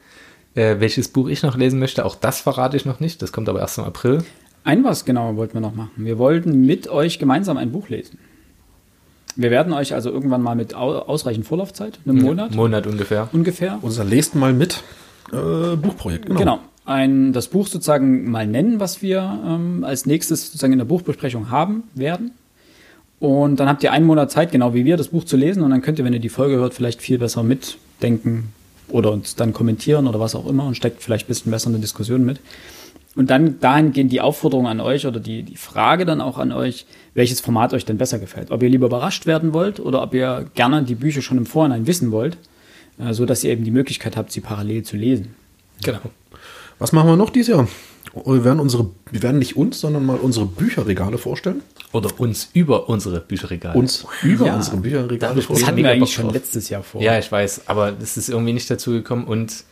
äh, 0.55 0.79
welches 0.79 1.07
Buch 1.09 1.27
ich 1.29 1.43
noch 1.43 1.57
lesen 1.57 1.79
möchte, 1.79 2.05
auch 2.05 2.15
das 2.15 2.41
verrate 2.41 2.77
ich 2.77 2.85
noch 2.85 2.99
nicht. 2.99 3.21
Das 3.21 3.31
kommt 3.31 3.49
aber 3.49 3.59
erst 3.59 3.77
im 3.77 3.83
April. 3.85 4.23
Ein 4.63 4.83
was 4.83 5.05
genau 5.05 5.35
wollten 5.37 5.55
wir 5.55 5.61
noch 5.61 5.73
machen. 5.75 5.91
Wir 5.97 6.17
wollten 6.19 6.65
mit 6.65 6.87
euch 6.87 7.17
gemeinsam 7.19 7.57
ein 7.57 7.71
Buch 7.71 7.89
lesen. 7.89 8.19
Wir 9.35 9.49
werden 9.49 9.73
euch 9.73 9.93
also 9.93 10.11
irgendwann 10.11 10.41
mal 10.41 10.55
mit 10.55 10.75
au 10.75 10.99
ausreichend 10.99 11.45
Vorlaufzeit, 11.47 11.99
einem 12.05 12.21
Monat 12.21 12.53
Monat 12.53 12.85
ungefähr. 12.85 13.29
ungefähr, 13.31 13.79
Unser 13.81 14.03
Lest 14.03 14.35
mal 14.35 14.53
mit 14.53 14.83
äh, 15.31 15.75
Buchprojekt, 15.77 16.25
genau. 16.25 16.37
genau, 16.39 16.59
ein, 16.85 17.31
das 17.31 17.47
Buch 17.47 17.65
sozusagen 17.67 18.29
mal 18.29 18.45
nennen, 18.45 18.79
was 18.81 19.01
wir 19.01 19.39
ähm, 19.45 19.83
als 19.85 20.05
nächstes 20.05 20.47
sozusagen 20.47 20.73
in 20.73 20.79
der 20.79 20.85
Buchbesprechung 20.85 21.49
haben 21.49 21.83
werden. 21.95 22.31
Und 23.21 23.59
dann 23.59 23.69
habt 23.69 23.83
ihr 23.83 23.91
einen 23.91 24.07
Monat 24.07 24.31
Zeit, 24.31 24.51
genau 24.51 24.73
wie 24.73 24.83
wir, 24.83 24.97
das 24.97 25.09
Buch 25.09 25.23
zu 25.23 25.37
lesen. 25.37 25.61
Und 25.61 25.69
dann 25.69 25.83
könnt 25.83 25.99
ihr, 25.99 26.05
wenn 26.05 26.13
ihr 26.13 26.19
die 26.19 26.27
Folge 26.27 26.55
hört, 26.55 26.73
vielleicht 26.73 27.03
viel 27.03 27.19
besser 27.19 27.43
mitdenken 27.43 28.51
oder 28.89 29.11
uns 29.11 29.35
dann 29.35 29.53
kommentieren 29.53 30.07
oder 30.07 30.19
was 30.19 30.33
auch 30.33 30.47
immer 30.47 30.65
und 30.65 30.75
steckt 30.75 31.03
vielleicht 31.03 31.25
ein 31.25 31.27
bisschen 31.27 31.51
besser 31.51 31.67
in 31.67 31.73
der 31.73 31.81
Diskussion 31.81 32.25
mit. 32.25 32.39
Und 33.15 33.29
dann 33.29 33.59
dahingehend 33.59 34.11
die 34.11 34.21
Aufforderung 34.21 34.67
an 34.67 34.79
euch 34.79 35.05
oder 35.05 35.19
die, 35.19 35.43
die 35.43 35.55
Frage 35.55 36.07
dann 36.07 36.19
auch 36.19 36.39
an 36.39 36.51
euch, 36.51 36.87
welches 37.13 37.41
Format 37.41 37.75
euch 37.75 37.85
denn 37.85 37.99
besser 37.99 38.17
gefällt. 38.17 38.49
Ob 38.49 38.63
ihr 38.63 38.69
lieber 38.69 38.87
überrascht 38.87 39.27
werden 39.27 39.53
wollt 39.53 39.79
oder 39.79 40.01
ob 40.01 40.15
ihr 40.15 40.47
gerne 40.55 40.81
die 40.81 40.95
Bücher 40.95 41.21
schon 41.21 41.37
im 41.37 41.45
Vorhinein 41.45 41.85
wissen 41.85 42.11
wollt, 42.11 42.39
äh, 42.97 43.13
so 43.13 43.27
dass 43.27 43.43
ihr 43.43 43.51
eben 43.51 43.63
die 43.63 43.71
Möglichkeit 43.71 44.17
habt, 44.17 44.31
sie 44.31 44.41
parallel 44.41 44.81
zu 44.81 44.97
lesen. 44.97 45.35
Genau. 45.83 45.99
Was 46.79 46.91
machen 46.91 47.09
wir 47.09 47.17
noch 47.17 47.29
dieses 47.29 47.49
Jahr? 47.49 47.67
Wir 48.25 48.43
werden, 48.43 48.59
unsere, 48.59 48.89
wir 49.11 49.21
werden 49.21 49.37
nicht 49.37 49.55
uns, 49.55 49.79
sondern 49.79 50.07
mal 50.07 50.17
unsere 50.17 50.47
Bücherregale 50.47 51.19
vorstellen. 51.19 51.61
Oder 51.93 52.09
uns 52.19 52.49
über 52.53 52.87
unsere 52.89 53.19
Bücherregale. 53.19 53.77
Uns 53.77 54.05
über 54.23 54.45
Ja. 54.47 54.55
unsere 54.55 54.77
Bücherregale 54.77 55.17
Da- 55.19 55.33
Das 55.33 55.45
vorstellen. 55.45 55.67
hatten 55.67 55.77
wir 55.83 55.89
eigentlich 55.91 56.13
schon 56.13 56.25
drauf. 56.25 56.33
letztes 56.35 56.69
Jahr 56.69 56.83
vor. 56.83 57.01
Ja, 57.01 57.19
ich 57.19 57.29
weiß, 57.31 57.63
aber 57.67 57.91
das 57.91 58.15
ist 58.17 58.29
irgendwie 58.29 58.53
nicht 58.53 58.69
dazu 58.69 58.91
gekommen 58.91 59.25
und 59.25 59.63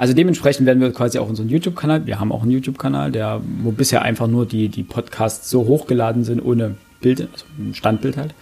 Also 0.00 0.14
dementsprechend 0.14 0.64
werden 0.64 0.80
wir 0.80 0.92
quasi 0.92 1.18
auch 1.18 1.28
unseren 1.28 1.48
YouTube-Kanal, 1.48 2.06
wir 2.06 2.20
haben 2.20 2.30
auch 2.30 2.42
einen 2.42 2.52
YouTube-Kanal, 2.52 3.10
der, 3.10 3.40
wo 3.64 3.72
bisher 3.72 4.02
einfach 4.02 4.28
nur 4.28 4.46
die, 4.46 4.68
die 4.68 4.84
Podcasts 4.84 5.50
so 5.50 5.66
hochgeladen 5.66 6.22
sind, 6.22 6.40
ohne 6.40 6.76
Bild, 7.00 7.22
also 7.32 7.44
ein 7.58 7.74
Standbild 7.74 8.16
halt. 8.16 8.32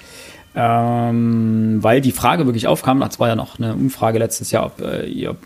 Ähm, 0.55 1.79
weil 1.83 2.01
die 2.01 2.13
Frage 2.13 2.47
wirklich 2.47 2.67
aufkam, 2.67 3.01
das 3.01 3.19
war 3.21 3.29
ja 3.29 3.37
noch 3.37 3.59
eine 3.59 3.75
Umfrage 3.75 4.19
letztes 4.19 4.51
Jahr, 4.51 4.67
ob 4.67 4.81
äh, 4.81 5.07
ihr 5.07 5.37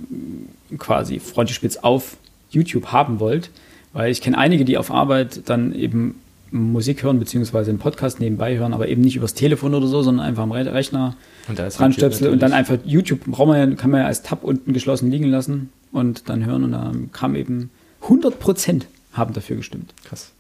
quasi 0.79 1.19
Frontispitz 1.21 1.77
auf 1.79 2.17
YouTube 2.51 2.87
haben 2.93 3.21
wollt. 3.21 3.51
Weil 3.93 4.11
ich 4.13 4.21
kenne 4.21 4.39
einige, 4.39 4.65
die 4.65 4.79
auf 4.79 4.91
Arbeit 4.93 5.43
dann 5.49 5.75
eben 5.75 6.21
Musik 6.53 7.03
hören, 7.03 7.19
beziehungsweise 7.19 7.71
einen 7.71 7.79
Podcast 7.79 8.21
nebenbei 8.21 8.57
hören, 8.57 8.75
aber 8.75 8.89
eben 8.89 9.03
nicht 9.03 9.17
übers 9.17 9.35
Telefon 9.35 9.75
oder 9.75 9.87
so, 9.87 10.03
sondern 10.03 10.27
einfach 10.27 10.43
am 10.43 10.53
Re 10.53 10.73
Rechner 10.73 11.17
Und 11.49 11.59
da 11.59 11.69
dran 11.69 11.93
stöpseln 11.93 12.33
und 12.33 12.41
dann 12.41 12.53
einfach 12.53 12.79
YouTube 12.85 13.25
braucht 13.27 13.49
man 13.49 13.71
ja, 13.71 13.77
kann 13.77 13.91
man 13.91 14.01
ja 14.01 14.07
als 14.07 14.23
Tab 14.23 14.43
unten 14.45 14.73
geschlossen 14.73 15.11
liegen 15.11 15.27
lassen 15.27 15.71
und 15.93 16.29
dann 16.29 16.45
hören 16.45 16.65
und 16.65 16.73
dann 16.73 17.11
kam 17.13 17.35
eben 17.37 17.71
100 18.03 18.39
Prozent 18.39 18.87
haben 19.13 19.35
dafür 19.35 19.57
gestimmt. 19.57 19.93
krass. 20.05 20.31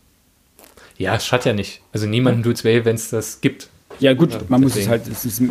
Ja, 0.96 1.14
es 1.14 1.26
schadet 1.26 1.46
ja 1.46 1.52
nicht. 1.54 1.80
Also 1.92 2.06
niemandem 2.06 2.42
tut's 2.42 2.62
weh, 2.62 2.84
wenn 2.84 2.94
es 2.94 3.08
das 3.10 3.40
gibt. 3.40 3.68
Ja 4.00 4.12
gut, 4.14 4.32
Ja, 4.32 4.40
man 4.48 4.60
muss 4.60 4.72
es 4.72 4.84
deswegen. 4.86 4.90
halt, 4.90 5.08
es 5.08 5.24
ist 5.24 5.42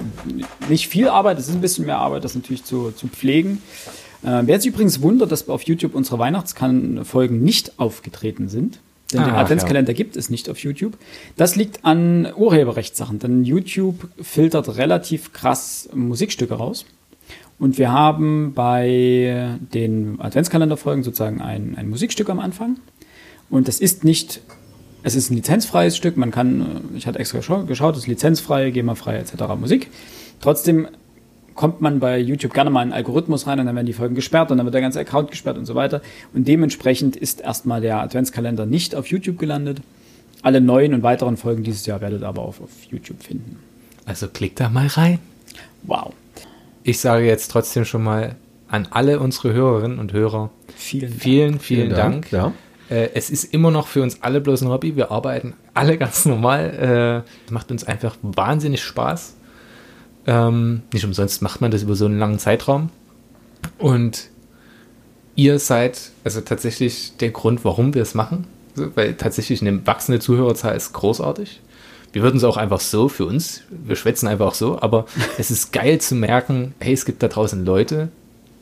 nicht 0.69 0.87
viel 0.87 1.07
Arbeit, 1.07 1.39
es 1.39 1.47
ist 1.47 1.55
ein 1.55 1.61
bisschen 1.61 1.85
mehr 1.85 1.97
Arbeit, 1.97 2.23
das 2.23 2.35
natürlich 2.35 2.63
zu, 2.63 2.91
zu 2.91 3.07
pflegen. 3.07 3.61
Äh, 4.23 4.41
wer 4.45 4.59
sich 4.59 4.71
übrigens 4.73 5.01
wundert, 5.01 5.31
dass 5.31 5.49
auf 5.49 5.63
YouTube 5.63 5.95
unsere 5.95 6.19
Weihnachtsfolgen 6.19 7.41
nicht 7.41 7.79
aufgetreten 7.79 8.47
sind, 8.47 8.79
denn 9.11 9.23
den 9.23 9.33
Ach, 9.33 9.39
Adventskalender 9.39 9.93
gibt 9.93 10.15
es 10.15 10.29
nicht 10.29 10.49
auf 10.49 10.59
YouTube. 10.59 10.97
Das 11.35 11.55
liegt 11.55 11.83
an 11.83 12.31
Urheberrechtssachen, 12.35 13.19
denn 13.19 13.43
YouTube 13.43 14.07
filtert 14.21 14.77
relativ 14.77 15.33
krass 15.33 15.89
Musikstücke 15.93 16.53
raus. 16.53 16.85
Und 17.57 17.77
wir 17.77 17.91
haben 17.91 18.53
bei 18.53 19.57
den 19.73 20.21
Adventskalenderfolgen 20.21 21.03
sozusagen 21.03 21.41
ein, 21.41 21.75
ein 21.75 21.89
Musikstück 21.89 22.29
am 22.29 22.39
Anfang. 22.39 22.77
Und 23.49 23.67
das 23.67 23.79
ist 23.79 24.03
nicht, 24.03 24.41
es 25.03 25.15
ist 25.15 25.29
ein 25.29 25.35
lizenzfreies 25.35 25.97
Stück. 25.97 26.15
Man 26.15 26.31
kann, 26.31 26.89
ich 26.95 27.05
hatte 27.05 27.19
extra 27.19 27.39
geschaut, 27.39 27.67
geschaut, 27.67 27.95
es 27.95 28.03
ist 28.03 28.07
lizenzfrei, 28.07 28.69
GEMA-frei 28.69 29.17
etc. 29.17 29.33
Musik. 29.59 29.89
Trotzdem 30.39 30.87
kommt 31.59 31.81
man 31.81 31.99
bei 31.99 32.17
YouTube 32.17 32.53
gerne 32.53 32.69
mal 32.69 32.83
in 32.83 32.93
einen 32.93 32.93
Algorithmus 32.93 33.45
rein 33.45 33.59
und 33.59 33.65
dann 33.65 33.75
werden 33.75 33.85
die 33.85 33.91
Folgen 33.91 34.15
gesperrt 34.15 34.49
und 34.49 34.55
dann 34.57 34.65
wird 34.65 34.73
der 34.73 34.81
ganze 34.81 35.01
Account 35.01 35.29
gesperrt 35.29 35.57
und 35.57 35.65
so 35.65 35.75
weiter. 35.75 36.01
Und 36.33 36.47
dementsprechend 36.47 37.17
ist 37.17 37.41
erstmal 37.41 37.81
der 37.81 37.99
Adventskalender 37.99 38.65
nicht 38.65 38.95
auf 38.95 39.07
YouTube 39.07 39.37
gelandet. 39.37 39.81
Alle 40.41 40.61
neuen 40.61 40.93
und 40.93 41.03
weiteren 41.03 41.35
Folgen 41.35 41.63
dieses 41.63 41.85
Jahr 41.85 41.99
werdet 41.99 42.21
ihr 42.21 42.29
aber 42.29 42.43
auch 42.43 42.61
auf 42.61 42.69
YouTube 42.89 43.21
finden. 43.21 43.59
Also 44.05 44.29
klick 44.29 44.55
da 44.55 44.69
mal 44.69 44.87
rein. 44.87 45.19
Wow. 45.83 46.13
Ich 46.83 47.01
sage 47.01 47.25
jetzt 47.25 47.51
trotzdem 47.51 47.83
schon 47.83 48.05
mal 48.05 48.37
an 48.69 48.87
alle 48.91 49.19
unsere 49.19 49.51
Hörerinnen 49.51 49.99
und 49.99 50.13
Hörer 50.13 50.51
Vielen 50.77 51.09
Dank. 51.09 51.21
vielen, 51.21 51.59
vielen, 51.59 51.89
Dank. 51.89 52.31
Ja. 52.31 52.53
Äh, 52.89 53.09
es 53.15 53.29
ist 53.29 53.53
immer 53.53 53.69
noch 53.69 53.87
für 53.87 54.01
uns 54.01 54.23
alle 54.23 54.39
bloß 54.39 54.61
ein 54.61 54.69
Hobby. 54.69 54.95
Wir 54.95 55.11
arbeiten 55.11 55.55
alle 55.73 55.97
ganz 56.03 56.23
normal. 56.23 57.25
Äh, 57.27 57.51
macht 57.51 57.69
uns 57.69 57.83
einfach 57.83 58.15
wahnsinnig 58.21 58.81
Spaß. 58.81 59.35
Ähm, 60.27 60.81
nicht 60.93 61.05
umsonst 61.05 61.41
macht 61.41 61.61
man 61.61 61.71
das 61.71 61.83
über 61.83 61.95
so 61.95 62.05
einen 62.05 62.19
langen 62.19 62.39
Zeitraum. 62.39 62.89
Und 63.77 64.29
ihr 65.35 65.59
seid 65.59 66.11
also 66.23 66.41
tatsächlich 66.41 67.17
der 67.17 67.31
Grund, 67.31 67.63
warum 67.63 67.93
wir 67.93 68.01
es 68.01 68.13
machen. 68.13 68.45
So, 68.75 68.95
weil 68.95 69.15
tatsächlich 69.15 69.61
eine 69.61 69.85
wachsende 69.85 70.19
Zuhörerzahl 70.19 70.75
ist 70.75 70.93
großartig. 70.93 71.61
Wir 72.11 72.21
würden 72.23 72.37
es 72.37 72.43
auch 72.43 72.57
einfach 72.57 72.79
so 72.79 73.07
für 73.07 73.25
uns, 73.25 73.61
wir 73.69 73.95
schwätzen 73.95 74.27
einfach 74.27 74.53
so, 74.53 74.81
aber 74.81 75.05
es 75.37 75.51
ist 75.51 75.71
geil 75.71 75.99
zu 76.01 76.15
merken, 76.15 76.73
hey, 76.79 76.93
es 76.93 77.05
gibt 77.05 77.21
da 77.21 77.27
draußen 77.27 77.65
Leute, 77.65 78.09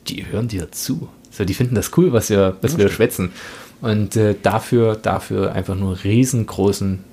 die 0.08 0.26
hören 0.26 0.48
dir 0.48 0.70
zu. 0.72 1.08
So, 1.30 1.44
die 1.44 1.54
finden 1.54 1.74
das 1.74 1.96
cool, 1.96 2.12
was 2.12 2.30
wir, 2.30 2.56
was 2.62 2.78
wir 2.78 2.88
schwätzen. 2.88 3.32
Und 3.80 4.16
äh, 4.16 4.34
dafür, 4.42 4.96
dafür 4.96 5.52
einfach 5.52 5.76
nur 5.76 6.02
riesengroßen 6.02 7.04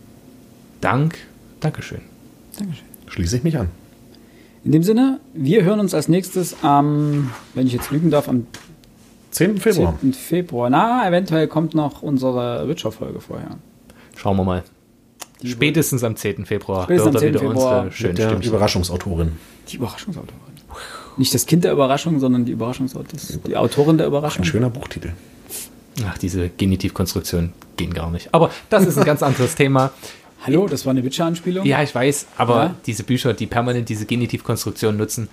Dank. 0.82 1.18
Dankeschön. 1.60 2.02
Dankeschön. 2.58 2.86
Schließe 3.08 3.38
ich 3.38 3.44
mich 3.44 3.58
an. 3.58 3.70
In 4.66 4.72
dem 4.72 4.82
Sinne, 4.84 5.20
wir 5.34 5.64
hören 5.64 5.80
uns 5.80 5.94
als 5.94 6.08
nächstes 6.08 6.56
am, 6.64 7.32
wenn 7.54 7.68
ich 7.68 7.74
jetzt 7.74 7.92
lügen 7.92 8.10
darf, 8.10 8.28
am 8.28 8.48
10. 9.30 9.58
Februar. 9.60 9.96
10. 10.02 10.14
Februar. 10.14 10.70
Na, 10.72 11.08
eventuell 11.08 11.48
kommt 11.48 11.76
noch 11.76 12.02
unsere 12.02 12.68
Witcher-Folge 12.68 13.22
vorher. 13.22 13.58
Schauen 14.16 14.38
wir 14.38 14.44
mal. 14.44 14.64
Die- 15.42 15.50
Spätestens 15.50 16.04
am 16.04 16.16
10. 16.16 16.46
Februar 16.48 16.86
Spätestens 16.86 17.16
am 17.16 17.22
hört 17.22 17.24
ihr 17.24 17.40
10. 17.40 17.42
wieder 17.42 17.52
Februar 17.54 17.76
unsere 17.84 17.92
schönen 17.92 18.10
Mit 18.14 18.18
der 18.18 18.30
Stimmchen. 18.30 18.50
Überraschungsautorin. 18.50 19.32
Die 19.70 19.76
Überraschungsautorin. 19.76 20.40
Nicht 21.18 21.34
das 21.34 21.46
Kind 21.46 21.64
der 21.64 21.72
Überraschung, 21.72 22.20
sondern 22.20 22.46
die 22.46 22.52
Überraschungsautorin. 22.54 23.20
Die 23.46 23.56
Autorin 23.56 23.98
der 24.00 24.08
Überraschung. 24.08 24.42
Ein 24.44 24.46
schöner 24.46 24.70
Buchtitel. 24.72 25.12
Ach, 26.08 26.18
diese 26.18 26.50
Genitivkonstruktionen 26.50 27.54
gehen 27.78 27.94
gar 27.94 28.10
nicht. 28.10 28.34
Aber 28.34 28.50
das 28.70 28.86
ist 28.86 28.98
ein 28.98 29.06
ganz 29.06 29.22
anderes 29.22 29.54
Thema. 29.56 29.92
Hallo, 30.46 30.68
das 30.68 30.86
war 30.86 30.92
eine 30.92 31.04
Witcher-Anspielung? 31.04 31.66
Ja, 31.66 31.82
ich 31.82 31.94
weiß, 31.94 32.28
aber 32.38 32.56
Ja? 32.56 32.76
diese 32.86 33.04
Bücher, 33.04 33.34
die 33.34 33.48
permanent 33.48 33.90
diese 33.90 34.06
Genitivkonstruktion 34.06 34.96
nutzen, 34.98 35.28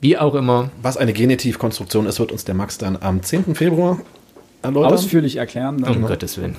wie 0.00 0.18
auch 0.18 0.34
immer, 0.34 0.70
Was 0.82 0.96
eine 0.98 1.12
Genitivkonstruktion 1.14 2.06
ist, 2.06 2.20
wird 2.20 2.30
uns 2.32 2.44
der 2.44 2.54
Max 2.54 2.76
dann 2.78 2.98
am 3.00 3.22
10. 3.22 3.54
Februar 3.54 3.98
erläutern. 4.62 4.92
Ausführlich 4.92 5.36
erklären. 5.36 5.78
Dann. 5.82 5.96
um 5.96 6.02
Gottes 6.02 6.36
Willen. 6.36 6.56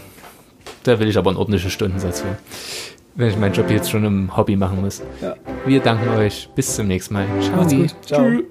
Da 0.84 1.00
will 1.00 1.08
ich 1.08 1.18
aber 1.18 1.30
einen 1.30 1.38
ordentlichen 1.38 1.70
Stundensatz 1.70 2.22
für. 2.22 2.38
Wenn 3.16 3.30
ich 3.30 3.38
meinen 3.38 3.54
Job 3.54 3.70
jetzt 3.70 3.90
schon 3.90 4.04
im 4.06 4.36
Hobby 4.36 4.56
machen 4.56 4.82
muss. 4.82 5.02
Ja. 5.22 5.36
Wir 5.66 5.80
danken 5.80 6.10
euch. 6.10 6.50
Bis 6.56 6.76
zum 6.76 6.88
nächsten 6.88 7.13
Mal. 7.13 7.26
Ciao. 7.42 7.58
Macht's 7.58 7.74
gut. 7.74 7.96
Ciao. 8.06 8.24
Tschüss. 8.30 8.44